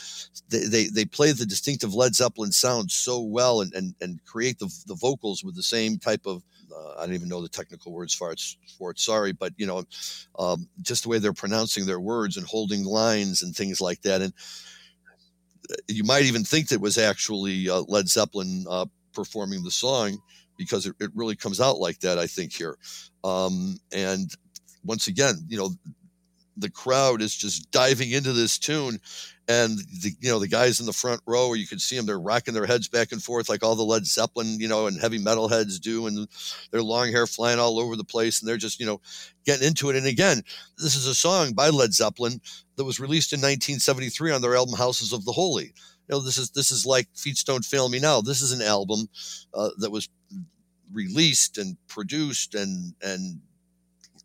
they 0.49 0.65
they, 0.65 0.87
they 0.87 1.05
play 1.05 1.33
the 1.33 1.47
distinctive 1.47 1.95
Led 1.95 2.15
Zeppelin 2.15 2.53
sound 2.53 2.91
so 2.91 3.21
well 3.21 3.61
and 3.61 3.73
and, 3.75 3.95
and 4.01 4.25
create 4.25 4.59
the, 4.59 4.73
the 4.87 4.95
vocals 4.95 5.45
with 5.45 5.55
the 5.55 5.63
same 5.63 5.99
type 5.99 6.27
of 6.27 6.43
uh, 6.75 6.95
I 6.99 7.07
don't 7.07 7.15
even 7.15 7.29
know 7.29 7.43
the 7.43 7.49
technical 7.49 7.93
words 7.93 8.15
for 8.15 8.31
it, 8.33 8.41
for 8.79 8.91
it. 8.91 8.99
Sorry, 8.99 9.33
but 9.33 9.53
you 9.57 9.67
know, 9.67 9.85
um, 10.39 10.69
just 10.83 11.03
the 11.05 11.09
way 11.09 11.19
they're 11.19 11.33
pronouncing 11.33 11.87
their 11.87 12.01
words 12.01 12.37
and 12.37 12.47
holding 12.47 12.85
lines 12.85 13.43
and 13.43 13.55
things 13.55 13.81
like 13.81 14.03
that. 14.03 14.21
And 14.21 14.33
you 15.87 16.05
might 16.05 16.25
even 16.25 16.45
think 16.45 16.69
that 16.69 16.81
was 16.81 16.99
actually 16.99 17.69
uh, 17.69 17.83
Led 17.89 18.09
Zeppelin 18.09 18.65
uh, 18.69 18.87
performing 19.13 19.63
the 19.63 19.71
song 19.71 20.19
because 20.57 20.87
it, 20.87 20.95
it 21.01 21.11
really 21.15 21.37
comes 21.37 21.61
out 21.61 21.79
like 21.79 22.01
that, 22.01 22.19
I 22.19 22.27
think, 22.27 22.53
here. 22.53 22.77
Um, 23.25 23.79
and 23.93 24.31
once 24.85 25.07
again, 25.07 25.37
you 25.49 25.59
know, 25.59 25.71
the 26.59 26.71
crowd 26.71 27.23
is 27.23 27.35
just 27.35 27.71
diving 27.71 28.11
into 28.11 28.33
this 28.33 28.59
tune 28.59 28.99
and 29.49 29.79
the 30.03 30.11
you 30.21 30.29
know 30.29 30.39
the 30.39 30.49
guys 30.49 30.81
in 30.81 30.87
the 30.87 30.93
front 30.93 31.21
row 31.27 31.55
you 31.55 31.67
can 31.67 31.79
see 31.79 31.97
them 31.97 32.05
they're 32.05 32.21
rocking 32.21 32.55
their 32.55 32.67
heads 32.67 32.89
back 32.89 33.13
and 33.13 33.23
forth 33.23 33.49
like 33.49 33.63
all 33.63 33.75
the 33.75 33.83
led 33.83 34.05
zeppelin 34.07 34.61
you 34.61 34.69
know 34.69 34.87
and 34.87 35.01
heavy 35.01 35.19
metal 35.19 35.49
heads 35.49 35.79
do 35.79 36.07
and 36.07 36.29
their 36.71 36.83
long 36.83 37.09
hair 37.11 37.27
flying 37.27 37.59
all 37.59 37.79
over 37.79 37.97
the 37.97 38.05
place 38.05 38.41
and 38.41 38.49
they're 38.49 38.57
just 38.57 38.79
you 38.79 38.87
know 38.87 39.01
getting 39.47 39.67
into 39.67 39.89
it 39.89 39.97
and 39.97 40.07
again 40.07 40.43
this 40.77 40.97
is 40.97 41.07
a 41.07 41.15
song 41.15 41.53
by 41.53 41.69
led 41.69 41.95
zeppelin 41.95 42.41
that 42.79 42.85
was 42.85 43.01
released 43.01 43.33
in 43.33 43.39
1973 43.39 44.33
on 44.33 44.41
their 44.41 44.57
album 44.57 44.77
houses 44.77 45.13
of 45.13 45.25
the 45.25 45.33
holy. 45.33 45.65
You 45.65 46.13
know 46.13 46.21
this 46.21 46.39
is 46.39 46.51
this 46.51 46.71
is 46.71 46.87
like 46.87 47.09
feats 47.15 47.45
don't 47.45 47.65
fail 47.65 47.91
me 47.91 47.99
now. 47.99 48.23
This 48.23 48.41
is 48.41 48.53
an 48.53 48.63
album 48.63 49.09
uh, 49.53 49.71
that 49.79 49.91
was 49.91 50.09
released 50.95 51.59
and 51.59 51.77
produced 51.89 52.55
and 52.55 52.95
and 53.03 53.41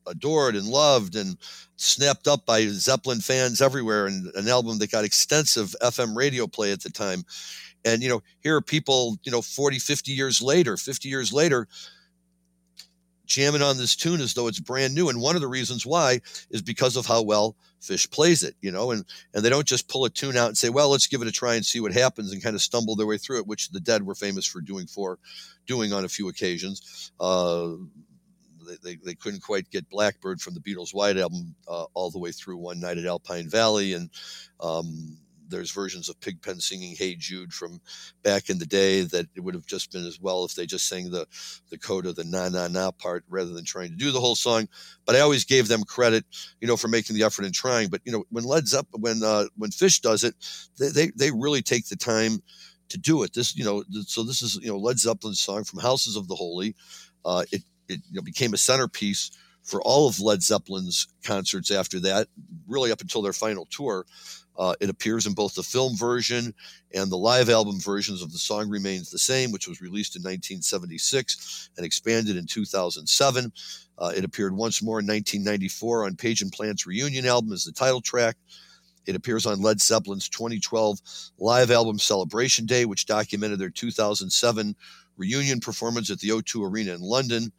adored 0.07 0.55
and 0.55 0.67
loved 0.67 1.15
and 1.15 1.37
snapped 1.75 2.27
up 2.27 2.45
by 2.45 2.65
Zeppelin 2.67 3.19
fans 3.19 3.61
everywhere 3.61 4.07
and 4.07 4.27
an 4.35 4.47
album 4.47 4.77
that 4.79 4.91
got 4.91 5.05
extensive 5.05 5.75
FM 5.81 6.15
radio 6.15 6.47
play 6.47 6.71
at 6.71 6.81
the 6.81 6.89
time. 6.89 7.23
And 7.85 8.01
you 8.01 8.09
know, 8.09 8.21
here 8.41 8.55
are 8.55 8.61
people, 8.61 9.17
you 9.23 9.31
know, 9.31 9.41
40, 9.41 9.79
50 9.79 10.11
years 10.11 10.41
later, 10.41 10.77
50 10.77 11.09
years 11.09 11.33
later 11.33 11.67
jamming 13.25 13.61
on 13.61 13.77
this 13.77 13.95
tune 13.95 14.21
as 14.21 14.33
though 14.33 14.47
it's 14.47 14.59
brand 14.59 14.93
new 14.93 15.09
and 15.09 15.21
one 15.21 15.35
of 15.35 15.41
the 15.41 15.47
reasons 15.47 15.85
why 15.85 16.19
is 16.49 16.61
because 16.61 16.95
of 16.95 17.05
how 17.05 17.21
well 17.21 17.55
Phish 17.81 18.09
plays 18.11 18.43
it 18.43 18.55
you 18.61 18.71
know 18.71 18.91
and 18.91 19.05
and 19.33 19.43
they 19.43 19.49
don't 19.49 19.67
just 19.67 19.87
pull 19.87 20.05
a 20.05 20.09
tune 20.09 20.35
out 20.35 20.49
and 20.49 20.57
say 20.57 20.69
well 20.69 20.89
let's 20.89 21.07
give 21.07 21.21
it 21.21 21.27
a 21.27 21.31
try 21.31 21.55
and 21.55 21.65
see 21.65 21.79
what 21.79 21.93
happens 21.93 22.31
and 22.31 22.43
kind 22.43 22.55
of 22.55 22.61
stumble 22.61 22.95
their 22.95 23.07
way 23.07 23.17
through 23.17 23.39
it 23.39 23.47
which 23.47 23.69
the 23.69 23.79
dead 23.79 24.03
were 24.05 24.15
famous 24.15 24.45
for 24.45 24.61
doing 24.61 24.87
for 24.87 25.19
doing 25.65 25.93
on 25.93 26.03
a 26.03 26.09
few 26.09 26.27
occasions 26.27 27.11
uh, 27.19 27.69
they, 28.83 28.97
they, 29.03 29.15
couldn't 29.15 29.41
quite 29.41 29.69
get 29.69 29.89
Blackbird 29.89 30.41
from 30.41 30.53
the 30.53 30.59
Beatles' 30.59 30.93
White 30.93 31.17
Album 31.17 31.55
uh, 31.67 31.85
all 31.93 32.11
the 32.11 32.19
way 32.19 32.31
through 32.31 32.57
One 32.57 32.79
Night 32.79 32.97
at 32.97 33.05
Alpine 33.05 33.49
Valley, 33.49 33.93
and 33.93 34.09
um, 34.59 35.17
there's 35.49 35.71
versions 35.71 36.09
of 36.09 36.19
Pigpen 36.19 36.59
singing 36.59 36.95
"Hey 36.95 37.15
Jude" 37.15 37.53
from 37.53 37.79
back 38.23 38.49
in 38.49 38.57
the 38.57 38.65
day 38.65 39.01
that 39.01 39.27
it 39.35 39.41
would 39.41 39.53
have 39.53 39.65
just 39.65 39.91
been 39.91 40.05
as 40.05 40.19
well 40.19 40.45
if 40.45 40.55
they 40.55 40.65
just 40.65 40.87
sang 40.87 41.11
the 41.11 41.27
the 41.69 41.77
coda, 41.77 42.13
the 42.13 42.23
na 42.23 42.49
na 42.49 42.67
na 42.67 42.91
part, 42.91 43.23
rather 43.29 43.51
than 43.51 43.65
trying 43.65 43.89
to 43.89 43.95
do 43.95 44.11
the 44.11 44.19
whole 44.19 44.35
song. 44.35 44.67
But 45.05 45.15
I 45.15 45.19
always 45.19 45.45
gave 45.45 45.67
them 45.67 45.83
credit, 45.83 46.25
you 46.59 46.67
know, 46.67 46.77
for 46.77 46.87
making 46.87 47.15
the 47.15 47.23
effort 47.23 47.45
and 47.45 47.53
trying. 47.53 47.89
But 47.89 48.01
you 48.05 48.11
know, 48.11 48.23
when 48.29 48.43
Led 48.43 48.67
Zeppelin, 48.67 49.01
when 49.01 49.23
uh, 49.23 49.45
when 49.55 49.71
Phish 49.71 50.01
does 50.01 50.23
it, 50.23 50.35
they, 50.77 50.89
they 50.89 51.11
they 51.15 51.31
really 51.31 51.61
take 51.61 51.87
the 51.87 51.95
time 51.95 52.41
to 52.89 52.97
do 52.97 53.23
it. 53.23 53.33
This, 53.33 53.55
you 53.55 53.63
know, 53.63 53.83
so 54.05 54.23
this 54.23 54.41
is 54.41 54.59
you 54.61 54.69
know 54.69 54.77
Led 54.77 54.99
Zeppelin's 54.99 55.39
song 55.39 55.63
from 55.63 55.79
Houses 55.79 56.15
of 56.15 56.27
the 56.27 56.35
Holy. 56.35 56.75
Uh, 57.25 57.43
it 57.51 57.63
it 57.93 58.01
you 58.09 58.15
know, 58.15 58.21
became 58.21 58.53
a 58.53 58.57
centerpiece 58.57 59.31
for 59.63 59.81
all 59.81 60.07
of 60.07 60.19
Led 60.19 60.43
Zeppelin's 60.43 61.07
concerts 61.23 61.71
after 61.71 61.99
that, 62.01 62.27
really 62.67 62.91
up 62.91 63.01
until 63.01 63.21
their 63.21 63.33
final 63.33 63.65
tour. 63.71 64.05
Uh, 64.57 64.75
it 64.79 64.89
appears 64.89 65.25
in 65.25 65.33
both 65.33 65.55
the 65.55 65.63
film 65.63 65.97
version 65.97 66.53
and 66.93 67.11
the 67.11 67.17
live 67.17 67.49
album 67.49 67.79
versions 67.79 68.21
of 68.21 68.31
the 68.31 68.37
song 68.37 68.69
remains 68.69 69.09
the 69.09 69.17
same, 69.17 69.51
which 69.51 69.67
was 69.67 69.81
released 69.81 70.15
in 70.15 70.21
1976 70.21 71.71
and 71.75 71.85
expanded 71.85 72.37
in 72.37 72.45
2007. 72.45 73.51
Uh, 73.97 74.11
it 74.15 74.23
appeared 74.23 74.55
once 74.55 74.83
more 74.83 74.99
in 74.99 75.07
1994 75.07 76.05
on 76.05 76.15
Page 76.15 76.41
and 76.41 76.51
Plant's 76.51 76.85
reunion 76.85 77.25
album 77.25 77.51
as 77.51 77.63
the 77.63 77.71
title 77.71 78.01
track. 78.01 78.37
It 79.05 79.15
appears 79.15 79.45
on 79.45 79.61
Led 79.61 79.81
Zeppelin's 79.81 80.29
2012 80.29 80.99
live 81.39 81.71
album 81.71 81.99
Celebration 81.99 82.65
Day, 82.65 82.85
which 82.85 83.05
documented 83.05 83.59
their 83.59 83.69
2007 83.69 84.75
reunion 85.17 85.59
performance 85.59 86.09
at 86.09 86.19
the 86.19 86.29
O2 86.29 86.69
Arena 86.69 86.93
in 86.93 87.01
London. 87.01 87.51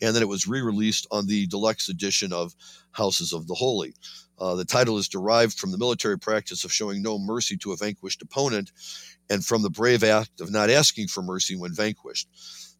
And 0.00 0.14
then 0.14 0.22
it 0.22 0.28
was 0.28 0.48
re 0.48 0.60
released 0.60 1.06
on 1.10 1.26
the 1.26 1.46
deluxe 1.46 1.88
edition 1.88 2.32
of 2.32 2.54
Houses 2.92 3.32
of 3.32 3.46
the 3.46 3.54
Holy. 3.54 3.94
Uh, 4.38 4.54
the 4.56 4.64
title 4.64 4.98
is 4.98 5.08
derived 5.08 5.58
from 5.58 5.70
the 5.70 5.78
military 5.78 6.18
practice 6.18 6.64
of 6.64 6.72
showing 6.72 7.02
no 7.02 7.18
mercy 7.18 7.56
to 7.58 7.72
a 7.72 7.76
vanquished 7.76 8.22
opponent 8.22 8.72
and 9.30 9.44
from 9.44 9.62
the 9.62 9.70
brave 9.70 10.02
act 10.02 10.40
of 10.40 10.50
not 10.50 10.70
asking 10.70 11.06
for 11.06 11.22
mercy 11.22 11.56
when 11.56 11.74
vanquished. 11.74 12.28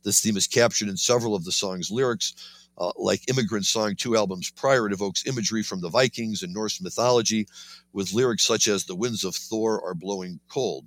This 0.03 0.21
theme 0.21 0.37
is 0.37 0.49
captured 0.49 0.89
in 0.89 0.97
several 0.97 1.35
of 1.35 1.45
the 1.45 1.53
song's 1.53 1.91
lyrics. 1.91 2.35
Uh, 2.79 2.91
like 2.97 3.29
Immigrant 3.29 3.67
Song, 3.67 3.95
two 3.95 4.17
albums 4.17 4.51
prior, 4.51 4.87
it 4.87 4.93
evokes 4.93 5.27
imagery 5.27 5.63
from 5.63 5.83
the 5.83 5.91
Vikings 5.91 6.43
and 6.43 6.53
Norse 6.53 6.81
mythology 6.81 7.47
with 7.93 8.15
lyrics 8.15 8.45
such 8.45 8.67
as 8.67 8.85
The 8.85 8.97
winds 8.97 9.25
of 9.25 9.37
Thor 9.37 9.87
are 9.87 9.95
blowing 9.95 10.41
cold 10.49 10.87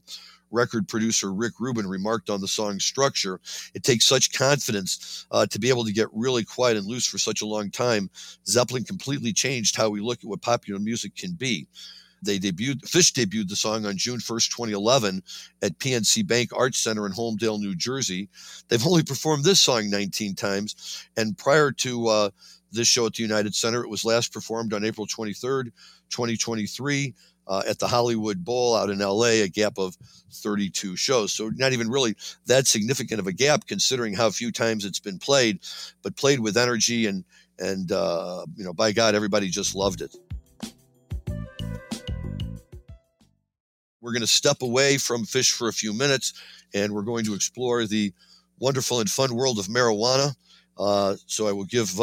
record 0.55 0.87
producer 0.87 1.31
Rick 1.33 1.59
Rubin 1.59 1.85
remarked 1.85 2.29
on 2.29 2.41
the 2.41 2.47
song's 2.47 2.85
structure. 2.85 3.39
It 3.75 3.83
takes 3.83 4.05
such 4.05 4.33
confidence 4.33 5.27
uh, 5.31 5.45
to 5.47 5.59
be 5.59 5.69
able 5.69 5.85
to 5.85 5.93
get 5.93 6.07
really 6.13 6.43
quiet 6.43 6.77
and 6.77 6.87
loose 6.87 7.05
for 7.05 7.19
such 7.19 7.41
a 7.41 7.45
long 7.45 7.69
time. 7.69 8.09
Zeppelin 8.47 8.85
completely 8.85 9.33
changed 9.33 9.75
how 9.75 9.89
we 9.89 10.01
look 10.01 10.19
at 10.19 10.29
what 10.29 10.41
popular 10.41 10.79
music 10.79 11.15
can 11.15 11.33
be. 11.33 11.67
They 12.23 12.39
debuted, 12.39 12.81
Phish 12.81 13.11
debuted 13.11 13.49
the 13.49 13.55
song 13.55 13.85
on 13.85 13.97
June 13.97 14.19
1st, 14.19 14.49
2011 14.49 15.21
at 15.61 15.77
PNC 15.77 16.25
Bank 16.25 16.49
Arts 16.55 16.79
Center 16.79 17.05
in 17.05 17.11
Holmdel, 17.11 17.59
New 17.59 17.75
Jersey. 17.75 18.29
They've 18.67 18.85
only 18.85 19.03
performed 19.03 19.43
this 19.43 19.61
song 19.61 19.89
19 19.89 20.33
times. 20.33 21.05
And 21.17 21.37
prior 21.37 21.71
to 21.71 22.07
uh, 22.07 22.29
this 22.71 22.87
show 22.87 23.05
at 23.05 23.13
the 23.13 23.23
United 23.23 23.53
Center, 23.53 23.83
it 23.83 23.89
was 23.89 24.05
last 24.05 24.33
performed 24.33 24.73
on 24.73 24.85
April 24.85 25.05
23rd, 25.05 25.65
2023 26.09 27.13
uh, 27.47 27.63
at 27.67 27.79
the 27.79 27.87
Hollywood 27.87 28.43
Bowl 28.43 28.75
out 28.75 28.89
in 28.89 28.99
LA, 28.99 29.43
a 29.43 29.47
gap 29.47 29.77
of 29.77 29.95
32 30.31 30.95
shows. 30.95 31.33
So 31.33 31.51
not 31.55 31.73
even 31.73 31.89
really 31.89 32.15
that 32.47 32.67
significant 32.67 33.19
of 33.19 33.27
a 33.27 33.33
gap 33.33 33.67
considering 33.67 34.13
how 34.13 34.29
few 34.29 34.51
times 34.51 34.85
it's 34.85 34.99
been 34.99 35.19
played, 35.19 35.59
but 36.01 36.15
played 36.15 36.39
with 36.39 36.57
energy 36.57 37.07
and 37.07 37.23
and 37.57 37.91
uh, 37.91 38.45
you 38.55 38.63
know 38.63 38.73
by 38.73 38.91
God 38.91 39.15
everybody 39.15 39.49
just 39.49 39.75
loved 39.75 40.01
it. 40.01 40.15
We're 44.01 44.11
going 44.11 44.21
to 44.21 44.27
step 44.27 44.61
away 44.61 44.97
from 44.97 45.25
Phish 45.25 45.51
for 45.51 45.67
a 45.67 45.73
few 45.73 45.91
minutes, 45.91 46.33
and 46.75 46.93
we're 46.93 47.01
going 47.01 47.25
to 47.25 47.33
explore 47.33 47.85
the 47.85 48.13
wonderful 48.59 48.99
and 48.99 49.09
fun 49.09 49.35
world 49.35 49.57
of 49.57 49.65
marijuana. 49.65 50.35
Uh, 50.77 51.15
so 51.25 51.47
I 51.47 51.53
will 51.53 51.63
give 51.63 51.99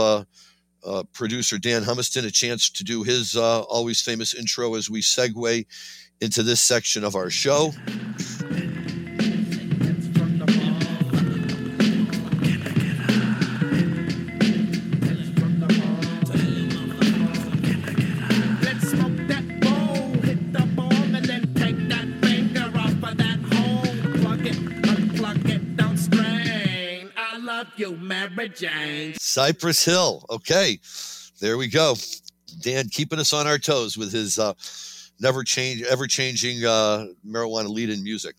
uh, 0.85 1.03
producer 1.13 1.59
Dan 1.59 1.83
Humiston 1.83 2.27
a 2.27 2.31
chance 2.31 2.71
to 2.71 2.85
do 2.85 3.03
his 3.03 3.37
uh, 3.37 3.63
always 3.63 4.01
famous 4.01 4.35
intro 4.35 4.75
as 4.75 4.91
we 4.91 5.01
segue 5.01 5.67
into 6.21 6.43
this 6.43 6.61
section 6.61 7.05
of 7.05 7.17
our 7.17 7.31
show. 7.31 7.73
You, 27.83 27.97
Mary 27.97 28.49
Jane. 28.49 29.15
Cypress 29.19 29.85
Hill. 29.85 30.25
Okay, 30.31 30.79
there 31.41 31.59
we 31.59 31.67
go. 31.67 31.97
Dan 32.61 32.89
keeping 32.89 33.19
us 33.19 33.33
on 33.33 33.47
our 33.49 33.59
toes 33.59 33.99
with 33.99 34.13
his 34.13 34.39
uh, 34.39 34.53
never 35.21 35.43
change, 35.43 35.83
ever 35.83 36.07
changing 36.07 36.65
uh, 36.65 37.07
marijuana 37.27 37.69
lead 37.69 37.91
in 37.91 38.03
music. 38.05 38.37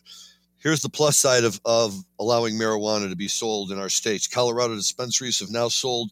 Here's 0.60 0.82
the 0.82 0.90
plus 0.90 1.18
side 1.18 1.44
of, 1.44 1.60
of 1.66 1.94
allowing 2.20 2.56
marijuana 2.56 3.10
to 3.10 3.18
be 3.18 3.28
sold 3.28 3.72
in 3.72 3.80
our 3.80 3.90
states. 3.90 4.28
Colorado 4.28 4.76
dispensaries 4.76 5.42
have 5.42 5.52
now 5.52 5.68
sold 5.68 6.12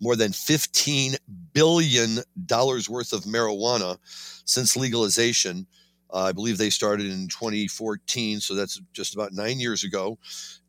more 0.00 0.16
than 0.16 0.32
$15 0.32 1.16
billion 1.52 2.16
worth 2.16 3.12
of 3.12 3.24
marijuana 3.24 3.98
since 4.46 4.74
legalization. 4.74 5.66
Uh, 6.10 6.20
I 6.20 6.32
believe 6.32 6.56
they 6.56 6.70
started 6.70 7.06
in 7.06 7.28
2014, 7.28 8.40
so 8.40 8.54
that's 8.54 8.80
just 8.94 9.14
about 9.14 9.32
nine 9.32 9.60
years 9.60 9.84
ago, 9.84 10.18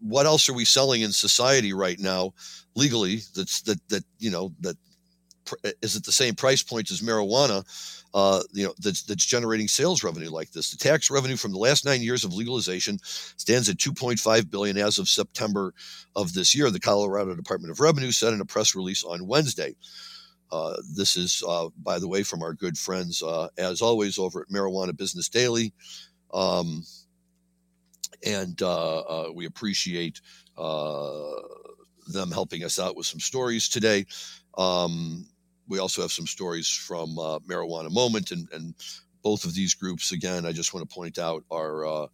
what 0.00 0.26
else 0.26 0.48
are 0.48 0.54
we 0.54 0.64
selling 0.64 1.02
in 1.02 1.12
society 1.12 1.72
right 1.72 1.98
now 1.98 2.34
legally 2.74 3.20
that's 3.34 3.62
that 3.62 3.80
that 3.88 4.04
you 4.18 4.30
know 4.30 4.52
that 4.60 4.76
is 5.82 5.96
at 5.96 6.04
the 6.04 6.12
same 6.12 6.34
price 6.34 6.62
point 6.62 6.90
as 6.90 7.00
marijuana, 7.00 7.64
uh, 8.14 8.40
you 8.52 8.64
know, 8.64 8.72
that's, 8.78 9.02
that's 9.02 9.26
generating 9.26 9.66
sales 9.66 10.04
revenue 10.04 10.30
like 10.30 10.52
this. 10.52 10.70
The 10.70 10.76
tax 10.76 11.10
revenue 11.10 11.36
from 11.36 11.50
the 11.50 11.58
last 11.58 11.84
nine 11.84 12.00
years 12.00 12.24
of 12.24 12.32
legalization 12.32 12.98
stands 13.02 13.68
at 13.68 13.76
2.5 13.76 14.50
billion 14.50 14.78
as 14.78 15.00
of 15.00 15.08
September 15.08 15.74
of 16.14 16.32
this 16.32 16.54
year. 16.54 16.70
The 16.70 16.78
Colorado 16.78 17.34
Department 17.34 17.72
of 17.72 17.80
Revenue 17.80 18.12
said 18.12 18.32
in 18.32 18.40
a 18.40 18.44
press 18.44 18.76
release 18.76 19.02
on 19.02 19.26
Wednesday. 19.26 19.74
Uh, 20.52 20.76
this 20.94 21.16
is, 21.16 21.42
uh, 21.48 21.68
by 21.82 21.98
the 21.98 22.06
way, 22.06 22.22
from 22.22 22.40
our 22.40 22.54
good 22.54 22.78
friends, 22.78 23.20
uh, 23.20 23.48
as 23.58 23.82
always, 23.82 24.16
over 24.16 24.42
at 24.42 24.48
Marijuana 24.48 24.96
Business 24.96 25.28
Daily. 25.28 25.72
Um, 26.32 26.84
and 28.24 28.62
uh, 28.62 29.00
uh, 29.00 29.32
we 29.34 29.46
appreciate 29.46 30.20
them 30.56 32.30
helping 32.30 32.62
us 32.62 32.78
out 32.78 32.94
with 32.96 33.06
some 33.06 33.18
stories 33.18 33.68
today. 33.68 34.06
Um, 34.56 35.26
we 35.68 35.78
also 35.78 36.02
have 36.02 36.12
some 36.12 36.26
stories 36.26 36.68
from 36.68 37.18
uh, 37.18 37.38
Marijuana 37.40 37.90
Moment, 37.90 38.30
and, 38.30 38.48
and 38.52 38.74
both 39.22 39.44
of 39.44 39.54
these 39.54 39.74
groups, 39.74 40.12
again, 40.12 40.46
I 40.46 40.52
just 40.52 40.74
want 40.74 40.88
to 40.88 40.94
point 40.94 41.18
out, 41.18 41.44
are 41.50 41.86
uh, 41.86 42.06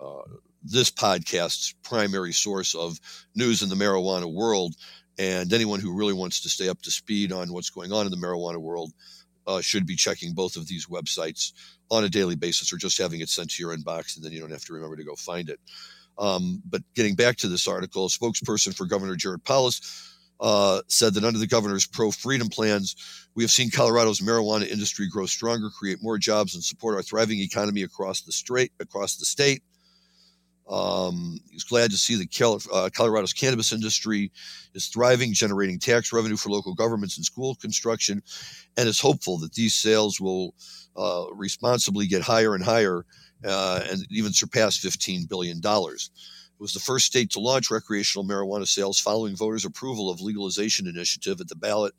uh, 0.00 0.22
this 0.62 0.90
podcast's 0.90 1.74
primary 1.82 2.32
source 2.32 2.74
of 2.74 2.98
news 3.34 3.62
in 3.62 3.68
the 3.68 3.74
marijuana 3.74 4.32
world. 4.32 4.74
And 5.18 5.52
anyone 5.52 5.80
who 5.80 5.92
really 5.92 6.14
wants 6.14 6.40
to 6.40 6.48
stay 6.48 6.68
up 6.68 6.80
to 6.82 6.90
speed 6.90 7.32
on 7.32 7.52
what's 7.52 7.68
going 7.68 7.92
on 7.92 8.06
in 8.06 8.12
the 8.12 8.16
marijuana 8.16 8.58
world 8.58 8.92
uh, 9.46 9.60
should 9.60 9.86
be 9.86 9.96
checking 9.96 10.32
both 10.34 10.56
of 10.56 10.66
these 10.66 10.86
websites 10.86 11.52
on 11.90 12.04
a 12.04 12.08
daily 12.08 12.36
basis 12.36 12.72
or 12.72 12.76
just 12.76 12.96
having 12.96 13.20
it 13.20 13.28
sent 13.28 13.50
to 13.50 13.62
your 13.62 13.76
inbox, 13.76 14.16
and 14.16 14.24
then 14.24 14.32
you 14.32 14.40
don't 14.40 14.50
have 14.50 14.64
to 14.64 14.72
remember 14.72 14.96
to 14.96 15.04
go 15.04 15.14
find 15.16 15.50
it. 15.50 15.60
Um, 16.18 16.62
but 16.64 16.82
getting 16.94 17.14
back 17.14 17.36
to 17.38 17.48
this 17.48 17.66
article, 17.66 18.08
spokesperson 18.08 18.74
for 18.74 18.86
Governor 18.86 19.16
Jared 19.16 19.44
Polis 19.44 20.11
uh, 20.42 20.82
said 20.88 21.14
that 21.14 21.24
under 21.24 21.38
the 21.38 21.46
governor's 21.46 21.86
pro 21.86 22.10
freedom 22.10 22.48
plans, 22.48 22.96
we 23.34 23.44
have 23.44 23.50
seen 23.50 23.70
Colorado's 23.70 24.20
marijuana 24.20 24.68
industry 24.68 25.08
grow 25.08 25.24
stronger, 25.24 25.70
create 25.70 26.02
more 26.02 26.18
jobs, 26.18 26.54
and 26.54 26.64
support 26.64 26.96
our 26.96 27.02
thriving 27.02 27.38
economy 27.38 27.82
across 27.82 28.22
the 28.22 28.32
state. 28.32 28.72
Across 28.80 29.16
the 29.16 29.24
state, 29.24 29.62
um, 30.68 31.38
he's 31.48 31.62
glad 31.62 31.92
to 31.92 31.96
see 31.96 32.16
that 32.16 32.66
uh, 32.72 32.90
Colorado's 32.92 33.32
cannabis 33.32 33.72
industry 33.72 34.32
is 34.74 34.88
thriving, 34.88 35.32
generating 35.32 35.78
tax 35.78 36.12
revenue 36.12 36.36
for 36.36 36.50
local 36.50 36.74
governments 36.74 37.16
and 37.16 37.24
school 37.24 37.54
construction, 37.54 38.20
and 38.76 38.88
is 38.88 39.00
hopeful 39.00 39.38
that 39.38 39.54
these 39.54 39.74
sales 39.74 40.20
will 40.20 40.54
uh, 40.96 41.24
responsibly 41.34 42.08
get 42.08 42.20
higher 42.20 42.56
and 42.56 42.64
higher 42.64 43.06
uh, 43.44 43.80
and 43.88 44.04
even 44.10 44.32
surpass 44.32 44.76
$15 44.78 45.28
billion 45.28 45.60
was 46.62 46.72
the 46.72 46.80
first 46.80 47.06
state 47.06 47.30
to 47.30 47.40
launch 47.40 47.70
recreational 47.70 48.24
marijuana 48.24 48.66
sales 48.66 49.00
following 49.00 49.36
voters' 49.36 49.64
approval 49.64 50.08
of 50.08 50.20
legalization 50.20 50.86
initiative 50.86 51.40
at 51.40 51.48
the 51.48 51.56
ballot 51.56 51.92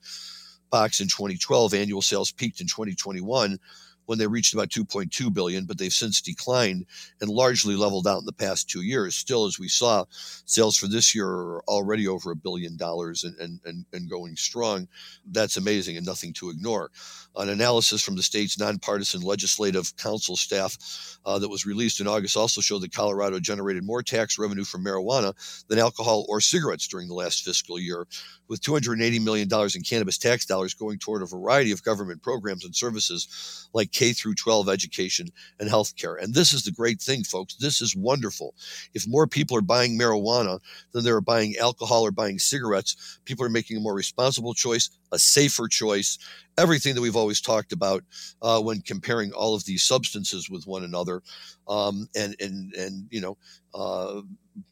box 0.71 1.01
in 1.01 1.07
2012. 1.07 1.73
Annual 1.73 2.01
sales 2.01 2.31
peaked 2.31 2.61
in 2.61 2.67
2021 2.67 3.59
when 4.05 4.17
they 4.17 4.27
reached 4.27 4.53
about 4.53 4.69
2.2 4.69 5.33
billion, 5.33 5.65
but 5.65 5.77
they've 5.77 5.93
since 5.93 6.21
declined 6.21 6.85
and 7.21 7.29
largely 7.29 7.75
leveled 7.75 8.07
out 8.07 8.19
in 8.19 8.25
the 8.25 8.33
past 8.33 8.69
two 8.69 8.81
years. 8.81 9.15
Still, 9.15 9.45
as 9.45 9.59
we 9.59 9.67
saw, 9.67 10.05
sales 10.45 10.77
for 10.77 10.87
this 10.87 11.15
year 11.15 11.27
are 11.27 11.63
already 11.67 12.07
over 12.07 12.31
a 12.31 12.35
billion 12.35 12.77
dollars 12.77 13.23
and, 13.23 13.37
and, 13.39 13.59
and, 13.65 13.85
and 13.93 14.09
going 14.09 14.35
strong. 14.35 14.87
That's 15.31 15.57
amazing 15.57 15.97
and 15.97 16.05
nothing 16.05 16.33
to 16.33 16.49
ignore. 16.49 16.91
An 17.35 17.49
analysis 17.49 18.03
from 18.03 18.15
the 18.15 18.23
state's 18.23 18.59
nonpartisan 18.59 19.21
legislative 19.21 19.95
council 19.97 20.35
staff 20.35 20.77
uh, 21.25 21.39
that 21.39 21.49
was 21.49 21.65
released 21.65 21.99
in 21.99 22.07
August 22.07 22.37
also 22.37 22.61
showed 22.61 22.81
that 22.81 22.93
Colorado 22.93 23.39
generated 23.39 23.83
more 23.83 24.03
tax 24.03 24.37
revenue 24.37 24.63
from 24.63 24.83
marijuana 24.83 25.33
than 25.67 25.79
alcohol 25.79 26.25
or 26.29 26.41
cigarettes 26.41 26.87
during 26.87 27.07
the 27.07 27.13
last 27.13 27.43
fiscal 27.43 27.79
year, 27.79 28.05
with 28.47 28.61
$280 28.61 29.23
million 29.23 29.49
in 29.75 29.81
cannabis 29.81 30.17
tax 30.17 30.45
dollars 30.45 30.73
going 30.73 30.99
toward 30.99 31.21
a 31.21 31.25
variety 31.25 31.71
of 31.71 31.83
government 31.83 32.21
programs 32.21 32.65
and 32.65 32.75
services 32.75 33.69
like 33.73 33.91
K 33.93 34.11
through 34.11 34.35
12 34.35 34.67
education 34.67 35.29
and 35.59 35.69
healthcare. 35.69 36.21
And 36.21 36.33
this 36.33 36.51
is 36.51 36.63
the 36.63 36.71
great 36.71 37.01
thing, 37.01 37.23
folks. 37.23 37.55
This 37.55 37.81
is 37.81 37.95
wonderful. 37.95 38.55
If 38.93 39.07
more 39.07 39.27
people 39.27 39.55
are 39.57 39.61
buying 39.61 39.97
marijuana 39.97 40.59
than 40.91 41.03
they're 41.03 41.21
buying 41.21 41.55
alcohol 41.57 42.03
or 42.03 42.11
buying 42.11 42.39
cigarettes, 42.39 43.19
people 43.25 43.45
are 43.45 43.49
making 43.49 43.77
a 43.77 43.81
more 43.81 43.93
responsible 43.93 44.53
choice, 44.53 44.89
a 45.11 45.19
safer 45.19 45.67
choice, 45.67 46.17
everything 46.57 46.95
that 46.95 47.01
we've 47.01 47.15
always 47.15 47.41
talked 47.41 47.71
about 47.71 48.03
uh, 48.41 48.59
when 48.59 48.81
comparing 48.81 49.31
all 49.31 49.55
of 49.55 49.65
these 49.65 49.83
substances 49.83 50.49
with 50.49 50.67
one 50.67 50.83
another. 50.83 51.21
Um, 51.67 52.09
and, 52.15 52.35
and, 52.39 52.73
and, 52.73 53.07
you 53.09 53.21
know, 53.21 53.37
uh, 53.73 54.21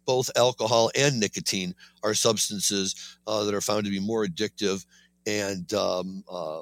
both 0.06 0.30
alcohol 0.36 0.92
and 0.96 1.20
nicotine 1.20 1.74
are 2.04 2.14
substances 2.14 3.18
uh, 3.28 3.44
that 3.46 3.54
are 3.54 3.62
found 3.62 3.86
to 3.86 3.92
be 3.92 4.00
more 4.00 4.26
addictive 4.26 4.86
and 5.26 5.72
um, 5.74 6.24
uh, 6.30 6.62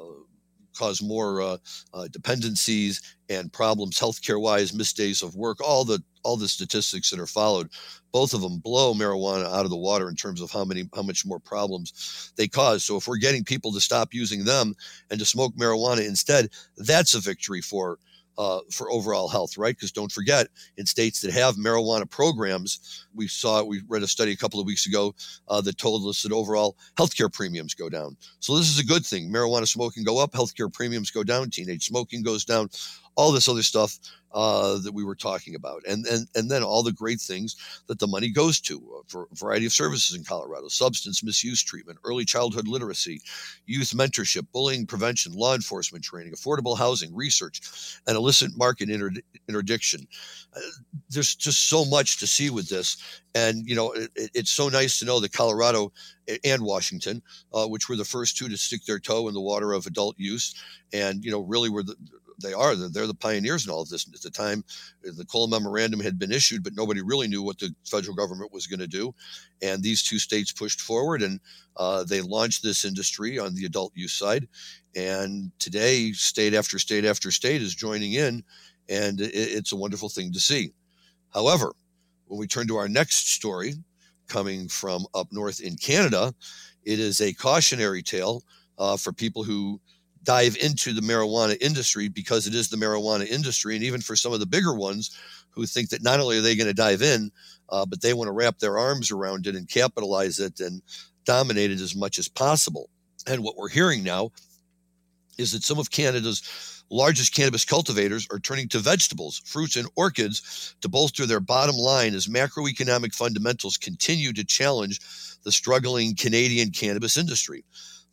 cause 0.78 1.02
more 1.02 1.42
uh, 1.42 1.58
uh, 1.94 2.08
dependencies 2.08 3.16
and 3.30 3.52
problems 3.54 4.00
healthcare 4.00 4.42
wise, 4.42 4.74
missed 4.74 4.98
days 4.98 5.22
of 5.22 5.36
work, 5.36 5.60
all 5.62 5.84
the 5.86 6.02
all 6.24 6.36
the 6.36 6.48
statistics 6.48 7.10
that 7.10 7.20
are 7.20 7.28
followed. 7.28 7.70
Both 8.12 8.34
of 8.34 8.42
them 8.42 8.60
blow 8.60 8.94
marijuana 8.94 9.46
out 9.46 9.66
of 9.66 9.70
the 9.70 9.78
water 9.78 10.10
in 10.10 10.16
terms 10.16 10.42
of 10.42 10.52
how 10.52 10.66
many 10.66 10.90
how 10.96 11.04
much 11.04 11.26
more 11.26 11.40
problems 11.40 12.34
they 12.36 12.48
cause. 12.48 12.84
So 12.84 12.98
if 12.98 13.08
we're 13.08 13.18
getting 13.18 13.44
people 13.44 13.72
to 13.74 13.80
stop 13.82 14.14
using 14.14 14.44
them 14.44 14.76
and 15.10 15.20
to 15.20 15.26
smoke 15.26 15.54
marijuana 15.56 16.08
instead, 16.08 16.50
that's 16.78 17.16
a 17.16 17.20
victory 17.20 17.62
for 17.62 18.00
uh, 18.40 18.62
for 18.72 18.90
overall 18.90 19.28
health, 19.28 19.58
right? 19.58 19.76
Because 19.76 19.92
don't 19.92 20.12
forget, 20.12 20.48
in 20.78 20.86
states 20.86 21.20
that 21.22 21.32
have 21.32 21.56
marijuana 21.58 22.10
programs, 22.10 23.06
we 23.14 23.28
saw, 23.28 23.62
we 23.62 23.82
read 23.90 24.02
a 24.02 24.08
study 24.08 24.32
a 24.32 24.38
couple 24.38 24.62
of 24.62 24.66
weeks 24.66 24.88
ago 24.88 25.14
uh, 25.50 25.60
that 25.62 25.78
told 25.78 26.08
us 26.08 26.24
that 26.24 26.32
overall 26.32 26.78
healthcare 26.98 27.32
premiums 27.32 27.74
go 27.74 27.90
down. 27.90 28.16
So 28.40 28.58
this 28.58 28.70
is 28.70 28.80
a 28.80 28.86
good 28.86 29.06
thing. 29.06 29.30
Marijuana 29.30 29.68
smoking 29.68 30.06
go 30.06 30.24
up, 30.24 30.32
healthcare 30.32 30.74
premiums 30.74 31.12
go 31.12 31.22
down, 31.22 31.50
teenage 31.50 31.86
smoking 31.86 32.24
goes 32.24 32.46
down, 32.46 32.70
all 33.20 33.34
this 33.34 33.50
other 33.50 33.62
stuff 33.62 34.00
uh, 34.32 34.78
that 34.78 34.94
we 34.94 35.04
were 35.04 35.16
talking 35.16 35.56
about, 35.56 35.82
and 35.88 36.06
and 36.06 36.28
and 36.36 36.50
then 36.50 36.64
all 36.64 36.84
the 36.84 36.92
great 36.92 37.20
things 37.20 37.56
that 37.88 38.00
the 38.00 38.08
money 38.08 38.30
goes 38.30 38.62
to 38.62 38.78
uh, 38.78 39.02
for 39.08 39.28
a 39.30 39.36
variety 39.36 39.66
of 39.66 39.74
services 39.74 40.16
in 40.16 40.24
Colorado: 40.24 40.70
substance 40.70 41.22
misuse 41.22 41.62
treatment, 41.62 42.00
early 42.06 42.24
childhood 42.24 42.68
literacy, 42.68 43.22
youth 43.66 43.90
mentorship, 43.90 44.46
bullying 44.54 44.86
prevention, 44.86 45.34
law 45.34 45.54
enforcement 45.54 46.04
training, 46.04 46.32
affordable 46.32 46.78
housing, 46.78 47.14
research, 47.14 47.60
and 48.08 48.16
illicit 48.16 48.56
market 48.56 48.90
inter- 48.90 49.12
interdiction. 49.50 50.08
Uh, 50.56 50.60
there's 51.10 51.36
just 51.36 51.68
so 51.68 51.84
much 51.84 52.20
to 52.20 52.28
see 52.28 52.50
with 52.50 52.70
this, 52.70 53.22
and 53.36 53.68
you 53.68 53.76
know 53.76 53.92
it, 53.92 54.12
it's 54.16 54.52
so 54.52 54.70
nice 54.70 54.98
to 55.00 55.06
know 55.06 55.20
that 55.20 55.34
Colorado 55.34 55.92
and 56.46 56.62
Washington, 56.62 57.22
uh, 57.54 57.66
which 57.66 57.90
were 57.90 57.96
the 57.96 58.06
first 58.06 58.38
two 58.38 58.48
to 58.48 58.58
stick 58.58 58.86
their 58.86 59.00
toe 59.00 59.28
in 59.28 59.34
the 59.34 59.42
water 59.42 59.74
of 59.74 59.88
adult 59.88 60.16
use, 60.20 60.54
and 60.94 61.26
you 61.26 61.32
know 61.32 61.42
really 61.42 61.70
were 61.70 61.84
the 61.84 61.96
they 62.42 62.54
are 62.54 62.76
they're 62.76 63.08
the 63.08 63.14
pioneers 63.14 63.66
in 63.66 63.72
all 63.72 63.82
of 63.82 63.90
this. 63.90 64.08
At 64.14 64.22
the 64.22 64.30
time, 64.30 64.64
the 65.04 65.26
Cole 65.26 65.48
Memorandum 65.48 66.00
had 66.00 66.20
been 66.20 66.32
issued, 66.32 66.64
but 66.64 66.76
nobody 66.76 67.02
really 67.02 67.28
knew 67.28 67.44
what 67.44 67.60
the 67.60 67.74
federal 67.86 68.16
government 68.16 68.54
was 68.54 68.68
going 68.68 68.80
to 68.80 68.88
do. 68.88 69.14
And 69.62 69.82
these 69.82 70.04
two 70.04 70.20
states 70.20 70.52
pushed 70.52 70.82
forward, 70.82 71.22
and 71.22 71.40
uh, 71.78 72.04
they 72.04 72.22
launched 72.22 72.64
this 72.64 72.86
industry 72.86 73.40
on 73.40 73.56
the 73.56 73.66
adult 73.66 73.92
use 73.96 74.14
side. 74.14 74.48
And 74.96 75.52
today, 75.60 76.12
state 76.14 76.54
after 76.54 76.80
state 76.80 77.06
after 77.06 77.32
state 77.32 77.62
is 77.62 77.76
joining 77.76 78.14
in, 78.14 78.44
and 78.88 79.22
it, 79.22 79.34
it's 79.34 79.72
a 79.72 79.78
wonderful 79.78 80.10
thing 80.10 80.32
to 80.34 80.40
see. 80.40 80.74
However, 81.34 81.74
when 82.28 82.40
we 82.40 82.48
turn 82.48 82.68
to 82.68 82.78
our 82.78 82.88
next 82.90 83.34
story, 83.34 83.74
coming 84.30 84.70
from 84.70 85.06
up 85.14 85.28
north 85.32 85.60
in 85.60 85.76
Canada. 85.76 86.34
It 86.86 87.00
is 87.00 87.20
a 87.20 87.34
cautionary 87.34 88.02
tale 88.02 88.44
uh, 88.78 88.96
for 88.96 89.12
people 89.12 89.44
who 89.44 89.82
dive 90.30 90.56
into 90.62 90.94
the 90.94 91.02
marijuana 91.02 91.58
industry 91.60 92.08
because 92.08 92.46
it 92.46 92.54
is 92.54 92.70
the 92.70 92.78
marijuana 92.78 93.26
industry, 93.26 93.74
and 93.74 93.84
even 93.84 94.00
for 94.00 94.16
some 94.16 94.32
of 94.32 94.40
the 94.40 94.46
bigger 94.46 94.76
ones 94.76 95.10
who 95.50 95.66
think 95.66 95.90
that 95.90 96.04
not 96.04 96.20
only 96.20 96.38
are 96.38 96.42
they 96.42 96.56
going 96.56 96.68
to 96.68 96.74
dive 96.76 97.02
in, 97.02 97.32
uh, 97.70 97.84
but 97.84 98.00
they 98.00 98.14
want 98.14 98.28
to 98.28 98.32
wrap 98.32 98.60
their 98.60 98.78
arms 98.78 99.10
around 99.10 99.48
it 99.48 99.56
and 99.56 99.68
capitalize 99.68 100.38
it 100.38 100.60
and 100.60 100.84
dominate 101.26 101.72
it 101.72 101.82
as 101.82 101.96
much 101.96 102.20
as 102.20 102.28
possible. 102.28 102.92
And 103.26 103.44
what 103.44 103.58
we're 103.58 103.70
hearing 103.70 104.04
now 104.04 104.30
is 105.40 105.52
that 105.54 105.64
some 105.64 105.80
of 105.80 105.90
Canada's 105.90 106.84
largest 106.92 107.34
cannabis 107.34 107.66
cultivators 107.66 108.28
are 108.30 108.38
turning 108.38 108.68
to 108.68 108.78
vegetables, 108.78 109.42
fruits, 109.46 109.78
and 109.78 109.90
orchids 109.96 110.76
to 110.82 110.90
bolster 110.90 111.26
their 111.26 111.40
bottom 111.40 111.76
line 111.76 112.14
as 112.14 112.28
macroeconomic 112.28 113.16
fundamentals 113.16 113.78
continue 113.78 114.32
to 114.34 114.46
challenge 114.46 115.00
the 115.44 115.52
struggling 115.52 116.16
Canadian 116.16 116.70
cannabis 116.70 117.18
industry. 117.18 117.66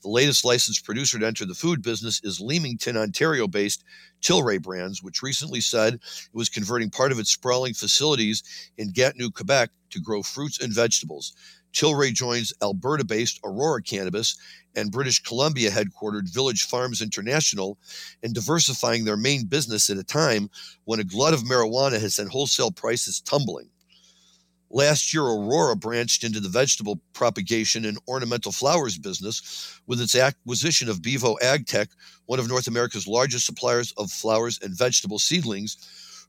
The 0.07 0.13
latest 0.13 0.45
licensed 0.45 0.85
producer 0.85 1.19
to 1.19 1.27
enter 1.27 1.45
the 1.45 1.53
food 1.53 1.83
business 1.83 2.21
is 2.23 2.41
Leamington, 2.41 2.97
Ontario 2.97 3.49
based 3.49 3.83
Tilray 4.23 4.63
Brands, 4.63 5.03
which 5.03 5.21
recently 5.21 5.61
said 5.61 5.95
it 5.95 6.01
was 6.33 6.49
converting 6.49 6.91
part 6.91 7.11
of 7.11 7.19
its 7.19 7.33
sprawling 7.33 7.75
facilities 7.75 8.45
in 8.79 8.93
Gatineau, 8.93 9.31
Quebec 9.31 9.71
to 9.91 10.01
grow 10.01 10.23
fruits 10.23 10.61
and 10.61 10.73
vegetables. 10.73 11.35
Tilray 11.73 12.15
joins 12.15 12.53
Alberta 12.63 13.05
based 13.05 13.41
Aurora 13.43 13.83
Cannabis 13.83 14.37
and 14.77 14.93
British 14.93 15.25
Columbia 15.25 15.73
headquartered 15.73 16.33
Village 16.33 16.63
Farms 16.63 17.03
International 17.03 17.77
in 18.23 18.33
diversifying 18.33 19.05
their 19.05 19.17
main 19.17 19.47
business 19.47 19.91
at 19.91 19.99
a 19.99 20.05
time 20.05 20.49
when 20.85 21.01
a 21.01 21.05
glut 21.05 21.35
of 21.35 21.43
marijuana 21.43 22.01
has 22.01 22.15
sent 22.15 22.29
wholesale 22.29 22.71
prices 22.71 23.21
tumbling. 23.21 23.69
Last 24.71 25.15
year, 25.15 25.23
Aurora 25.23 25.77
branched 25.77 26.25
into 26.25 26.41
the 26.41 26.49
vegetable 26.49 27.01
propagation 27.13 27.85
and 27.85 27.99
ornamental 28.09 28.53
flowers 28.53 28.99
business 28.99 29.81
with 29.87 30.01
its 30.01 30.17
acquisition 30.17 30.89
of 30.89 31.03
Bevo 31.03 31.37
AgTech, 31.43 31.89
one 32.27 32.41
of 32.41 32.49
North 32.49 32.67
America's 32.67 33.07
largest 33.07 33.47
suppliers 33.47 33.93
of 33.97 34.11
flowers 34.11 34.59
and 34.63 34.77
vegetable 34.77 35.19
seedlings, 35.19 35.77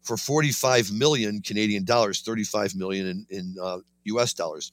for 0.03 0.17
45 0.17 0.91
million 0.91 1.41
Canadian 1.41 1.83
dollars, 1.83 2.21
35 2.21 2.75
million 2.75 3.07
in, 3.07 3.25
in 3.29 3.55
uh, 3.61 3.79
US 4.05 4.33
dollars 4.33 4.71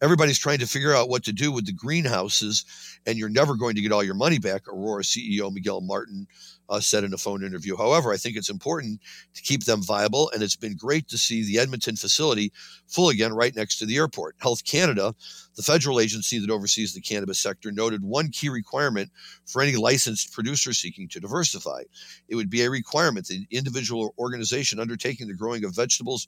everybody's 0.00 0.38
trying 0.38 0.58
to 0.58 0.66
figure 0.66 0.94
out 0.94 1.08
what 1.08 1.24
to 1.24 1.32
do 1.32 1.52
with 1.52 1.66
the 1.66 1.72
greenhouses, 1.72 2.64
and 3.06 3.18
you're 3.18 3.28
never 3.28 3.54
going 3.54 3.74
to 3.74 3.80
get 3.80 3.92
all 3.92 4.04
your 4.04 4.14
money 4.14 4.38
back. 4.38 4.68
Aurora 4.68 5.02
CEO 5.02 5.52
Miguel 5.52 5.80
Martin 5.80 6.26
uh, 6.68 6.80
said 6.80 7.04
in 7.04 7.12
a 7.12 7.18
phone 7.18 7.44
interview. 7.44 7.76
However, 7.76 8.12
I 8.12 8.16
think 8.16 8.36
it's 8.36 8.48
important 8.48 9.00
to 9.34 9.42
keep 9.42 9.64
them 9.64 9.82
viable, 9.82 10.30
and 10.30 10.42
it's 10.42 10.56
been 10.56 10.74
great 10.74 11.06
to 11.08 11.18
see 11.18 11.44
the 11.44 11.58
Edmonton 11.58 11.96
facility 11.96 12.52
full 12.86 13.10
again 13.10 13.32
right 13.32 13.54
next 13.54 13.78
to 13.78 13.86
the 13.86 13.96
airport. 13.96 14.36
Health 14.38 14.64
Canada, 14.64 15.14
the 15.56 15.62
federal 15.62 16.00
agency 16.00 16.38
that 16.38 16.50
oversees 16.50 16.94
the 16.94 17.00
cannabis 17.00 17.38
sector, 17.38 17.70
noted 17.70 18.02
one 18.02 18.30
key 18.30 18.48
requirement 18.48 19.10
for 19.44 19.60
any 19.60 19.76
licensed 19.76 20.32
producer 20.32 20.72
seeking 20.72 21.08
to 21.08 21.20
diversify. 21.20 21.82
It 22.28 22.36
would 22.36 22.50
be 22.50 22.62
a 22.62 22.70
requirement 22.70 23.26
that 23.26 23.46
the 23.50 23.56
individual 23.56 24.14
organization 24.18 24.80
undertaking 24.80 25.28
the 25.28 25.34
growing 25.34 25.64
of 25.64 25.76
vegetables, 25.76 26.26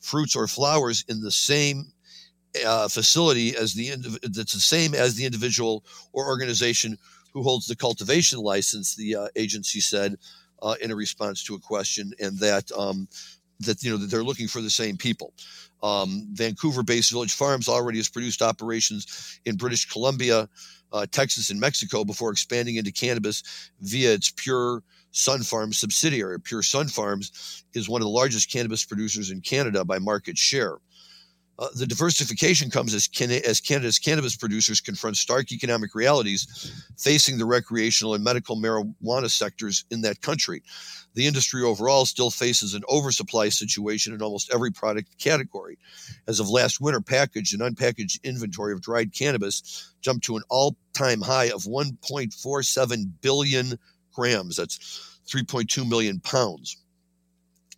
fruits, 0.00 0.36
or 0.36 0.46
flowers 0.46 1.04
in 1.08 1.20
the 1.20 1.30
same 1.32 1.86
uh, 2.66 2.88
facility 2.88 3.56
as 3.56 3.74
the 3.74 3.90
that's 4.22 4.52
the 4.52 4.60
same 4.60 4.94
as 4.94 5.14
the 5.14 5.24
individual 5.24 5.84
or 6.12 6.26
organization 6.26 6.98
who 7.32 7.42
holds 7.42 7.66
the 7.66 7.76
cultivation 7.76 8.38
license. 8.38 8.94
The 8.94 9.16
uh, 9.16 9.28
agency 9.36 9.80
said 9.80 10.16
uh, 10.60 10.74
in 10.82 10.90
a 10.90 10.96
response 10.96 11.42
to 11.44 11.54
a 11.54 11.58
question, 11.58 12.12
and 12.20 12.38
that 12.38 12.70
um, 12.72 13.08
that 13.60 13.82
you 13.82 13.90
know 13.90 13.96
that 13.96 14.10
they're 14.10 14.24
looking 14.24 14.48
for 14.48 14.60
the 14.60 14.70
same 14.70 14.96
people. 14.96 15.32
Um, 15.82 16.28
Vancouver-based 16.32 17.10
Village 17.10 17.34
Farms 17.34 17.68
already 17.68 17.98
has 17.98 18.08
produced 18.08 18.40
operations 18.40 19.40
in 19.44 19.56
British 19.56 19.90
Columbia, 19.90 20.48
uh, 20.92 21.06
Texas, 21.10 21.50
and 21.50 21.58
Mexico 21.58 22.04
before 22.04 22.30
expanding 22.30 22.76
into 22.76 22.92
cannabis 22.92 23.70
via 23.80 24.12
its 24.12 24.30
Pure 24.30 24.84
Sunfarms 25.12 25.74
subsidiary. 25.74 26.40
Pure 26.40 26.62
Sunfarms 26.62 27.64
is 27.74 27.88
one 27.88 28.00
of 28.00 28.06
the 28.06 28.10
largest 28.10 28.50
cannabis 28.50 28.84
producers 28.84 29.30
in 29.30 29.40
Canada 29.40 29.84
by 29.84 29.98
market 29.98 30.38
share. 30.38 30.76
Uh, 31.58 31.68
the 31.76 31.86
diversification 31.86 32.70
comes 32.70 32.94
as, 32.94 33.06
can- 33.06 33.30
as 33.30 33.60
Canada's 33.60 33.98
cannabis 33.98 34.34
producers 34.34 34.80
confront 34.80 35.16
stark 35.16 35.52
economic 35.52 35.94
realities 35.94 36.82
facing 36.98 37.38
the 37.38 37.44
recreational 37.44 38.14
and 38.14 38.24
medical 38.24 38.56
marijuana 38.56 39.30
sectors 39.30 39.84
in 39.90 40.00
that 40.00 40.20
country. 40.22 40.62
The 41.14 41.26
industry 41.26 41.62
overall 41.62 42.06
still 42.06 42.30
faces 42.30 42.72
an 42.72 42.82
oversupply 42.88 43.50
situation 43.50 44.14
in 44.14 44.22
almost 44.22 44.52
every 44.52 44.72
product 44.72 45.18
category. 45.18 45.78
As 46.26 46.40
of 46.40 46.48
last 46.48 46.80
winter, 46.80 47.02
packaged 47.02 47.52
and 47.52 47.76
unpackaged 47.76 48.22
inventory 48.24 48.72
of 48.72 48.80
dried 48.80 49.12
cannabis 49.12 49.92
jumped 50.00 50.24
to 50.24 50.36
an 50.36 50.42
all 50.48 50.76
time 50.94 51.20
high 51.20 51.50
of 51.50 51.64
1.47 51.64 53.04
billion 53.20 53.78
grams. 54.12 54.56
That's 54.56 55.18
3.2 55.28 55.86
million 55.86 56.18
pounds. 56.20 56.78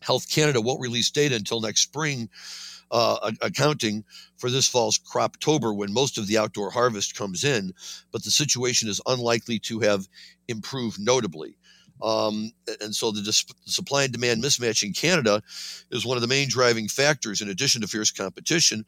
Health 0.00 0.30
Canada 0.30 0.60
won't 0.60 0.80
release 0.80 1.10
data 1.10 1.34
until 1.34 1.60
next 1.60 1.80
spring 1.80 2.28
uh, 2.94 3.32
accounting 3.42 4.04
for 4.38 4.48
this 4.48 4.68
fall's 4.68 4.98
croptober 4.98 5.76
when 5.76 5.92
most 5.92 6.16
of 6.16 6.28
the 6.28 6.38
outdoor 6.38 6.70
harvest 6.70 7.16
comes 7.16 7.42
in, 7.42 7.72
but 8.12 8.22
the 8.22 8.30
situation 8.30 8.88
is 8.88 9.00
unlikely 9.06 9.58
to 9.58 9.80
have 9.80 10.06
improved 10.46 10.98
notably. 11.00 11.58
Um, 12.00 12.52
and 12.80 12.94
so 12.94 13.10
the 13.10 13.22
dis- 13.22 13.44
supply 13.66 14.04
and 14.04 14.12
demand 14.12 14.42
mismatch 14.42 14.84
in 14.84 14.92
Canada 14.92 15.42
is 15.90 16.06
one 16.06 16.16
of 16.16 16.22
the 16.22 16.28
main 16.28 16.48
driving 16.48 16.86
factors, 16.86 17.40
in 17.40 17.48
addition 17.48 17.80
to 17.80 17.88
fierce 17.88 18.12
competition, 18.12 18.84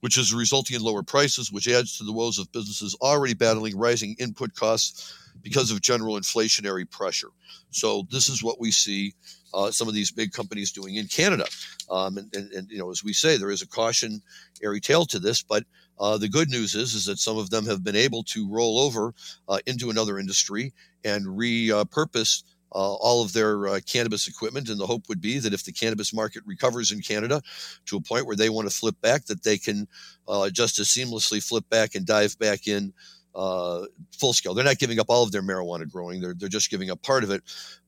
which 0.00 0.18
is 0.18 0.34
resulting 0.34 0.74
in 0.74 0.82
lower 0.82 1.04
prices, 1.04 1.52
which 1.52 1.68
adds 1.68 1.96
to 1.98 2.04
the 2.04 2.12
woes 2.12 2.38
of 2.38 2.50
businesses 2.50 2.96
already 3.00 3.34
battling 3.34 3.78
rising 3.78 4.16
input 4.18 4.52
costs 4.54 5.14
because 5.42 5.70
of 5.70 5.80
general 5.80 6.16
inflationary 6.16 6.90
pressure. 6.90 7.30
So 7.70 8.04
this 8.10 8.28
is 8.28 8.42
what 8.42 8.58
we 8.58 8.72
see 8.72 9.14
uh, 9.54 9.70
some 9.70 9.88
of 9.88 9.94
these 9.94 10.10
big 10.10 10.32
companies 10.32 10.72
doing 10.72 10.96
in 10.96 11.06
Canada. 11.06 11.44
Um, 11.90 12.18
and, 12.18 12.34
and, 12.34 12.52
and, 12.52 12.70
you 12.70 12.78
know, 12.78 12.90
as 12.90 13.02
we 13.02 13.12
say, 13.12 13.36
there 13.36 13.50
is 13.50 13.62
a 13.62 13.66
cautionary 13.68 14.80
tale 14.80 15.06
to 15.06 15.18
this, 15.18 15.42
but 15.42 15.64
uh, 15.98 16.18
the 16.18 16.28
good 16.28 16.48
news 16.50 16.74
is 16.74 16.94
is 16.94 17.06
that 17.06 17.18
some 17.18 17.38
of 17.38 17.50
them 17.50 17.66
have 17.66 17.82
been 17.82 17.96
able 17.96 18.22
to 18.22 18.48
roll 18.48 18.78
over 18.78 19.14
uh, 19.48 19.58
into 19.66 19.90
another 19.90 20.18
industry 20.18 20.72
and 21.04 21.26
repurpose. 21.26 22.44
Uh, 22.70 22.94
all 22.96 23.24
of 23.24 23.32
their 23.32 23.66
uh, 23.66 23.80
cannabis 23.86 24.28
equipment, 24.28 24.68
and 24.68 24.78
the 24.78 24.86
hope 24.86 25.08
would 25.08 25.22
be 25.22 25.38
that 25.38 25.54
if 25.54 25.64
the 25.64 25.72
cannabis 25.72 26.12
market 26.12 26.42
recovers 26.44 26.92
in 26.92 27.00
Canada 27.00 27.40
to 27.86 27.96
a 27.96 28.00
point 28.00 28.26
where 28.26 28.36
they 28.36 28.50
want 28.50 28.68
to 28.68 28.76
flip 28.76 28.94
back, 29.00 29.24
that 29.24 29.42
they 29.42 29.56
can 29.56 29.88
uh, 30.28 30.50
just 30.50 30.78
as 30.78 30.86
seamlessly 30.86 31.42
flip 31.42 31.66
back 31.70 31.94
and 31.94 32.04
dive 32.04 32.38
back 32.38 32.68
in 32.68 32.92
uh, 33.34 33.84
full 34.18 34.32
scale. 34.32 34.54
They're 34.54 34.64
not 34.64 34.78
giving 34.78 34.98
up 34.98 35.06
all 35.08 35.22
of 35.22 35.32
their 35.32 35.42
marijuana 35.42 35.90
growing. 35.90 36.20
They're, 36.20 36.34
they're 36.34 36.48
just 36.48 36.70
giving 36.70 36.90
up 36.90 37.02
part 37.02 37.24
of 37.24 37.30
it. 37.30 37.42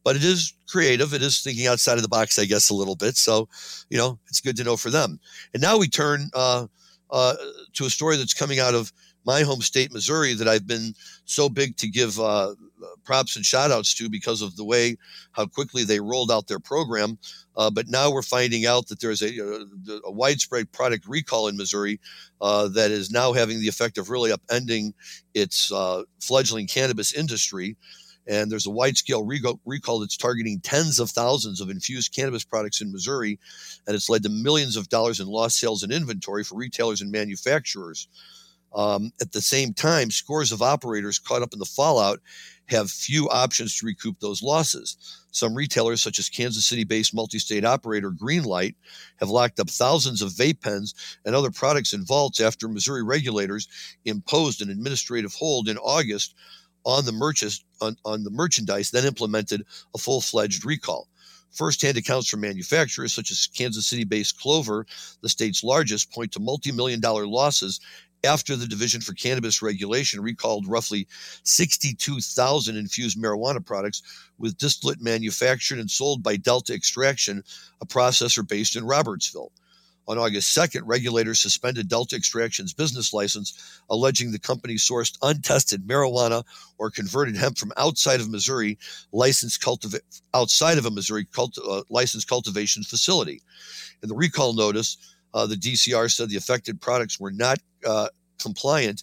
But 0.05 0.17
it 0.17 0.25
is 0.25 0.55
creative. 0.69 1.13
It 1.13 1.23
is 1.23 1.41
thinking 1.41 1.67
outside 1.67 1.97
of 1.97 2.03
the 2.03 2.09
box, 2.09 2.39
I 2.39 2.45
guess, 2.45 2.71
a 2.71 2.75
little 2.75 2.97
bit. 2.97 3.17
So, 3.17 3.49
you 3.89 3.99
know, 3.99 4.19
it's 4.29 4.41
good 4.41 4.57
to 4.57 4.65
know 4.65 4.77
for 4.77 4.91
them. 4.91 5.21
And 5.53 5.63
now 5.63 5.79
we 5.79 5.89
turn 5.89 6.31
uh, 6.35 6.67
uh, 7.11 7.35
to 7.75 7.85
a 7.85 7.91
story 7.91 8.17
that's 8.17 8.35
coming 8.35 8.59
out 8.59 8.75
of 8.75 8.93
my 9.25 9.43
home 9.43 9.61
state, 9.61 9.93
Missouri, 9.93 10.35
that 10.35 10.49
I've 10.49 10.67
been 10.67 10.95
so 11.25 11.49
big 11.49 11.77
to 11.77 11.89
give 11.89 12.19
uh, 12.19 12.55
props 13.05 13.37
and 13.37 13.45
shout 13.45 13.71
outs 13.71 13.95
to 13.95 14.09
because 14.09 14.43
of 14.43 14.57
the 14.57 14.65
way 14.65 14.97
how 15.33 15.47
quickly 15.47 15.85
they 15.85 16.01
rolled 16.01 16.31
out 16.31 16.47
their 16.47 16.59
program. 16.59 17.19
Uh, 17.57 17.71
but 17.71 17.89
now 17.89 18.11
we're 18.11 18.23
finding 18.23 18.67
out 18.67 18.89
that 18.89 19.01
there's 19.01 19.23
a, 19.23 19.39
a, 19.39 20.01
a 20.07 20.11
widespread 20.11 20.71
product 20.73 21.07
recall 21.07 21.49
in 21.49 21.57
Missouri 21.57 22.01
uh, 22.41 22.69
that 22.69 22.91
is 22.91 23.11
now 23.11 23.33
having 23.33 23.61
the 23.61 23.69
effect 23.69 23.99
of 23.99 24.09
really 24.09 24.31
upending 24.31 24.93
its 25.35 25.71
uh, 25.73 26.03
fledgling 26.21 26.67
cannabis 26.67 27.13
industry. 27.13 27.77
And 28.27 28.51
there's 28.51 28.67
a 28.67 28.71
wide 28.71 28.97
scale 28.97 29.27
recall 29.65 29.99
that's 29.99 30.17
targeting 30.17 30.61
tens 30.61 31.01
of 31.01 31.11
thousands 31.11 31.61
of 31.61 31.69
infused 31.69 32.15
cannabis 32.15 32.45
products 32.45 32.81
in 32.81 32.93
Missouri. 32.93 33.41
And 33.87 33.97
it's 33.97 34.09
led 34.09 34.23
to 34.23 34.29
millions 34.29 34.77
of 34.77 34.89
dollars 34.89 35.21
in 35.21 35.27
lost 35.27 35.59
sales 35.59 35.83
and 35.83 35.93
inventory 35.93 36.45
for 36.45 36.55
retailers 36.55 37.01
and 37.01 37.11
manufacturers. 37.11 38.09
Um, 38.73 39.11
at 39.21 39.33
the 39.33 39.41
same 39.41 39.75
time, 39.75 40.11
scores 40.11 40.53
of 40.53 40.63
operators 40.63 41.19
caught 41.19 41.43
up 41.43 41.53
in 41.53 41.59
the 41.59 41.65
fallout 41.65 42.21
have 42.67 42.91
few 42.91 43.29
options 43.29 43.77
to 43.77 43.87
recoup 43.87 44.21
those 44.21 44.43
losses. 44.43 44.97
Some 45.33 45.55
retailers, 45.55 46.01
such 46.01 46.19
as 46.19 46.29
Kansas 46.29 46.67
City 46.67 46.85
based 46.85 47.15
multi 47.15 47.39
state 47.39 47.65
operator 47.65 48.11
Greenlight, 48.11 48.75
have 49.19 49.29
locked 49.29 49.61
up 49.61 49.69
thousands 49.69 50.23
of 50.23 50.31
vape 50.31 50.61
pens 50.61 50.95
and 51.25 51.35
other 51.35 51.51
products 51.51 51.93
in 51.93 52.05
vaults 52.05 52.41
after 52.41 52.69
Missouri 52.69 53.03
regulators 53.03 53.69
imposed 54.05 54.63
an 54.63 54.71
administrative 54.71 55.35
hold 55.35 55.69
in 55.69 55.79
August 55.79 56.35
on 56.85 57.05
the, 57.05 57.13
merchants, 57.13 57.63
on, 57.81 57.97
on 58.05 58.25
the 58.25 58.31
merchandise, 58.31 58.91
then 58.91 59.05
implemented 59.05 59.65
a 59.95 59.99
full 59.99 60.21
fledged 60.21 60.65
recall. 60.65 61.09
First 61.51 61.83
hand 61.83 61.97
accounts 61.97 62.29
from 62.29 62.41
manufacturers 62.41 63.13
such 63.13 63.31
as 63.31 63.49
Kansas 63.49 63.87
City 63.87 64.05
based 64.05 64.39
Clover, 64.39 64.87
the 65.21 65.29
state's 65.29 65.65
largest, 65.65 66.13
point 66.13 66.33
to 66.33 66.41
multi 66.41 66.71
million 66.71 67.01
dollar 67.01 67.27
losses 67.27 67.81
after 68.25 68.57
the 68.57 68.67
Division 68.67 69.01
for 69.01 69.15
Cannabis 69.15 69.63
Regulation 69.63 70.21
recalled 70.21 70.67
roughly 70.67 71.07
62,000 71.45 72.77
infused 72.77 73.19
marijuana 73.21 73.65
products 73.65 74.03
with 74.39 74.59
distillate 74.59 75.01
manufactured 75.01 75.79
and 75.79 75.91
sold 75.91 76.23
by 76.23 76.37
Delta 76.37 76.75
Extraction, 76.75 77.43
a 77.81 77.87
processor 77.87 78.47
based 78.47 78.77
in 78.77 78.85
Robertsville. 78.85 79.53
On 80.09 80.19
August 80.19 80.57
2nd, 80.57 80.83
regulators 80.87 81.41
suspended 81.41 81.89
Delta 81.89 82.17
Extraction's 82.17 82.73
business 82.73 83.13
license, 83.13 83.81
alleging 83.89 84.33
the 84.33 84.41
company 84.41 84.75
sourced 84.75 85.17
untested 85.23 85.87
marijuana 85.87 86.43
or 86.79 86.91
converted 86.91 87.37
hemp 87.37 87.57
from 87.57 87.73
outside 87.77 88.21
of 88.21 88.29
Missouri, 88.29 88.77
licensed 89.13 89.63
cultiva- 89.63 90.01
outside 90.35 90.79
of 90.79 90.87
a 90.87 90.91
Missouri 90.91 91.29
uh, 91.39 91.83
licensed 91.91 92.29
cultivation 92.29 92.83
facility. 92.83 93.41
In 94.03 94.09
the 94.09 94.17
recall 94.17 94.53
notice, 94.53 94.97
uh, 95.35 95.47
the 95.47 95.57
DCR 95.57 96.11
said 96.11 96.29
the 96.29 96.37
affected 96.37 96.81
products 96.81 97.21
were 97.21 97.31
not 97.31 97.59
uh, 97.87 98.09
compliant. 98.39 99.03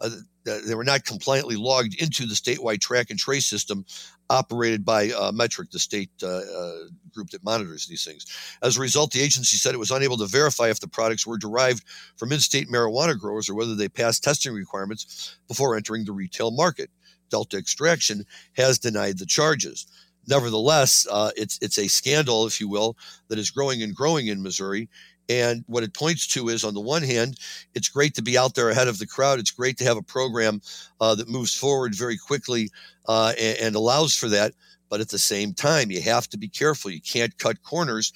Uh, 0.00 0.10
they 0.44 0.74
were 0.74 0.84
not 0.84 1.04
compliantly 1.04 1.56
logged 1.56 2.00
into 2.00 2.24
the 2.26 2.34
statewide 2.34 2.80
track 2.80 3.10
and 3.10 3.18
trace 3.18 3.46
system 3.46 3.84
operated 4.30 4.84
by 4.84 5.10
uh, 5.10 5.32
Metrc, 5.32 5.70
the 5.70 5.78
state 5.78 6.10
uh, 6.22 6.26
uh, 6.26 6.78
group 7.12 7.30
that 7.30 7.44
monitors 7.44 7.86
these 7.86 8.04
things. 8.04 8.26
As 8.62 8.76
a 8.76 8.80
result, 8.80 9.10
the 9.10 9.20
agency 9.20 9.56
said 9.56 9.74
it 9.74 9.78
was 9.78 9.90
unable 9.90 10.16
to 10.18 10.26
verify 10.26 10.68
if 10.68 10.80
the 10.80 10.88
products 10.88 11.26
were 11.26 11.38
derived 11.38 11.84
from 12.16 12.32
in 12.32 12.40
state 12.40 12.68
marijuana 12.68 13.18
growers 13.18 13.48
or 13.48 13.54
whether 13.54 13.74
they 13.74 13.88
passed 13.88 14.24
testing 14.24 14.52
requirements 14.52 15.36
before 15.48 15.76
entering 15.76 16.04
the 16.04 16.12
retail 16.12 16.50
market. 16.50 16.90
Delta 17.30 17.58
Extraction 17.58 18.24
has 18.54 18.78
denied 18.78 19.18
the 19.18 19.26
charges. 19.26 19.86
Nevertheless, 20.26 21.06
uh, 21.10 21.30
it's 21.36 21.58
it's 21.62 21.78
a 21.78 21.88
scandal, 21.88 22.46
if 22.46 22.60
you 22.60 22.68
will, 22.68 22.96
that 23.28 23.38
is 23.38 23.50
growing 23.50 23.82
and 23.82 23.94
growing 23.94 24.26
in 24.26 24.42
Missouri, 24.42 24.88
and 25.28 25.62
what 25.66 25.82
it 25.82 25.92
points 25.92 26.26
to 26.28 26.48
is, 26.48 26.64
on 26.64 26.74
the 26.74 26.80
one 26.80 27.02
hand, 27.02 27.38
it's 27.74 27.88
great 27.88 28.14
to 28.14 28.22
be 28.22 28.38
out 28.38 28.54
there 28.54 28.70
ahead 28.70 28.88
of 28.88 28.98
the 28.98 29.06
crowd. 29.06 29.38
It's 29.38 29.50
great 29.50 29.76
to 29.78 29.84
have 29.84 29.96
a 29.96 30.02
program 30.02 30.62
uh, 31.00 31.14
that 31.16 31.28
moves 31.28 31.54
forward 31.54 31.94
very 31.94 32.16
quickly 32.16 32.70
uh, 33.06 33.34
and, 33.38 33.58
and, 33.58 33.76
allows 33.76 34.16
for 34.16 34.28
that. 34.28 34.54
But 34.88 35.00
at 35.00 35.10
the 35.10 35.18
same 35.18 35.52
time, 35.52 35.90
you 35.90 36.00
have 36.02 36.28
to 36.30 36.38
be 36.38 36.48
careful. 36.48 36.90
You 36.90 37.02
can't 37.02 37.36
cut 37.38 37.62
corners. 37.62 38.12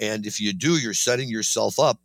And 0.00 0.26
if 0.26 0.40
you 0.40 0.54
do, 0.54 0.78
you're 0.78 0.94
setting 0.94 1.28
yourself 1.28 1.78
up 1.78 1.98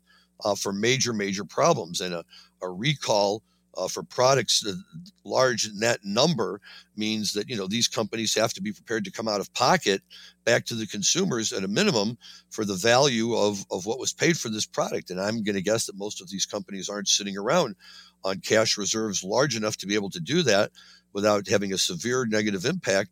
uh, 0.44 0.56
for 0.56 0.74
major, 0.74 1.14
major 1.14 1.46
problems. 1.46 2.02
And 2.02 2.14
a, 2.14 2.26
a 2.62 2.70
recall 2.70 3.42
uh, 3.80 3.88
for 3.88 4.04
products, 4.04 4.60
the 4.62 4.82
large 5.24 5.70
net 5.74 6.00
number 6.04 6.60
means 6.98 7.34
that 7.34 7.50
you 7.50 7.56
know 7.56 7.68
these 7.68 7.88
companies 7.88 8.36
have 8.36 8.54
to 8.54 8.62
be 8.62 8.74
prepared 8.74 9.06
to 9.06 9.12
come 9.12 9.28
out 9.28 9.40
of 9.40 9.54
pocket 9.54 10.02
back 10.44 10.66
to 10.66 10.76
the 10.76 10.88
consumers 10.88 11.54
at 11.54 11.64
a 11.64 11.68
minimum 11.68 12.18
for 12.50 12.66
the 12.66 12.76
value 12.76 13.36
of, 13.36 13.66
of 13.72 13.86
what 13.86 14.00
was 14.00 14.12
paid 14.12 14.38
for 14.38 14.50
this 14.50 14.66
product. 14.66 15.10
And 15.10 15.22
I'm 15.22 15.44
going 15.44 15.56
to 15.56 15.62
guess 15.62 15.86
that 15.86 15.98
most 15.98 16.22
of 16.22 16.30
these 16.30 16.46
companies 16.46 16.90
aren't 16.90 17.08
sitting 17.08 17.38
around 17.38 17.76
on 18.24 18.40
cash 18.40 18.78
reserves 18.78 19.24
large 19.24 19.56
enough 19.56 19.78
to 19.78 19.88
be 19.88 19.96
able 19.96 20.10
to 20.10 20.20
do 20.20 20.42
that 20.44 20.72
without 21.14 21.48
having 21.48 21.72
a 21.72 21.78
severe 21.78 22.26
negative 22.26 22.66
impact 22.66 23.12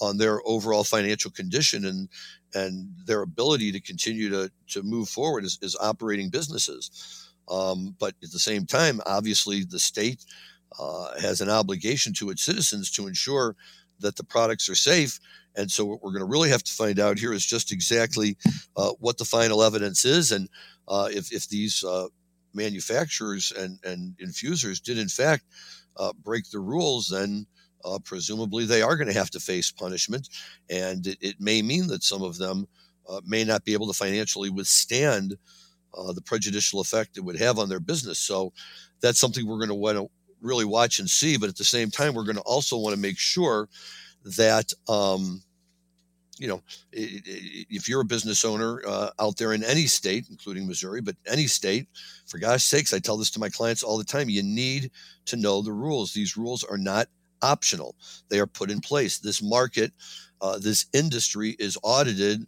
on 0.00 0.16
their 0.16 0.40
overall 0.46 0.84
financial 0.84 1.30
condition 1.30 1.84
and 1.84 2.08
and 2.54 2.88
their 3.04 3.22
ability 3.22 3.70
to 3.72 3.80
continue 3.80 4.30
to 4.30 4.50
to 4.68 4.82
move 4.82 5.08
forward 5.08 5.44
as, 5.44 5.58
as 5.62 5.76
operating 5.80 6.30
businesses. 6.30 7.27
Um, 7.50 7.94
but 7.98 8.14
at 8.22 8.30
the 8.30 8.38
same 8.38 8.66
time, 8.66 9.00
obviously, 9.06 9.64
the 9.64 9.78
state 9.78 10.24
uh, 10.78 11.18
has 11.20 11.40
an 11.40 11.48
obligation 11.48 12.12
to 12.14 12.30
its 12.30 12.42
citizens 12.42 12.90
to 12.92 13.06
ensure 13.06 13.56
that 14.00 14.16
the 14.16 14.24
products 14.24 14.68
are 14.68 14.74
safe. 14.74 15.18
And 15.56 15.70
so, 15.70 15.84
what 15.84 16.02
we're 16.02 16.12
going 16.12 16.20
to 16.20 16.26
really 16.26 16.50
have 16.50 16.62
to 16.62 16.72
find 16.72 17.00
out 17.00 17.18
here 17.18 17.32
is 17.32 17.44
just 17.44 17.72
exactly 17.72 18.36
uh, 18.76 18.92
what 19.00 19.18
the 19.18 19.24
final 19.24 19.62
evidence 19.62 20.04
is, 20.04 20.30
and 20.30 20.48
uh, 20.86 21.08
if 21.10 21.32
if 21.32 21.48
these 21.48 21.82
uh, 21.82 22.06
manufacturers 22.54 23.52
and 23.52 23.78
and 23.82 24.14
infusers 24.20 24.80
did 24.80 24.98
in 24.98 25.08
fact 25.08 25.44
uh, 25.96 26.12
break 26.22 26.50
the 26.50 26.60
rules, 26.60 27.08
then. 27.08 27.46
Uh, 27.84 27.96
presumably, 28.04 28.64
they 28.64 28.82
are 28.82 28.96
going 28.96 29.06
to 29.06 29.14
have 29.14 29.30
to 29.30 29.38
face 29.38 29.70
punishment, 29.70 30.28
and 30.68 31.06
it, 31.06 31.16
it 31.20 31.36
may 31.38 31.62
mean 31.62 31.86
that 31.86 32.02
some 32.02 32.22
of 32.22 32.36
them 32.36 32.66
may 33.24 33.44
not 33.44 33.64
be 33.64 33.72
able 33.72 33.86
to 33.86 33.92
financially 33.92 34.50
withstand 34.50 35.36
uh, 35.94 36.12
the 36.12 36.22
prejudicial 36.22 36.80
effect 36.80 37.16
it 37.16 37.24
would 37.24 37.38
have 37.38 37.58
on 37.58 37.68
their 37.68 37.80
business. 37.80 38.18
So 38.18 38.52
that's 39.00 39.18
something 39.18 39.46
we're 39.46 39.58
going 39.58 39.68
to 39.68 39.74
want 39.74 39.98
to 39.98 40.10
really 40.40 40.64
watch 40.64 40.98
and 40.98 41.08
see. 41.08 41.36
But 41.36 41.48
at 41.48 41.56
the 41.56 41.64
same 41.64 41.90
time, 41.90 42.14
we're 42.14 42.24
going 42.24 42.36
to 42.36 42.42
also 42.42 42.76
want 42.78 42.94
to 42.94 43.00
make 43.00 43.18
sure 43.18 43.68
that, 44.36 44.72
um, 44.88 45.42
you 46.38 46.46
know, 46.46 46.62
if 46.92 47.88
you're 47.88 48.02
a 48.02 48.04
business 48.04 48.44
owner 48.44 48.80
uh, 48.86 49.10
out 49.18 49.36
there 49.36 49.54
in 49.54 49.64
any 49.64 49.86
state, 49.86 50.26
including 50.30 50.66
Missouri, 50.66 51.00
but 51.00 51.16
any 51.26 51.46
state, 51.46 51.88
for 52.26 52.38
gosh 52.38 52.62
sakes, 52.62 52.94
I 52.94 53.00
tell 53.00 53.16
this 53.16 53.30
to 53.30 53.40
my 53.40 53.48
clients 53.48 53.82
all 53.82 53.98
the 53.98 54.04
time 54.04 54.28
you 54.28 54.42
need 54.42 54.90
to 55.26 55.36
know 55.36 55.62
the 55.62 55.72
rules. 55.72 56.12
These 56.12 56.36
rules 56.36 56.62
are 56.62 56.78
not 56.78 57.08
optional, 57.42 57.96
they 58.28 58.38
are 58.40 58.46
put 58.46 58.70
in 58.70 58.80
place. 58.80 59.18
This 59.18 59.42
market, 59.42 59.92
uh, 60.40 60.58
this 60.58 60.86
industry 60.92 61.56
is 61.58 61.78
audited 61.82 62.46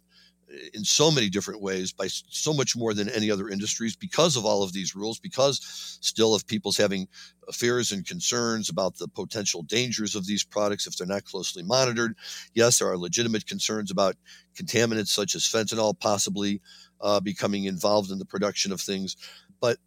in 0.73 0.83
so 0.83 1.11
many 1.11 1.29
different 1.29 1.61
ways 1.61 1.91
by 1.91 2.07
so 2.07 2.53
much 2.53 2.75
more 2.75 2.93
than 2.93 3.09
any 3.09 3.31
other 3.31 3.49
industries 3.49 3.95
because 3.95 4.35
of 4.35 4.45
all 4.45 4.63
of 4.63 4.73
these 4.73 4.95
rules 4.95 5.19
because 5.19 5.59
still 6.01 6.35
of 6.35 6.45
people's 6.47 6.77
having 6.77 7.07
fears 7.51 7.91
and 7.91 8.05
concerns 8.05 8.69
about 8.69 8.97
the 8.97 9.07
potential 9.07 9.63
dangers 9.63 10.15
of 10.15 10.25
these 10.25 10.43
products 10.43 10.87
if 10.87 10.97
they're 10.97 11.07
not 11.07 11.23
closely 11.23 11.63
monitored. 11.63 12.15
Yes 12.53 12.79
there 12.79 12.89
are 12.89 12.97
legitimate 12.97 13.45
concerns 13.45 13.91
about 13.91 14.15
contaminants 14.55 15.07
such 15.07 15.35
as 15.35 15.43
fentanyl 15.43 15.97
possibly 15.97 16.61
uh, 16.99 17.19
becoming 17.19 17.65
involved 17.65 18.11
in 18.11 18.19
the 18.19 18.25
production 18.25 18.71
of 18.71 18.81
things 18.81 19.15
but 19.59 19.77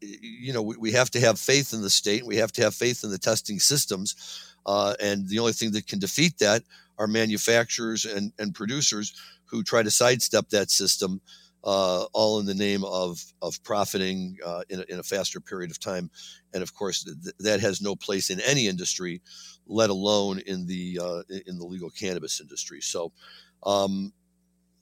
you 0.00 0.52
know 0.52 0.62
we, 0.62 0.76
we 0.76 0.92
have 0.92 1.10
to 1.10 1.20
have 1.20 1.38
faith 1.38 1.72
in 1.72 1.82
the 1.82 1.90
state 1.90 2.26
we 2.26 2.36
have 2.36 2.52
to 2.52 2.62
have 2.62 2.74
faith 2.74 3.04
in 3.04 3.10
the 3.10 3.18
testing 3.18 3.58
systems 3.58 4.54
uh, 4.66 4.94
and 5.00 5.28
the 5.28 5.38
only 5.38 5.52
thing 5.52 5.72
that 5.72 5.86
can 5.86 5.98
defeat 5.98 6.38
that 6.38 6.62
are 6.98 7.06
manufacturers 7.06 8.04
and, 8.04 8.32
and 8.38 8.54
producers 8.54 9.14
who 9.46 9.62
try 9.62 9.82
to 9.82 9.90
sidestep 9.90 10.48
that 10.50 10.70
system, 10.70 11.20
uh, 11.64 12.04
all 12.12 12.40
in 12.40 12.46
the 12.46 12.54
name 12.54 12.84
of 12.84 13.24
of 13.40 13.62
profiting 13.62 14.36
uh, 14.44 14.62
in, 14.68 14.80
a, 14.80 14.84
in, 14.88 14.98
a, 14.98 15.02
faster 15.02 15.40
period 15.40 15.70
of 15.70 15.80
time. 15.80 16.10
And 16.52 16.62
of 16.62 16.74
course, 16.74 17.04
th- 17.04 17.34
that 17.38 17.60
has 17.60 17.80
no 17.80 17.96
place 17.96 18.30
in 18.30 18.40
any 18.40 18.66
industry, 18.66 19.22
let 19.66 19.90
alone 19.90 20.40
in 20.46 20.66
the 20.66 20.98
uh, 21.02 21.22
in 21.46 21.58
the 21.58 21.64
legal 21.64 21.90
cannabis 21.90 22.40
industry. 22.40 22.80
So. 22.80 23.12
Um, 23.62 24.12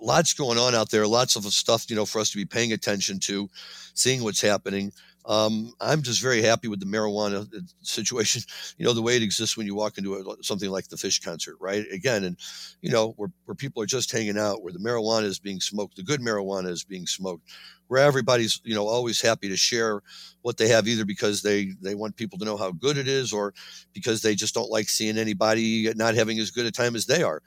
lots 0.03 0.35
going 0.35 0.59
on 0.59 0.75
out 0.75 0.91
there, 0.91 1.07
lots 1.07 1.37
of 1.37 1.45
stuff, 1.47 1.89
you 1.89 1.97
know, 1.97 2.05
for 2.05 2.21
us 2.21 2.31
to 2.31 2.37
be 2.37 2.45
paying 2.45 2.73
attention 2.73 3.19
to, 3.21 3.49
seeing 3.95 4.23
what's 4.23 4.41
happening. 4.41 4.93
Um, 5.25 5.73
I'm 5.81 6.03
just 6.03 6.21
very 6.21 6.43
happy 6.43 6.67
with 6.67 6.81
the 6.81 6.87
marijuana 6.87 7.43
uh, 7.43 7.61
situation. 7.83 8.43
You 8.79 8.87
know, 8.87 8.95
the 8.95 9.03
way 9.03 9.15
it 9.15 9.23
exists 9.23 9.57
when 9.57 9.67
you 9.67 9.77
walk 9.77 9.99
into 9.99 10.15
a, 10.15 10.43
something 10.43 10.71
like 10.71 10.89
the 10.89 10.97
Phish 10.97 11.23
concert, 11.23 11.57
right? 11.61 11.85
Again, 11.93 12.25
and 12.25 12.37
you 12.81 12.91
know, 12.91 13.11
where 13.17 13.31
where 13.45 13.55
people 13.55 13.81
are 13.83 13.87
just 13.87 14.11
hanging 14.11 14.39
out, 14.39 14.63
where 14.63 14.73
the 14.73 14.81
marijuana 14.81 15.25
is 15.25 15.39
being 15.39 15.61
smoked, 15.61 15.97
the 15.97 16.03
good 16.03 16.21
marijuana 16.21 16.69
is 16.69 16.83
being 16.83 17.07
smoked, 17.07 17.49
where 17.87 18.03
everybody's 18.03 18.61
you 18.65 18.75
know 18.75 18.89
always 18.89 19.21
happy 19.21 19.49
to 19.49 19.57
share 19.57 20.01
what 20.41 20.57
they 20.57 20.69
have, 20.69 20.89
either 20.89 21.05
because 21.05 21.43
they 21.43 21.75
they 21.81 21.95
want 21.95 22.17
people 22.17 22.39
to 22.39 22.45
know 22.45 22.57
how 22.57 22.73
good 22.73 22.97
it 22.97 23.07
is, 23.07 23.33
or 23.33 23.55
because 23.93 24.23
they 24.23 24.35
just 24.35 24.55
don't 24.55 24.71
like 24.71 24.89
seeing 24.89 25.19
anybody 25.19 25.93
not 25.95 26.17
having 26.17 26.41
as 26.41 26.51
good 26.51 26.67
a 26.67 26.73
time 26.73 26.97
as 26.97 27.07
they 27.07 27.23
are. 27.23 27.43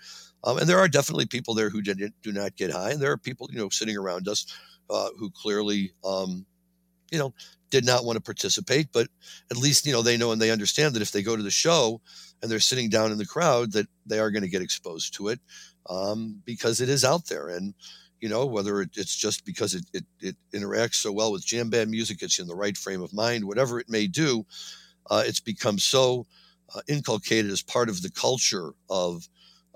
Um, 0.46 0.60
and 0.60 0.70
there 0.70 0.80
are 0.80 0.88
definitely 0.88 1.26
people 1.26 1.54
there 1.54 1.70
who 1.70 1.82
did, 1.82 2.14
do 2.22 2.32
not 2.32 2.56
get 2.56 2.72
high, 2.72 2.92
and 2.92 3.02
there 3.02 3.12
are 3.12 3.18
people 3.18 3.50
you 3.52 3.58
know 3.58 3.70
sitting 3.70 3.98
around 3.98 4.28
us 4.28 4.46
uh, 4.90 5.10
who 5.18 5.30
clearly. 5.32 5.92
Um, 6.04 6.46
you 7.12 7.20
know, 7.20 7.34
did 7.70 7.86
not 7.86 8.06
want 8.06 8.18
to 8.18 8.22
participate, 8.22 8.88
but 8.92 9.08
at 9.52 9.58
least, 9.58 9.86
you 9.86 9.92
know, 9.92 10.02
they 10.02 10.18
know 10.18 10.32
and 10.32 10.42
they 10.42 10.52
understand 10.52 10.96
that 10.96 11.02
if 11.02 11.12
they 11.12 11.22
go 11.22 11.36
to 11.36 11.44
the 11.44 11.52
show 11.52 12.02
and 12.42 12.50
they're 12.50 12.60
sitting 12.60 12.90
down 12.90 13.12
in 13.12 13.18
the 13.18 13.26
crowd, 13.26 13.72
that 13.74 13.88
they 14.06 14.20
are 14.20 14.32
going 14.32 14.44
to 14.44 14.50
get 14.50 14.62
exposed 14.62 15.14
to 15.16 15.30
it 15.30 15.40
um, 15.90 16.42
because 16.46 16.82
it 16.82 16.90
is 16.90 17.04
out 17.04 17.28
there. 17.28 17.50
And, 17.50 17.74
you 18.22 18.30
know, 18.30 18.46
whether 18.46 18.82
it's 18.82 19.16
just 19.16 19.46
because 19.46 19.74
it, 19.74 19.86
it, 19.94 20.06
it, 20.22 20.36
interacts 20.54 20.96
so 20.96 21.12
well 21.12 21.32
with 21.32 21.46
jam 21.46 21.70
band 21.70 21.92
music, 21.92 22.22
it's 22.22 22.40
in 22.40 22.48
the 22.48 22.56
right 22.56 22.78
frame 22.78 23.02
of 23.02 23.14
mind, 23.14 23.46
whatever 23.46 23.80
it 23.80 23.90
may 23.90 24.08
do, 24.08 24.46
uh, 25.10 25.24
it's 25.26 25.40
become 25.40 25.78
so 25.78 26.26
uh, 26.76 26.82
inculcated 26.88 27.52
as 27.52 27.62
part 27.62 27.90
of 27.90 28.02
the 28.02 28.12
culture 28.12 28.72
of 28.90 29.28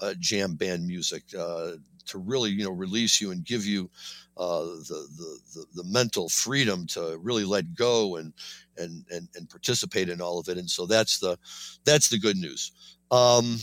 uh, 0.02 0.14
jam 0.20 0.56
band 0.56 0.86
music 0.86 1.24
uh, 1.38 1.72
to 2.08 2.18
really, 2.18 2.50
you 2.50 2.64
know, 2.64 2.72
release 2.72 3.22
you 3.22 3.32
and 3.32 3.46
give 3.46 3.66
you 3.66 3.90
uh, 4.38 4.62
the, 4.62 5.08
the, 5.18 5.40
the, 5.54 5.66
the, 5.76 5.84
mental 5.84 6.30
freedom 6.30 6.88
to 6.88 7.20
really 7.22 7.44
let 7.44 7.76
go 7.76 8.16
and, 8.16 8.34
and, 8.78 9.04
and, 9.12 9.28
and 9.36 9.50
participate 9.50 10.08
in 10.08 10.22
all 10.22 10.40
of 10.40 10.48
it. 10.48 10.58
And 10.58 10.70
so 10.70 10.86
that's 10.86 11.20
the, 11.20 11.38
that's 11.84 12.08
the 12.08 12.18
good 12.18 12.38
news. 12.38 12.72
Um, 13.12 13.58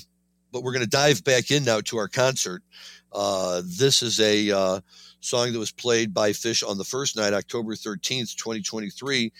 but 0.53 0.63
we're 0.63 0.73
going 0.73 0.85
to 0.85 0.91
dive 0.91 1.25
back 1.25 1.51
in 1.51 1.65
now 1.65 1.81
to 1.83 1.97
our 1.97 2.09
concert. 2.09 2.63
Uh, 3.13 3.63
this 3.65 4.03
is 4.03 4.21
a 4.21 4.51
uh, 4.51 4.81
song 5.21 5.53
that 5.53 5.59
was 5.59 5.73
played 5.73 6.13
by 6.13 6.31
Phish 6.31 6.67
on 6.67 6.79
the 6.79 6.85
first 6.85 7.17
night, 7.17 7.33
October 7.33 7.75
13th, 7.75 8.37
2023. 8.37 9.33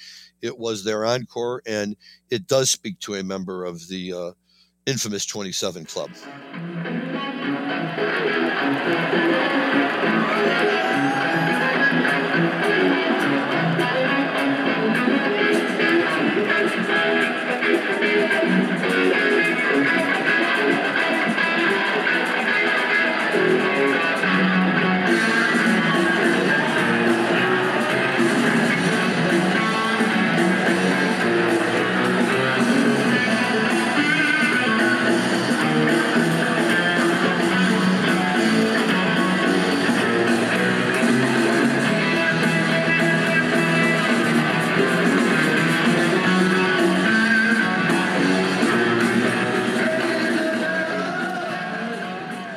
It 0.43 0.59
was 0.59 0.85
their 0.85 1.05
encore, 1.05 1.63
and 1.67 1.97
it 2.31 2.47
does 2.47 2.71
speak 2.71 2.99
to 3.01 3.15
a 3.15 3.23
member 3.23 3.65
of 3.65 3.87
the 3.89 4.13
uh, 4.13 4.31
infamous 4.87 5.27
27 5.27 5.85
Club. 5.85 6.11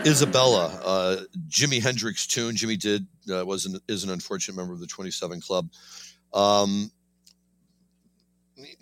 Isabella, 0.09 0.81
uh, 0.83 1.17
Jimi 1.47 1.81
Hendrix 1.81 2.25
tune. 2.25 2.55
Jimi 2.55 2.79
did 2.79 3.05
uh, 3.31 3.45
was 3.45 3.67
an, 3.67 3.79
is 3.87 4.03
an 4.03 4.09
unfortunate 4.09 4.57
member 4.57 4.73
of 4.73 4.79
the 4.79 4.87
27 4.87 5.39
Club. 5.39 5.69
Um, 6.33 6.91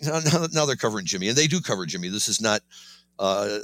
now, 0.02 0.20
now, 0.52 0.66
they're 0.66 0.76
covering 0.76 1.04
Jimi, 1.04 1.28
and 1.28 1.36
they 1.36 1.46
do 1.46 1.60
cover 1.60 1.84
Jimi. 1.86 2.10
This 2.10 2.28
is 2.28 2.40
not 2.40 2.62
uh, 3.18 3.58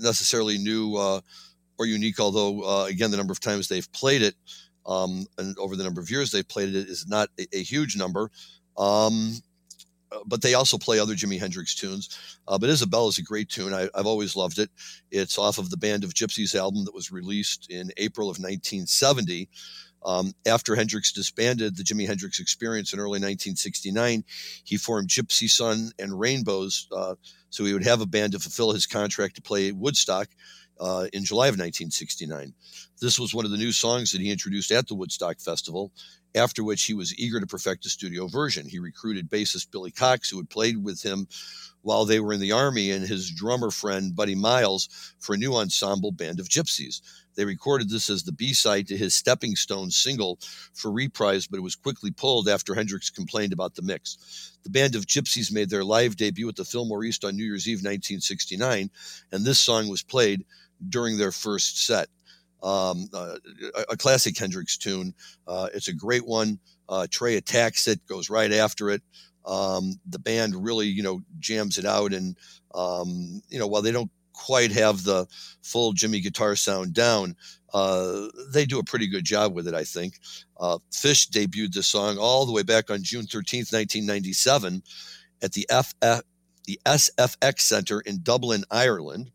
necessarily 0.00 0.58
new 0.58 0.96
uh, 0.96 1.20
or 1.76 1.86
unique, 1.86 2.20
although 2.20 2.62
uh, 2.62 2.86
again, 2.86 3.10
the 3.10 3.16
number 3.16 3.32
of 3.32 3.40
times 3.40 3.68
they've 3.68 3.90
played 3.92 4.22
it 4.22 4.36
um, 4.86 5.26
and 5.38 5.58
over 5.58 5.76
the 5.76 5.84
number 5.84 6.00
of 6.00 6.10
years 6.10 6.30
they've 6.30 6.46
played 6.46 6.68
it 6.68 6.88
is 6.88 7.06
not 7.08 7.28
a, 7.38 7.46
a 7.52 7.62
huge 7.62 7.96
number. 7.96 8.30
Um, 8.78 9.32
but 10.26 10.42
they 10.42 10.54
also 10.54 10.78
play 10.78 10.98
other 10.98 11.14
Jimi 11.14 11.38
Hendrix 11.38 11.74
tunes. 11.74 12.18
Uh, 12.46 12.58
but 12.58 12.70
Isabella 12.70 13.08
is 13.08 13.18
a 13.18 13.22
great 13.22 13.48
tune. 13.48 13.72
I, 13.72 13.88
have 13.94 14.06
always 14.06 14.36
loved 14.36 14.58
it. 14.58 14.70
It's 15.10 15.38
off 15.38 15.58
of 15.58 15.70
the 15.70 15.76
Band 15.76 16.04
of 16.04 16.14
Gypsys 16.14 16.54
album 16.54 16.84
that 16.84 16.94
was 16.94 17.10
released 17.10 17.70
in 17.70 17.90
April 17.96 18.28
of 18.28 18.38
1970. 18.38 19.48
Um, 20.04 20.34
after 20.46 20.76
Hendrix 20.76 21.12
disbanded 21.12 21.76
the 21.76 21.82
Jimi 21.82 22.06
Hendrix 22.06 22.38
Experience 22.38 22.92
in 22.92 23.00
early 23.00 23.18
1969, 23.18 24.22
he 24.62 24.76
formed 24.76 25.08
Gypsy 25.08 25.50
Sun 25.50 25.90
and 25.98 26.18
Rainbows 26.18 26.86
uh, 26.92 27.16
so 27.50 27.64
he 27.64 27.72
would 27.72 27.84
have 27.84 28.02
a 28.02 28.06
band 28.06 28.32
to 28.32 28.38
fulfill 28.38 28.72
his 28.72 28.86
contract 28.86 29.36
to 29.36 29.42
play 29.42 29.72
Woodstock 29.72 30.28
uh, 30.80 31.06
in 31.12 31.24
July 31.24 31.46
of 31.46 31.54
1969. 31.54 32.52
This 33.00 33.18
was 33.18 33.34
one 33.34 33.44
of 33.44 33.50
the 33.50 33.56
new 33.56 33.72
songs 33.72 34.12
that 34.12 34.20
he 34.20 34.30
introduced 34.30 34.70
at 34.70 34.88
the 34.88 34.94
Woodstock 34.94 35.40
Festival, 35.40 35.92
after 36.34 36.62
which 36.62 36.84
he 36.84 36.94
was 36.94 37.18
eager 37.18 37.40
to 37.40 37.46
perfect 37.46 37.86
a 37.86 37.88
studio 37.88 38.26
version. 38.26 38.68
He 38.68 38.78
recruited 38.78 39.30
bassist 39.30 39.70
Billy 39.70 39.90
Cox, 39.90 40.30
who 40.30 40.36
had 40.36 40.50
played 40.50 40.82
with 40.82 41.02
him 41.02 41.26
while 41.82 42.04
they 42.04 42.20
were 42.20 42.32
in 42.32 42.40
the 42.40 42.52
Army, 42.52 42.90
and 42.90 43.06
his 43.06 43.30
drummer 43.30 43.70
friend 43.70 44.14
Buddy 44.14 44.34
Miles 44.34 44.88
for 45.18 45.34
a 45.34 45.38
new 45.38 45.54
ensemble 45.54 46.10
band 46.10 46.40
of 46.40 46.48
gypsys. 46.48 47.00
They 47.36 47.44
recorded 47.44 47.90
this 47.90 48.10
as 48.10 48.24
the 48.24 48.32
B 48.32 48.54
side 48.54 48.88
to 48.88 48.96
his 48.96 49.14
Stepping 49.14 49.56
Stone 49.56 49.90
single 49.90 50.38
for 50.72 50.90
reprise, 50.90 51.46
but 51.46 51.58
it 51.58 51.62
was 51.62 51.76
quickly 51.76 52.10
pulled 52.10 52.48
after 52.48 52.74
Hendrix 52.74 53.10
complained 53.10 53.52
about 53.52 53.74
the 53.74 53.82
mix. 53.82 54.56
The 54.64 54.70
band 54.70 54.96
of 54.96 55.06
gypsys 55.06 55.52
made 55.52 55.70
their 55.70 55.84
live 55.84 56.16
debut 56.16 56.48
at 56.48 56.56
the 56.56 56.64
Fillmore 56.64 57.04
East 57.04 57.24
on 57.24 57.36
New 57.36 57.44
Year's 57.44 57.68
Eve 57.68 57.78
1969, 57.78 58.90
and 59.30 59.44
this 59.44 59.60
song 59.60 59.88
was 59.88 60.02
played 60.02 60.44
during 60.88 61.18
their 61.18 61.32
first 61.32 61.86
set. 61.86 62.08
Um, 62.62 63.08
uh, 63.12 63.36
a 63.88 63.96
classic 63.96 64.36
Hendrix 64.36 64.76
tune. 64.76 65.14
Uh, 65.46 65.68
it's 65.74 65.88
a 65.88 65.94
great 65.94 66.26
one. 66.26 66.58
Uh, 66.88 67.06
Trey 67.10 67.36
attacks 67.36 67.86
it, 67.86 68.04
goes 68.06 68.30
right 68.30 68.52
after 68.52 68.90
it. 68.90 69.02
Um, 69.44 70.00
the 70.08 70.18
band 70.18 70.54
really, 70.56 70.86
you 70.86 71.02
know, 71.02 71.20
jams 71.38 71.78
it 71.78 71.84
out, 71.84 72.12
and 72.12 72.36
um, 72.74 73.42
you 73.48 73.58
know, 73.58 73.66
while 73.66 73.82
they 73.82 73.92
don't 73.92 74.10
quite 74.32 74.72
have 74.72 75.04
the 75.04 75.26
full 75.62 75.94
Jimi 75.94 76.22
guitar 76.22 76.56
sound 76.56 76.94
down, 76.94 77.36
uh, 77.72 78.28
they 78.52 78.64
do 78.64 78.78
a 78.78 78.84
pretty 78.84 79.06
good 79.06 79.24
job 79.24 79.54
with 79.54 79.68
it, 79.68 79.74
I 79.74 79.84
think. 79.84 80.18
Uh, 80.58 80.78
Phish 80.92 81.28
debuted 81.28 81.72
this 81.72 81.86
song 81.86 82.18
all 82.18 82.46
the 82.46 82.52
way 82.52 82.62
back 82.62 82.90
on 82.90 83.02
June 83.02 83.26
13th, 83.26 83.72
1997, 83.72 84.82
at 85.42 85.52
the 85.52 85.66
FF, 85.70 86.22
the 86.64 86.80
SFX 86.84 87.60
Center 87.60 88.00
in 88.00 88.22
Dublin, 88.22 88.64
Ireland. 88.70 89.30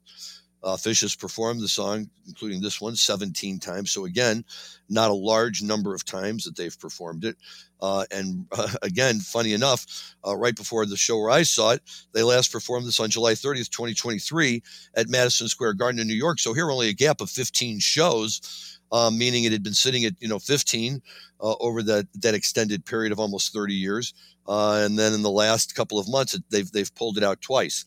Uh, 0.63 0.75
Phish 0.75 1.01
has 1.01 1.15
performed 1.15 1.61
the 1.61 1.67
song, 1.67 2.09
including 2.27 2.61
this 2.61 2.79
one, 2.79 2.95
17 2.95 3.59
times. 3.59 3.91
So, 3.91 4.05
again, 4.05 4.45
not 4.89 5.09
a 5.09 5.15
large 5.15 5.63
number 5.63 5.95
of 5.95 6.05
times 6.05 6.43
that 6.43 6.55
they've 6.55 6.79
performed 6.79 7.25
it. 7.25 7.35
Uh, 7.81 8.05
and 8.11 8.45
uh, 8.51 8.67
again, 8.81 9.19
funny 9.19 9.53
enough, 9.53 10.15
uh, 10.25 10.35
right 10.35 10.55
before 10.55 10.85
the 10.85 10.97
show 10.97 11.17
where 11.17 11.31
I 11.31 11.43
saw 11.43 11.71
it, 11.71 11.81
they 12.13 12.23
last 12.23 12.51
performed 12.51 12.87
this 12.87 12.99
on 12.99 13.09
July 13.09 13.33
30th, 13.33 13.69
2023, 13.69 14.61
at 14.95 15.09
Madison 15.09 15.47
Square 15.47 15.73
Garden 15.73 15.99
in 15.99 16.07
New 16.07 16.13
York. 16.13 16.39
So, 16.39 16.53
here 16.53 16.69
only 16.69 16.89
a 16.89 16.93
gap 16.93 17.21
of 17.21 17.29
15 17.29 17.79
shows. 17.79 18.67
Um, 18.93 19.17
meaning 19.17 19.45
it 19.45 19.53
had 19.53 19.63
been 19.63 19.73
sitting 19.73 20.03
at 20.03 20.15
you 20.19 20.27
know 20.27 20.37
15 20.37 21.01
uh, 21.39 21.55
over 21.61 21.81
that 21.83 22.07
that 22.21 22.33
extended 22.33 22.83
period 22.83 23.13
of 23.13 23.21
almost 23.21 23.53
30 23.53 23.73
years, 23.73 24.13
uh, 24.49 24.81
and 24.83 24.99
then 24.99 25.13
in 25.13 25.21
the 25.21 25.31
last 25.31 25.75
couple 25.75 25.97
of 25.97 26.09
months 26.09 26.37
they've 26.49 26.69
they've 26.73 26.93
pulled 26.93 27.17
it 27.17 27.23
out 27.23 27.39
twice. 27.39 27.85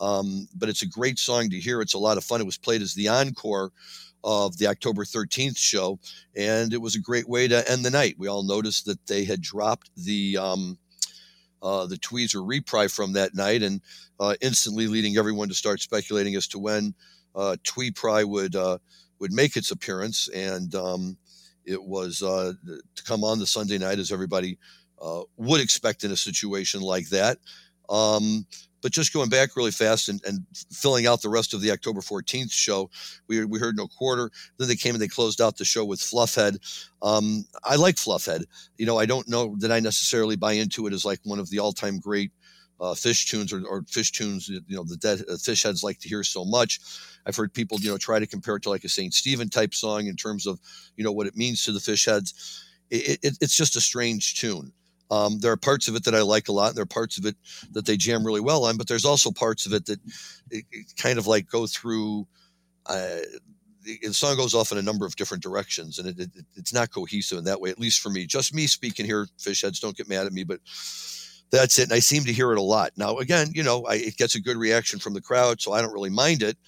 Um, 0.00 0.48
but 0.54 0.68
it's 0.68 0.82
a 0.82 0.88
great 0.88 1.18
song 1.18 1.50
to 1.50 1.58
hear. 1.58 1.80
It's 1.80 1.94
a 1.94 1.98
lot 1.98 2.18
of 2.18 2.24
fun. 2.24 2.40
It 2.40 2.46
was 2.46 2.58
played 2.58 2.82
as 2.82 2.94
the 2.94 3.08
encore 3.08 3.72
of 4.24 4.58
the 4.58 4.66
October 4.66 5.04
13th 5.04 5.56
show, 5.56 5.98
and 6.34 6.72
it 6.72 6.80
was 6.80 6.96
a 6.96 7.00
great 7.00 7.28
way 7.28 7.46
to 7.48 7.70
end 7.70 7.84
the 7.84 7.90
night. 7.90 8.16
We 8.18 8.28
all 8.28 8.42
noticed 8.42 8.86
that 8.86 9.06
they 9.06 9.24
had 9.24 9.40
dropped 9.40 9.90
the 9.96 10.36
um, 10.36 10.78
uh, 11.62 11.86
the 11.86 11.96
Tweezer 11.96 12.46
reprise 12.46 12.92
from 12.92 13.12
that 13.14 13.34
night, 13.34 13.62
and 13.62 13.80
uh, 14.20 14.34
instantly 14.40 14.86
leading 14.88 15.16
everyone 15.16 15.48
to 15.48 15.54
start 15.54 15.80
speculating 15.80 16.34
as 16.34 16.48
to 16.48 16.58
when 16.58 16.94
uh, 17.34 17.56
Tweeprise 17.64 18.26
would 18.26 18.56
uh, 18.56 18.78
would 19.20 19.32
make 19.32 19.56
its 19.56 19.70
appearance, 19.70 20.28
and 20.28 20.74
um, 20.74 21.16
it 21.64 21.82
was 21.82 22.22
uh, 22.22 22.52
to 22.94 23.02
come 23.04 23.24
on 23.24 23.38
the 23.38 23.46
Sunday 23.46 23.78
night 23.78 23.98
as 23.98 24.12
everybody 24.12 24.58
uh, 25.00 25.22
would 25.36 25.60
expect 25.60 26.04
in 26.04 26.10
a 26.10 26.16
situation 26.16 26.80
like 26.80 27.08
that. 27.10 27.38
Um, 27.88 28.46
but 28.86 28.92
just 28.92 29.12
going 29.12 29.28
back 29.28 29.56
really 29.56 29.72
fast 29.72 30.08
and, 30.08 30.24
and 30.24 30.46
filling 30.70 31.08
out 31.08 31.20
the 31.20 31.28
rest 31.28 31.52
of 31.52 31.60
the 31.60 31.72
October 31.72 32.00
14th 32.00 32.52
show, 32.52 32.88
we, 33.26 33.44
we 33.44 33.58
heard 33.58 33.76
no 33.76 33.88
quarter. 33.88 34.30
Then 34.58 34.68
they 34.68 34.76
came 34.76 34.94
and 34.94 35.02
they 35.02 35.08
closed 35.08 35.40
out 35.40 35.56
the 35.56 35.64
show 35.64 35.84
with 35.84 35.98
Fluffhead. 35.98 36.58
Um, 37.02 37.46
I 37.64 37.74
like 37.74 37.96
Fluffhead. 37.96 38.44
You 38.78 38.86
know, 38.86 38.96
I 38.96 39.04
don't 39.04 39.28
know 39.28 39.56
that 39.58 39.72
I 39.72 39.80
necessarily 39.80 40.36
buy 40.36 40.52
into 40.52 40.86
it 40.86 40.92
as 40.92 41.04
like 41.04 41.18
one 41.24 41.40
of 41.40 41.50
the 41.50 41.58
all 41.58 41.72
time 41.72 41.98
great 41.98 42.30
uh, 42.80 42.94
Phish 42.94 43.26
tunes 43.28 43.52
or, 43.52 43.66
or, 43.66 43.82
Phish 43.82 44.12
tunes, 44.12 44.48
you 44.48 44.62
know, 44.68 44.84
the 44.84 44.98
dead 44.98 45.22
uh, 45.22 45.32
Phish 45.32 45.64
heads 45.64 45.82
like 45.82 45.98
to 45.98 46.08
hear 46.08 46.22
so 46.22 46.44
much. 46.44 46.78
I've 47.26 47.34
heard 47.34 47.52
people, 47.52 47.80
you 47.80 47.90
know, 47.90 47.98
try 47.98 48.20
to 48.20 48.26
compare 48.28 48.54
it 48.54 48.62
to 48.62 48.70
like 48.70 48.84
a 48.84 48.88
St. 48.88 49.12
Stephen 49.12 49.48
type 49.48 49.74
song 49.74 50.06
in 50.06 50.14
terms 50.14 50.46
of, 50.46 50.60
you 50.96 51.02
know, 51.02 51.10
what 51.10 51.26
it 51.26 51.36
means 51.36 51.64
to 51.64 51.72
the 51.72 51.80
Phish 51.80 52.06
heads. 52.06 52.64
It, 52.88 53.18
it, 53.24 53.38
it's 53.40 53.56
just 53.56 53.74
a 53.74 53.80
strange 53.80 54.38
tune. 54.38 54.70
Um, 55.10 55.38
there 55.38 55.52
are 55.52 55.56
parts 55.56 55.88
of 55.88 55.94
it 55.94 56.04
that 56.04 56.14
I 56.14 56.22
like 56.22 56.48
a 56.48 56.52
lot. 56.52 56.68
And 56.68 56.76
there 56.76 56.82
are 56.82 56.86
parts 56.86 57.18
of 57.18 57.26
it 57.26 57.36
that 57.72 57.86
they 57.86 57.96
jam 57.96 58.24
really 58.24 58.40
well 58.40 58.64
on, 58.64 58.76
but 58.76 58.88
there's 58.88 59.04
also 59.04 59.30
parts 59.30 59.66
of 59.66 59.72
it 59.72 59.86
that 59.86 60.00
it, 60.50 60.64
it 60.70 60.96
kind 60.96 61.18
of 61.18 61.26
like 61.26 61.48
go 61.48 61.66
through. 61.66 62.26
Uh, 62.86 63.18
the 63.84 64.12
song 64.12 64.36
goes 64.36 64.54
off 64.54 64.72
in 64.72 64.78
a 64.78 64.82
number 64.82 65.06
of 65.06 65.14
different 65.14 65.42
directions, 65.42 65.98
and 65.98 66.08
it, 66.08 66.18
it, 66.18 66.30
it's 66.56 66.74
not 66.74 66.90
cohesive 66.90 67.38
in 67.38 67.44
that 67.44 67.60
way. 67.60 67.70
At 67.70 67.78
least 67.78 68.00
for 68.00 68.10
me, 68.10 68.26
just 68.26 68.52
me 68.52 68.66
speaking 68.66 69.06
here. 69.06 69.28
Phish 69.38 69.62
heads, 69.62 69.78
don't 69.78 69.96
get 69.96 70.08
mad 70.08 70.26
at 70.26 70.32
me, 70.32 70.42
but 70.42 70.60
that's 71.50 71.78
it. 71.78 71.84
And 71.84 71.92
I 71.92 72.00
seem 72.00 72.24
to 72.24 72.32
hear 72.32 72.50
it 72.52 72.58
a 72.58 72.62
lot 72.62 72.92
now. 72.96 73.18
Again, 73.18 73.50
you 73.54 73.62
know, 73.62 73.84
I, 73.84 73.94
it 73.94 74.16
gets 74.16 74.34
a 74.34 74.40
good 74.40 74.56
reaction 74.56 74.98
from 74.98 75.14
the 75.14 75.20
crowd, 75.20 75.60
so 75.60 75.72
I 75.72 75.80
don't 75.80 75.92
really 75.92 76.10
mind 76.10 76.42
it. 76.42 76.58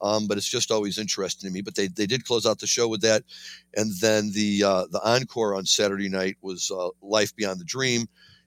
Um, 0.00 0.26
but 0.26 0.36
it's 0.36 0.48
just 0.48 0.70
always 0.70 0.98
interesting 0.98 1.48
to 1.48 1.54
me. 1.54 1.60
But 1.60 1.74
they, 1.74 1.88
they 1.88 2.06
did 2.06 2.24
close 2.24 2.46
out 2.46 2.58
the 2.58 2.66
show 2.66 2.88
with 2.88 3.00
that, 3.02 3.24
and 3.76 3.92
then 4.00 4.30
the 4.32 4.62
uh, 4.64 4.84
the 4.90 5.00
encore 5.04 5.54
on 5.54 5.66
Saturday 5.66 6.08
night 6.08 6.36
was 6.40 6.70
uh, 6.70 6.88
"Life 7.02 7.34
Beyond 7.36 7.60
the 7.60 7.64
Dream" 7.64 8.06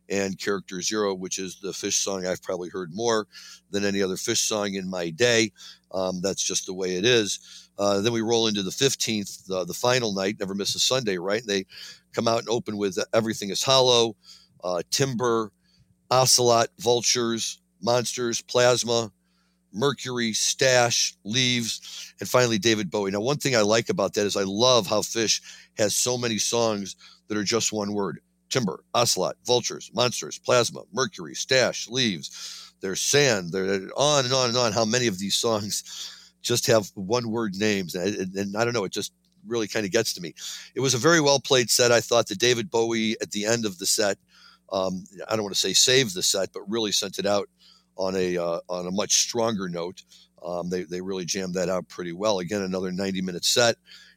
and 0.10 0.38
"Character 0.38 0.82
Zero, 0.82 1.14
which 1.14 1.40
is 1.40 1.60
the 1.62 1.72
Phish 1.72 2.02
song 2.04 2.26
I've 2.26 2.42
probably 2.44 2.70
heard 2.70 2.94
more 2.94 3.28
than 3.72 3.86
any 3.86 4.02
other 4.02 4.16
Phish 4.16 4.46
song 4.46 4.74
in 4.74 4.90
my 4.90 5.10
day. 5.10 5.52
Um, 5.92 6.22
that's 6.22 6.44
just 6.44 6.66
the 6.66 6.74
way 6.74 6.96
it 6.96 7.06
is. 7.06 7.70
Uh, 7.78 8.02
then 8.02 8.14
we 8.14 8.22
roll 8.22 8.48
into 8.48 8.62
the 8.62 8.70
15th, 8.72 9.46
the 9.48 9.74
final 9.74 10.14
night, 10.14 10.38
never 10.40 10.54
miss 10.54 10.76
a 10.76 10.80
Sunday, 10.80 11.18
right? 11.18 11.42
And 11.42 11.50
they 11.50 11.66
come 12.14 12.28
out 12.28 12.40
and 12.40 12.50
open 12.50 12.78
with 12.78 12.98
"Everything 13.14 13.50
Is 13.50 13.64
Hollow," 13.64 14.16
uh, 14.64 14.82
"Timber," 14.92 15.52
"Ocelot," 16.12 16.70
"Vultures," 16.80 17.60
"Monsters," 17.82 18.42
"Plasma." 18.42 19.12
Mercury, 19.74 20.34
Stash, 20.34 21.16
Leaves, 21.24 22.14
and 22.20 22.28
finally 22.28 22.58
David 22.58 22.90
Bowie. 22.92 23.12
Now, 23.12 23.22
one 23.22 23.38
thing 23.38 23.56
I 23.56 23.62
like 23.62 23.90
about 23.90 24.14
that 24.14 24.26
is 24.26 24.36
I 24.36 24.44
love 24.44 24.88
how 24.88 25.02
Phish 25.02 25.42
has 25.78 25.96
so 25.96 26.18
many 26.18 26.38
songs 26.38 26.96
that 27.28 27.38
are 27.38 27.44
just 27.44 27.72
one 27.72 27.94
word 27.94 28.20
timber, 28.50 28.84
ocelot, 28.94 29.38
vultures, 29.46 29.90
monsters, 29.94 30.38
plasma, 30.38 30.82
mercury, 30.94 31.34
stash, 31.34 31.88
leaves. 31.88 32.74
There's 32.82 33.02
sand. 33.02 33.52
They're 33.52 33.90
on 33.96 34.26
and 34.26 34.34
on 34.34 34.50
and 34.50 34.58
on. 34.58 34.74
How 34.74 34.86
many 34.86 35.08
of 35.08 35.18
these 35.18 35.36
songs 35.36 36.34
just 36.42 36.68
have 36.68 36.92
one 36.96 37.32
word 37.32 37.56
names? 37.56 37.96
And, 37.96 38.16
and, 38.16 38.36
and 38.36 38.58
I 38.58 38.66
don't 38.66 38.74
know. 38.74 38.84
It 38.84 38.92
just 38.92 39.14
really 39.48 39.68
kind 39.68 39.86
of 39.86 39.92
gets 39.92 40.14
to 40.14 40.22
me. 40.22 40.34
It 40.76 40.82
was 40.82 40.94
a 40.94 41.00
very 41.00 41.22
well 41.22 41.40
played 41.40 41.70
set. 41.70 41.92
I 41.92 42.02
thought 42.02 42.28
that 42.28 42.40
David 42.40 42.70
Bowie 42.70 43.16
at 43.22 43.32
the 43.32 43.46
end 43.46 43.66
of 43.66 43.78
the 43.80 43.86
set, 43.86 44.18
um, 44.72 45.06
I 45.28 45.36
don't 45.36 45.44
want 45.44 45.56
to 45.56 45.60
say 45.60 45.74
saved 45.74 46.16
the 46.16 46.24
set, 46.24 46.52
but 46.54 46.70
really 46.70 46.92
sent 46.92 47.20
it 47.20 47.26
out 47.26 47.50
on 47.98 48.16
a 48.16 48.38
uh, 48.38 48.60
on 48.70 48.88
a 48.88 48.92
much 48.92 49.14
stronger 49.16 49.70
note. 49.70 50.04
Um, 50.46 50.70
they 50.70 50.84
they 50.84 51.02
really 51.02 51.26
jammed 51.26 51.54
that 51.56 51.70
out 51.70 51.88
pretty 51.88 52.14
well. 52.14 52.40
Again, 52.40 52.62
another 52.62 52.92
90 52.92 53.22
minute 53.22 53.46
set, 53.46 53.76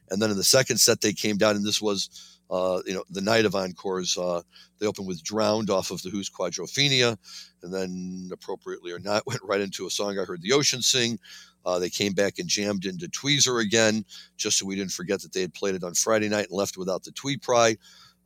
and 0.09 0.21
then 0.21 0.31
in 0.31 0.37
the 0.37 0.43
second 0.43 0.77
set 0.77 1.01
they 1.01 1.13
came 1.13 1.37
down, 1.37 1.55
and 1.55 1.65
this 1.65 1.81
was. 1.81 2.31
Uh, 2.47 2.79
you 2.85 2.93
know, 2.93 3.03
the 3.09 3.21
night 3.21 3.43
of 3.43 3.55
encores, 3.55 4.15
uh, 4.19 4.39
they 4.77 4.85
opened 4.85 5.07
with 5.07 5.23
"Drowned" 5.23 5.71
off 5.71 5.89
of 5.89 6.03
the 6.03 6.11
Who's 6.11 6.29
Quadrophenia, 6.29 7.17
and 7.63 7.73
then, 7.73 8.29
appropriately 8.31 8.91
or 8.91 8.99
not, 8.99 9.25
went 9.27 9.41
right 9.41 9.59
into 9.59 9.87
a 9.87 9.89
song 9.89 10.19
I 10.19 10.25
heard 10.25 10.43
the 10.43 10.53
ocean 10.53 10.83
sing. 10.83 11.17
Uh, 11.65 11.79
they 11.79 11.89
came 11.89 12.13
back 12.13 12.37
and 12.37 12.47
jammed 12.47 12.85
into 12.85 13.07
Tweezer 13.07 13.61
again, 13.61 14.05
just 14.37 14.59
so 14.59 14.65
we 14.65 14.75
didn't 14.75 14.91
forget 14.91 15.21
that 15.21 15.33
they 15.33 15.41
had 15.41 15.53
played 15.53 15.73
it 15.73 15.83
on 15.83 15.95
Friday 15.95 16.29
night 16.29 16.49
and 16.49 16.57
left 16.57 16.77
without 16.77 17.03
the 17.03 17.11
Tweeprise. 17.11 17.77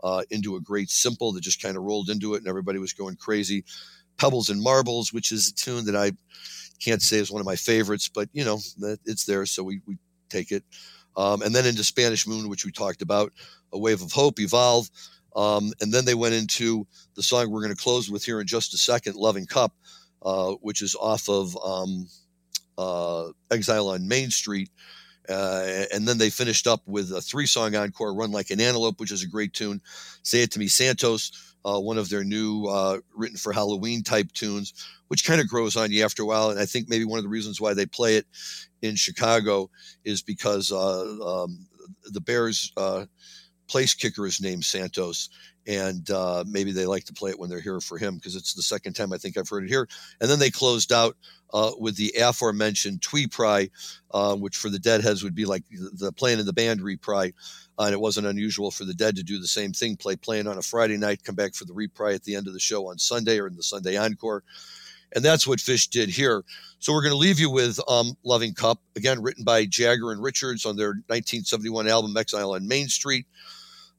Uh, 0.02 0.24
into 0.30 0.56
a 0.56 0.62
great 0.62 0.90
simple 0.90 1.34
that 1.34 1.42
just 1.42 1.62
kind 1.62 1.76
of 1.76 1.84
rolled 1.84 2.10
into 2.10 2.34
it, 2.34 2.38
and 2.38 2.48
everybody 2.48 2.80
was 2.80 2.94
going 2.94 3.18
crazy. 3.18 3.66
Pebbles 4.20 4.50
and 4.50 4.62
Marbles, 4.62 5.14
which 5.14 5.32
is 5.32 5.50
a 5.50 5.54
tune 5.56 5.86
that 5.86 5.96
I 5.96 6.12
can't 6.80 7.02
say 7.02 7.18
is 7.18 7.32
one 7.32 7.42
of 7.42 7.46
my 7.46 7.56
favorites, 7.56 8.10
but 8.14 8.30
you 8.34 8.46
know, 8.46 8.60
it's 9.06 9.26
there, 9.26 9.46
so 9.46 9.64
we, 9.64 9.82
we 9.86 9.98
take 10.30 10.52
it. 10.52 10.64
um, 11.18 11.42
and 11.42 11.54
then 11.54 11.66
into 11.66 11.84
Spanish 11.84 12.28
Moon, 12.28 12.50
which 12.50 12.66
we 12.66 12.72
talked 12.72 13.02
about, 13.02 13.34
A 13.74 13.78
Wave 13.80 14.02
of 14.02 14.12
Hope, 14.12 14.40
Evolve. 14.40 14.90
Um, 15.36 15.74
and 15.82 15.94
then 15.94 16.06
they 16.06 16.16
went 16.16 16.34
into 16.34 16.88
the 17.16 17.24
song 17.24 17.50
we're 17.52 17.62
going 17.62 17.76
to 17.76 17.82
close 17.82 18.10
with 18.10 18.24
here 18.26 18.42
in 18.42 18.48
just 18.48 18.74
a 18.74 18.78
second, 18.78 19.16
Loving 19.16 19.46
Cup, 19.46 19.74
uh, 20.24 20.52
which 20.62 20.82
is 20.82 20.96
off 20.96 21.30
of 21.30 21.58
um, 21.64 22.08
uh, 22.78 23.30
Exile 23.52 23.90
on 23.90 24.08
Main 24.08 24.32
Street. 24.32 24.70
Uh, 25.28 25.86
and 25.94 26.08
then 26.08 26.18
they 26.18 26.30
finished 26.32 26.66
up 26.66 26.82
with 26.88 27.12
a 27.12 27.22
three 27.22 27.46
song 27.46 27.76
encore, 27.76 28.16
Run 28.16 28.32
Like 28.32 28.50
an 28.50 28.60
Antelope, 28.60 29.00
which 29.00 29.12
is 29.12 29.24
a 29.24 29.28
great 29.28 29.54
tune. 29.54 29.82
Say 30.24 30.42
It 30.42 30.52
to 30.52 30.60
Me 30.60 30.68
Santos, 30.68 31.49
uh, 31.66 31.80
one 31.80 31.98
of 31.98 32.10
their 32.10 32.24
new 32.24 32.66
uh, 32.66 33.00
written 33.16 33.38
for 33.38 33.52
Halloween 33.54 34.04
type 34.04 34.32
tunes, 34.34 34.74
which 35.08 35.26
kind 35.26 35.42
of 35.42 35.48
grows 35.48 35.76
on 35.76 35.92
you 35.92 36.04
after 36.04 36.24
a 36.24 36.26
while. 36.26 36.50
And 36.50 36.60
I 36.60 36.66
think 36.66 36.90
maybe 36.90 37.06
one 37.06 37.20
of 37.20 37.24
the 37.24 37.30
reasons 37.30 37.60
why 37.60 37.74
they 37.74 37.86
play 37.86 38.16
it 38.16 38.26
in 38.82 38.96
Chicago 38.96 39.70
is 40.04 40.22
because 40.22 40.72
uh, 40.72 41.44
um, 41.44 41.68
the 42.06 42.22
Bears 42.22 42.72
uh, 42.78 43.06
place 43.68 43.94
kicker 43.94 44.26
is 44.26 44.42
named 44.42 44.66
Santos, 44.66 45.30
and 45.68 46.10
uh, 46.10 46.44
maybe 46.48 46.72
they 46.72 46.86
like 46.86 47.04
to 47.06 47.14
play 47.14 47.32
it 47.32 47.40
when 47.40 47.50
they're 47.50 47.60
here 47.60 47.80
for 47.80 47.98
him 47.98 48.16
because 48.16 48.36
it's 48.36 48.54
the 48.54 48.62
second 48.62 48.94
time 48.94 49.14
I 49.14 49.18
think 49.18 49.38
I've 49.38 49.50
heard 49.50 49.64
it 49.64 49.70
here. 49.70 49.88
And 50.20 50.30
then 50.30 50.40
they 50.40 50.50
closed 50.50 50.92
out 50.92 51.16
uh, 51.54 51.72
with 51.78 51.96
the 51.96 52.14
aforementioned 52.20 53.02
Tweeprise, 53.02 53.70
uh, 54.12 54.36
which 54.36 54.58
for 54.58 54.70
the 54.70 54.80
Deadheads 54.80 55.24
would 55.24 55.36
be 55.36 55.46
like 55.46 55.64
the 55.70 56.12
playing 56.12 56.40
in 56.40 56.46
the 56.46 56.54
band 56.54 56.82
reprise. 56.82 57.34
Uh, 57.78 57.84
and 57.84 57.94
it 57.94 58.00
wasn't 58.00 58.28
unusual 58.28 58.72
for 58.72 58.84
the 58.84 58.94
Dead 58.94 59.16
to 59.16 59.24
do 59.24 59.40
the 59.40 59.48
same 59.48 59.72
thing, 59.72 59.96
play 59.96 60.16
playing 60.16 60.48
on 60.48 60.58
a 60.58 60.62
Friday 60.62 60.98
night, 60.98 61.24
come 61.24 61.36
back 61.36 61.54
for 61.54 61.66
the 61.66 61.74
reprise 61.74 62.16
at 62.16 62.24
the 62.24 62.36
end 62.36 62.48
of 62.48 62.54
the 62.54 62.60
show 62.60 62.88
on 62.90 62.98
Sunday 62.98 63.40
or 63.40 63.48
in 63.48 63.56
the 63.56 63.64
Sunday 63.64 63.96
encore. 63.96 64.44
And 65.16 65.24
that's 65.24 65.48
what 65.48 65.60
Phish 65.60 65.90
did 65.90 66.10
here. 66.10 66.44
So 66.80 66.94
we're 66.94 67.02
going 67.02 67.14
to 67.14 67.18
leave 67.18 67.40
you 67.40 67.50
with 67.50 67.80
um, 67.88 68.16
Loving 68.24 68.54
Cup, 68.54 68.80
again, 68.96 69.22
written 69.22 69.44
by 69.44 69.66
Jagger 69.66 70.12
and 70.12 70.22
Richards 70.22 70.66
on 70.66 70.78
their 70.78 70.90
1971 71.08 71.88
album 71.88 72.16
Exile 72.16 72.54
on 72.54 72.68
Main 72.68 72.88
Street. 72.88 73.26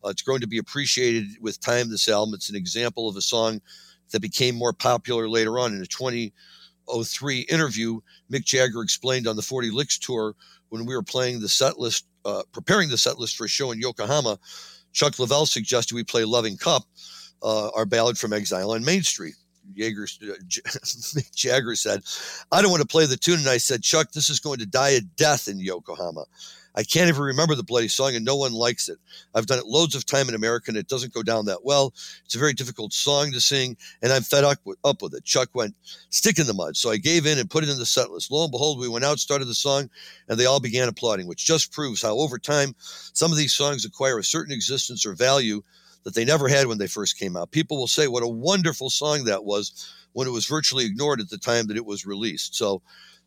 Uh, 0.04 0.08
it's 0.08 0.22
going 0.22 0.40
to 0.40 0.46
be 0.46 0.58
appreciated 0.58 1.28
with 1.40 1.60
time, 1.60 1.90
this 1.90 2.08
album. 2.08 2.34
It's 2.34 2.50
an 2.50 2.56
example 2.56 3.08
of 3.08 3.16
a 3.16 3.22
song 3.22 3.60
that 4.12 4.20
became 4.20 4.54
more 4.54 4.72
popular 4.72 5.28
later 5.28 5.58
on. 5.58 5.74
In 5.74 5.82
a 5.82 5.86
2003 5.86 7.38
interview, 7.40 8.00
Mick 8.30 8.44
Jagger 8.44 8.82
explained 8.82 9.26
on 9.26 9.36
the 9.36 9.42
40 9.42 9.70
Licks 9.70 9.98
tour 9.98 10.34
when 10.70 10.86
we 10.86 10.94
were 10.94 11.02
playing 11.02 11.40
the 11.40 11.48
set 11.48 11.78
list, 11.78 12.06
uh, 12.24 12.42
preparing 12.52 12.88
the 12.88 12.98
set 12.98 13.18
list 13.18 13.36
for 13.36 13.44
a 13.44 13.48
show 13.48 13.72
in 13.72 13.80
Yokohama, 13.80 14.38
Chuck 14.92 15.14
Leavell 15.14 15.46
suggested 15.46 15.94
we 15.94 16.04
play 16.04 16.24
Loving 16.24 16.56
Cup, 16.56 16.82
uh, 17.42 17.70
our 17.74 17.86
ballad 17.86 18.18
from 18.18 18.32
Exile 18.32 18.72
on 18.72 18.84
Main 18.84 19.02
Street. 19.02 19.34
Uh, 19.64 19.72
Mick 19.84 21.34
Jagger 21.34 21.76
said, 21.76 22.02
I 22.50 22.60
don't 22.60 22.70
want 22.70 22.82
to 22.82 22.88
play 22.88 23.06
the 23.06 23.16
tune. 23.16 23.38
And 23.38 23.48
I 23.48 23.58
said, 23.58 23.82
Chuck, 23.82 24.12
this 24.12 24.28
is 24.28 24.40
going 24.40 24.58
to 24.58 24.66
die 24.66 24.90
a 24.90 25.00
death 25.00 25.48
in 25.48 25.60
Yokohama. 25.60 26.24
I 26.80 26.82
can't 26.82 27.10
even 27.10 27.20
remember 27.20 27.54
the 27.54 27.62
bloody 27.62 27.88
song, 27.88 28.14
and 28.14 28.24
no 28.24 28.36
one 28.36 28.54
likes 28.54 28.88
it. 28.88 28.96
I've 29.34 29.44
done 29.44 29.58
it 29.58 29.66
loads 29.66 29.94
of 29.94 30.06
time 30.06 30.30
in 30.30 30.34
America, 30.34 30.70
and 30.70 30.78
it 30.78 30.88
doesn't 30.88 31.12
go 31.12 31.22
down 31.22 31.44
that 31.44 31.62
well. 31.62 31.92
It's 32.24 32.34
a 32.34 32.38
very 32.38 32.54
difficult 32.54 32.94
song 32.94 33.32
to 33.32 33.40
sing, 33.42 33.76
and 34.00 34.10
I'm 34.10 34.22
fed 34.22 34.44
up 34.44 34.56
with, 34.64 34.78
up 34.82 35.02
with 35.02 35.12
it. 35.12 35.22
Chuck 35.26 35.50
went, 35.52 35.74
stick 36.08 36.38
in 36.38 36.46
the 36.46 36.54
mud. 36.54 36.78
So 36.78 36.90
I 36.90 36.96
gave 36.96 37.26
in 37.26 37.38
and 37.38 37.50
put 37.50 37.64
it 37.64 37.68
in 37.68 37.76
the 37.76 37.84
set 37.84 38.10
list. 38.10 38.30
Lo 38.30 38.44
and 38.44 38.50
behold, 38.50 38.80
we 38.80 38.88
went 38.88 39.04
out, 39.04 39.18
started 39.18 39.44
the 39.44 39.52
song, 39.54 39.90
and 40.26 40.40
they 40.40 40.46
all 40.46 40.58
began 40.58 40.88
applauding, 40.88 41.26
which 41.26 41.44
just 41.44 41.70
proves 41.70 42.00
how 42.00 42.16
over 42.16 42.38
time 42.38 42.74
some 42.78 43.30
of 43.30 43.36
these 43.36 43.52
songs 43.52 43.84
acquire 43.84 44.18
a 44.18 44.24
certain 44.24 44.54
existence 44.54 45.04
or 45.04 45.12
value 45.12 45.60
that 46.04 46.14
they 46.14 46.24
never 46.24 46.48
had 46.48 46.66
when 46.66 46.78
they 46.78 46.86
first 46.86 47.18
came 47.18 47.36
out. 47.36 47.50
People 47.50 47.76
will 47.76 47.88
say 47.88 48.08
what 48.08 48.22
a 48.22 48.26
wonderful 48.28 48.88
song 48.88 49.24
that 49.24 49.44
was 49.44 49.86
when 50.14 50.26
it 50.26 50.30
was 50.32 50.46
virtually 50.46 50.86
ignored 50.86 51.20
at 51.20 51.28
the 51.28 51.36
time 51.36 51.66
that 51.66 51.76
it 51.76 51.84
was 51.84 52.06
released. 52.06 52.54
So 52.54 52.80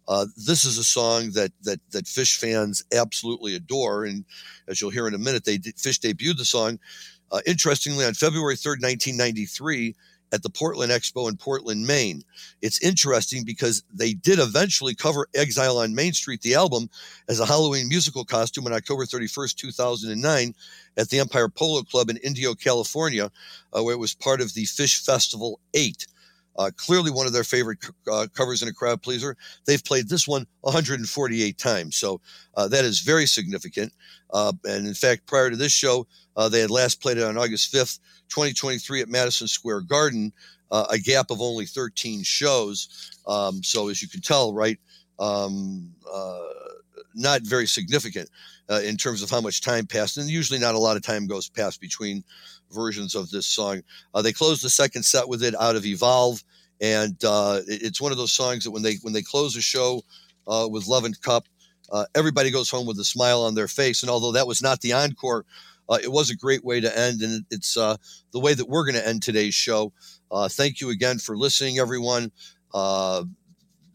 uh, 0.08 0.26
this 0.36 0.66
is 0.66 0.78
a 0.78 0.84
song 0.84 1.32
that 1.32 1.52
that 1.64 1.80
that 1.92 2.06
Phish 2.06 2.38
fans 2.38 2.84
absolutely 2.94 3.56
adore, 3.56 4.06
and 4.06 4.26
as 4.68 4.82
you'll 4.82 4.90
hear 4.90 5.08
in 5.08 5.14
a 5.14 5.20
minute, 5.20 5.46
they 5.46 5.58
Phish 5.58 6.00
debuted 6.00 6.38
the 6.38 6.46
song. 6.46 6.80
Uh, 7.32 7.42
interestingly, 7.46 8.06
on 8.06 8.14
February 8.14 8.56
third, 8.56 8.82
nineteen 8.82 9.18
ninety 9.18 9.46
three, 9.46 9.96
at 10.34 10.42
the 10.42 10.50
Portland 10.50 10.92
Expo 10.92 11.30
in 11.30 11.38
Portland, 11.38 11.86
Maine. 11.86 12.24
It's 12.62 12.82
interesting 12.82 13.44
because 13.46 13.84
they 13.94 14.14
did 14.14 14.40
eventually 14.40 14.96
cover 14.96 15.28
Exile 15.36 15.78
on 15.78 15.94
Main 15.94 16.12
Street, 16.14 16.42
the 16.42 16.56
album, 16.56 16.90
as 17.30 17.40
a 17.40 17.46
Halloween 17.46 17.88
musical 17.88 18.26
costume 18.26 18.66
on 18.66 18.74
October 18.74 19.06
31st, 19.06 19.56
2009, 19.56 20.56
at 20.98 21.10
the 21.10 21.20
Empire 21.20 21.50
Polo 21.50 21.84
Club 21.84 22.10
in 22.10 22.18
Indio, 22.18 22.56
California, 22.56 23.32
uh, 23.74 23.84
where 23.84 23.94
it 23.94 24.00
was 24.00 24.16
part 24.16 24.42
of 24.42 24.54
the 24.56 24.64
Phish 24.64 25.06
Festival 25.06 25.60
8. 25.76 26.08
Uh, 26.56 26.72
clearly, 26.76 27.12
one 27.12 27.26
of 27.26 27.34
their 27.34 27.44
favorite 27.44 27.80
uh, 28.12 28.28
covers 28.34 28.62
and 28.62 28.70
a 28.70 28.74
crowd 28.74 29.02
pleaser. 29.02 29.36
They've 29.66 29.84
played 29.84 30.08
this 30.08 30.28
one 30.28 30.46
148 30.62 31.58
times, 31.58 31.96
so 31.96 32.22
uh, 32.56 32.68
that 32.68 32.86
is 32.86 33.00
very 33.00 33.26
significant. 33.26 33.92
Uh, 34.32 34.54
and 34.66 34.88
in 34.88 34.94
fact, 34.94 35.26
prior 35.26 35.50
to 35.50 35.56
this 35.56 35.72
show, 35.72 36.08
uh, 36.36 36.50
they 36.50 36.60
had 36.60 36.72
last 36.72 37.02
played 37.02 37.18
it 37.18 37.24
on 37.24 37.38
August 37.38 37.74
5th, 37.74 38.00
2023, 38.30 39.02
at 39.02 39.10
Madison 39.10 39.48
Square 39.48 39.82
Garden, 39.82 40.32
uh, 40.72 40.86
a 40.90 40.98
gap 40.98 41.30
of 41.30 41.42
only 41.42 41.66
13 41.66 42.24
shows. 42.24 43.12
Um, 43.28 43.64
so, 43.64 43.90
as 43.90 44.02
you 44.02 44.08
can 44.08 44.22
tell, 44.22 44.54
right, 44.54 44.80
um, 45.20 45.92
not 47.16 47.42
very 47.44 47.68
significant 47.68 48.28
in 48.84 48.98
terms 48.98 49.22
of 49.22 49.30
how 49.30 49.40
much 49.40 49.62
time 49.62 49.86
passed, 49.86 50.18
and 50.18 50.28
usually 50.28 50.60
not 50.60 50.74
a 50.74 50.80
lot 50.80 50.98
of 50.98 51.04
time 51.04 51.28
goes 51.28 51.48
past 51.48 51.80
between 51.80 52.24
versions 52.74 53.16
of 53.16 53.30
this 53.30 53.46
song. 53.46 53.82
Uh, 54.14 54.22
they 54.22 54.34
closed 54.34 54.64
the 54.64 54.70
second 54.70 55.04
set 55.04 55.28
with 55.28 55.44
it 55.44 55.56
out 55.60 55.76
of 55.76 55.86
Evolve, 55.86 56.44
and 56.82 57.16
uh, 57.24 57.62
it, 57.68 57.84
it's 57.84 58.02
one 58.02 58.12
of 58.12 58.18
those 58.18 58.32
songs 58.32 58.64
that 58.64 58.72
when 58.72 58.84
they 58.84 58.96
when 59.02 59.14
they 59.14 59.22
close 59.22 59.56
a 59.56 59.62
show 59.62 60.02
uh, 60.48 60.68
with 60.70 60.88
Loving 60.88 61.16
Cup, 61.22 61.48
uh, 61.92 62.06
everybody 62.16 62.52
goes 62.52 62.70
home 62.70 62.86
with 62.86 63.00
a 63.00 63.04
smile 63.04 63.42
on 63.44 63.56
their 63.56 63.68
face. 63.68 64.04
And 64.04 64.10
although 64.10 64.32
that 64.32 64.48
was 64.48 64.62
not 64.62 64.82
the 64.82 64.94
encore, 64.94 65.46
uh, 65.90 66.00
it 66.02 66.12
was 66.12 66.30
a 66.30 66.36
great 66.36 66.64
way 66.64 66.80
to 66.80 66.98
end, 66.98 67.22
and 67.22 67.46
it's 67.52 67.78
uh, 67.78 67.98
the 68.32 68.40
way 68.40 68.54
that 68.54 68.70
we're 68.70 68.86
going 68.86 68.96
to 68.96 69.08
end 69.08 69.22
today's 69.22 69.56
show. 69.56 69.92
thank 70.50 70.82
you 70.82 70.90
again 70.90 71.20
for 71.20 71.38
listening, 71.38 71.80
everyone. 71.80 72.32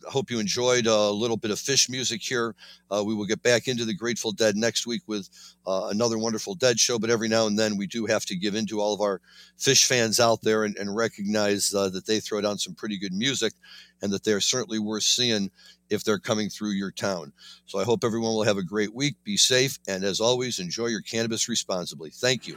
I 0.08 0.10
hope 0.10 0.30
you 0.30 0.38
enjoyed 0.40 0.86
a 0.86 1.10
little 1.10 1.36
bit 1.36 1.50
of 1.50 1.58
Phish 1.58 1.90
music 1.90 2.22
here. 2.22 2.54
Uh, 2.90 3.04
we 3.04 3.14
will 3.14 3.26
get 3.26 3.42
back 3.42 3.68
into 3.68 3.84
the 3.84 3.92
Grateful 3.92 4.32
Dead 4.32 4.56
next 4.56 4.86
week 4.86 5.02
with 5.06 5.28
uh, 5.66 5.88
another 5.90 6.16
wonderful 6.16 6.54
Dead 6.54 6.80
show. 6.80 6.98
But 6.98 7.10
every 7.10 7.28
now 7.28 7.46
and 7.46 7.58
then 7.58 7.76
we 7.76 7.86
do 7.86 8.06
have 8.06 8.24
to 8.26 8.36
give 8.36 8.54
in 8.54 8.64
to 8.68 8.80
all 8.80 8.94
of 8.94 9.02
our 9.02 9.20
Phish 9.58 9.86
fans 9.86 10.18
out 10.18 10.40
there 10.40 10.64
and, 10.64 10.76
and 10.78 10.96
recognize 10.96 11.74
uh, 11.74 11.90
that 11.90 12.06
they 12.06 12.20
throw 12.20 12.40
down 12.40 12.56
some 12.56 12.74
pretty 12.74 12.98
good 12.98 13.12
music 13.12 13.52
and 14.00 14.10
that 14.10 14.24
they're 14.24 14.40
certainly 14.40 14.78
worth 14.78 15.02
seeing 15.02 15.50
if 15.90 16.04
they're 16.04 16.18
coming 16.18 16.48
through 16.48 16.70
your 16.70 16.90
town. 16.90 17.32
So 17.66 17.78
I 17.78 17.84
hope 17.84 18.02
everyone 18.02 18.32
will 18.32 18.44
have 18.44 18.56
a 18.56 18.62
great 18.62 18.94
week. 18.94 19.16
Be 19.24 19.36
safe. 19.36 19.78
And 19.86 20.04
as 20.04 20.20
always, 20.20 20.58
enjoy 20.58 20.86
your 20.86 21.02
cannabis 21.02 21.50
responsibly. 21.50 22.08
Thank 22.10 22.46
you. 22.46 22.56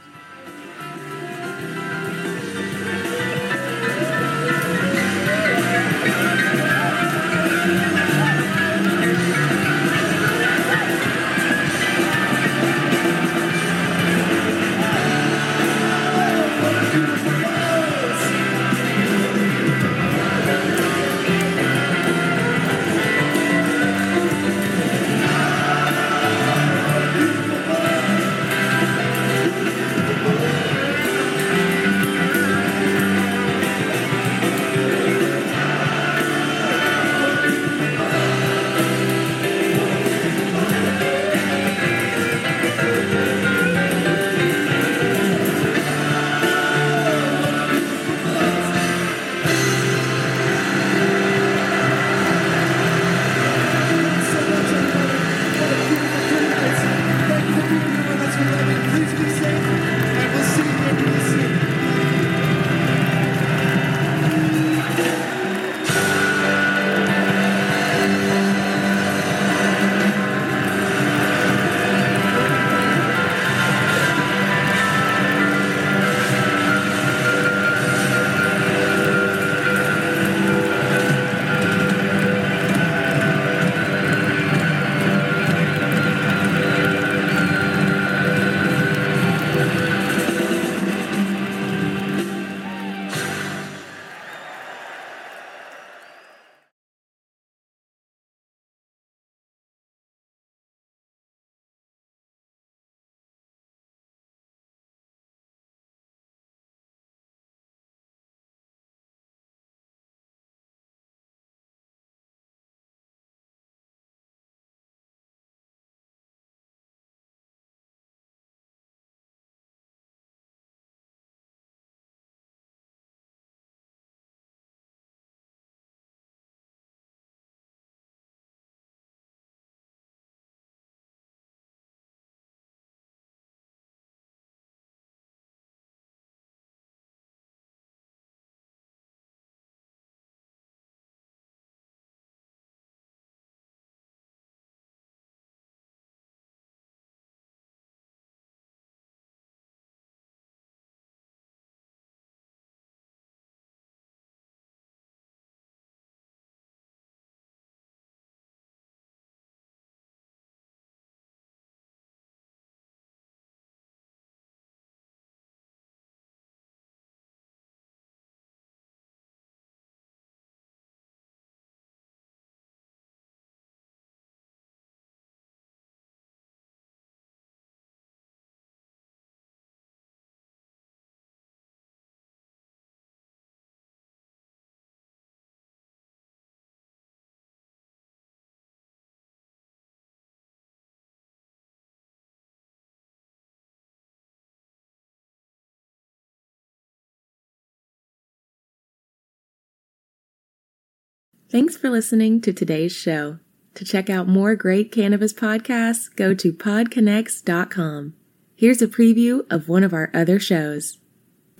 Thanks 201.52 201.76
for 201.76 201.90
listening 201.90 202.40
to 202.40 202.52
today's 202.54 202.92
show. 202.92 203.38
To 203.74 203.84
check 203.84 204.08
out 204.08 204.26
more 204.26 204.56
great 204.56 204.90
cannabis 204.90 205.34
podcasts, 205.34 206.08
go 206.16 206.32
to 206.32 206.50
podconx.com. 206.50 208.14
Here's 208.56 208.80
a 208.80 208.86
preview 208.86 209.44
of 209.52 209.68
one 209.68 209.84
of 209.84 209.92
our 209.92 210.10
other 210.14 210.40
shows. 210.40 210.96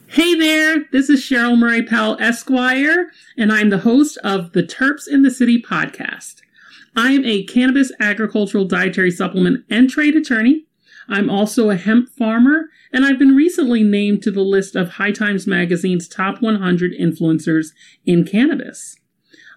Hey 0.07 0.35
there, 0.35 0.87
this 0.93 1.11
is 1.11 1.21
Cheryl 1.21 1.59
Murray 1.59 1.83
Powell 1.83 2.17
Esquire, 2.21 3.11
and 3.37 3.53
I'm 3.53 3.69
the 3.69 3.81
host 3.81 4.17
of 4.25 4.53
the 4.53 4.63
Terps 4.63 5.07
in 5.07 5.21
the 5.21 5.31
City 5.31 5.61
podcast. 5.61 6.37
I 6.97 7.13
am 7.13 7.27
a 7.27 7.45
cannabis 7.45 7.93
agricultural 8.01 8.65
dietary 8.65 9.11
supplement 9.11 9.67
and 9.69 9.91
trade 9.91 10.17
attorney. 10.17 10.65
I'm 11.07 11.29
also 11.29 11.69
a 11.69 11.77
hemp 11.77 12.09
farmer, 12.09 12.71
and 12.95 13.05
I've 13.05 13.19
been 13.19 13.37
recently 13.37 13.83
named 13.83 14.23
to 14.23 14.31
the 14.31 14.41
list 14.41 14.75
of 14.75 14.93
High 14.93 15.13
Times 15.13 15.47
Magazine's 15.47 16.09
top 16.09 16.41
100 16.41 16.93
influencers 16.99 17.73
in 18.07 18.25
cannabis. 18.25 18.97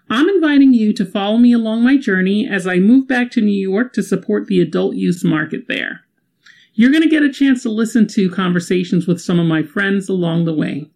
I'm 0.10 0.30
inviting 0.30 0.73
you 0.73 0.94
to 0.94 1.06
follow 1.06 1.38
me 1.38 1.52
along 1.52 1.84
my 1.84 1.98
journey 1.98 2.48
as 2.48 2.68
I 2.68 2.77
move 2.77 3.07
back 3.07 3.32
to 3.32 3.41
New 3.41 3.52
York 3.52 3.91
to 3.94 4.03
support 4.03 4.45
the 4.45 4.61
adult 4.61 4.95
use 4.95 5.23
market 5.23 5.68
there. 5.68 6.02
You're 6.73 6.91
going 6.91 7.03
to 7.03 7.10
get 7.10 7.23
a 7.23 7.32
chance 7.32 7.64
to 7.64 7.69
listen 7.69 8.06
to 8.10 8.30
conversations 8.30 9.07
with 9.07 9.22
some 9.22 9.40
of 9.40 9.48
my 9.48 9.64
friends 9.64 10.07
along 10.10 10.45
the 10.45 10.53
way. 10.53 10.91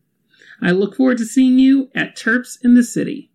I 0.61 0.71
look 0.71 0.95
forward 0.95 1.17
to 1.19 1.25
seeing 1.25 1.57
you 1.57 1.89
at 1.95 2.17
Terps 2.17 2.57
in 2.63 2.75
the 2.75 2.83
City. 2.83 3.28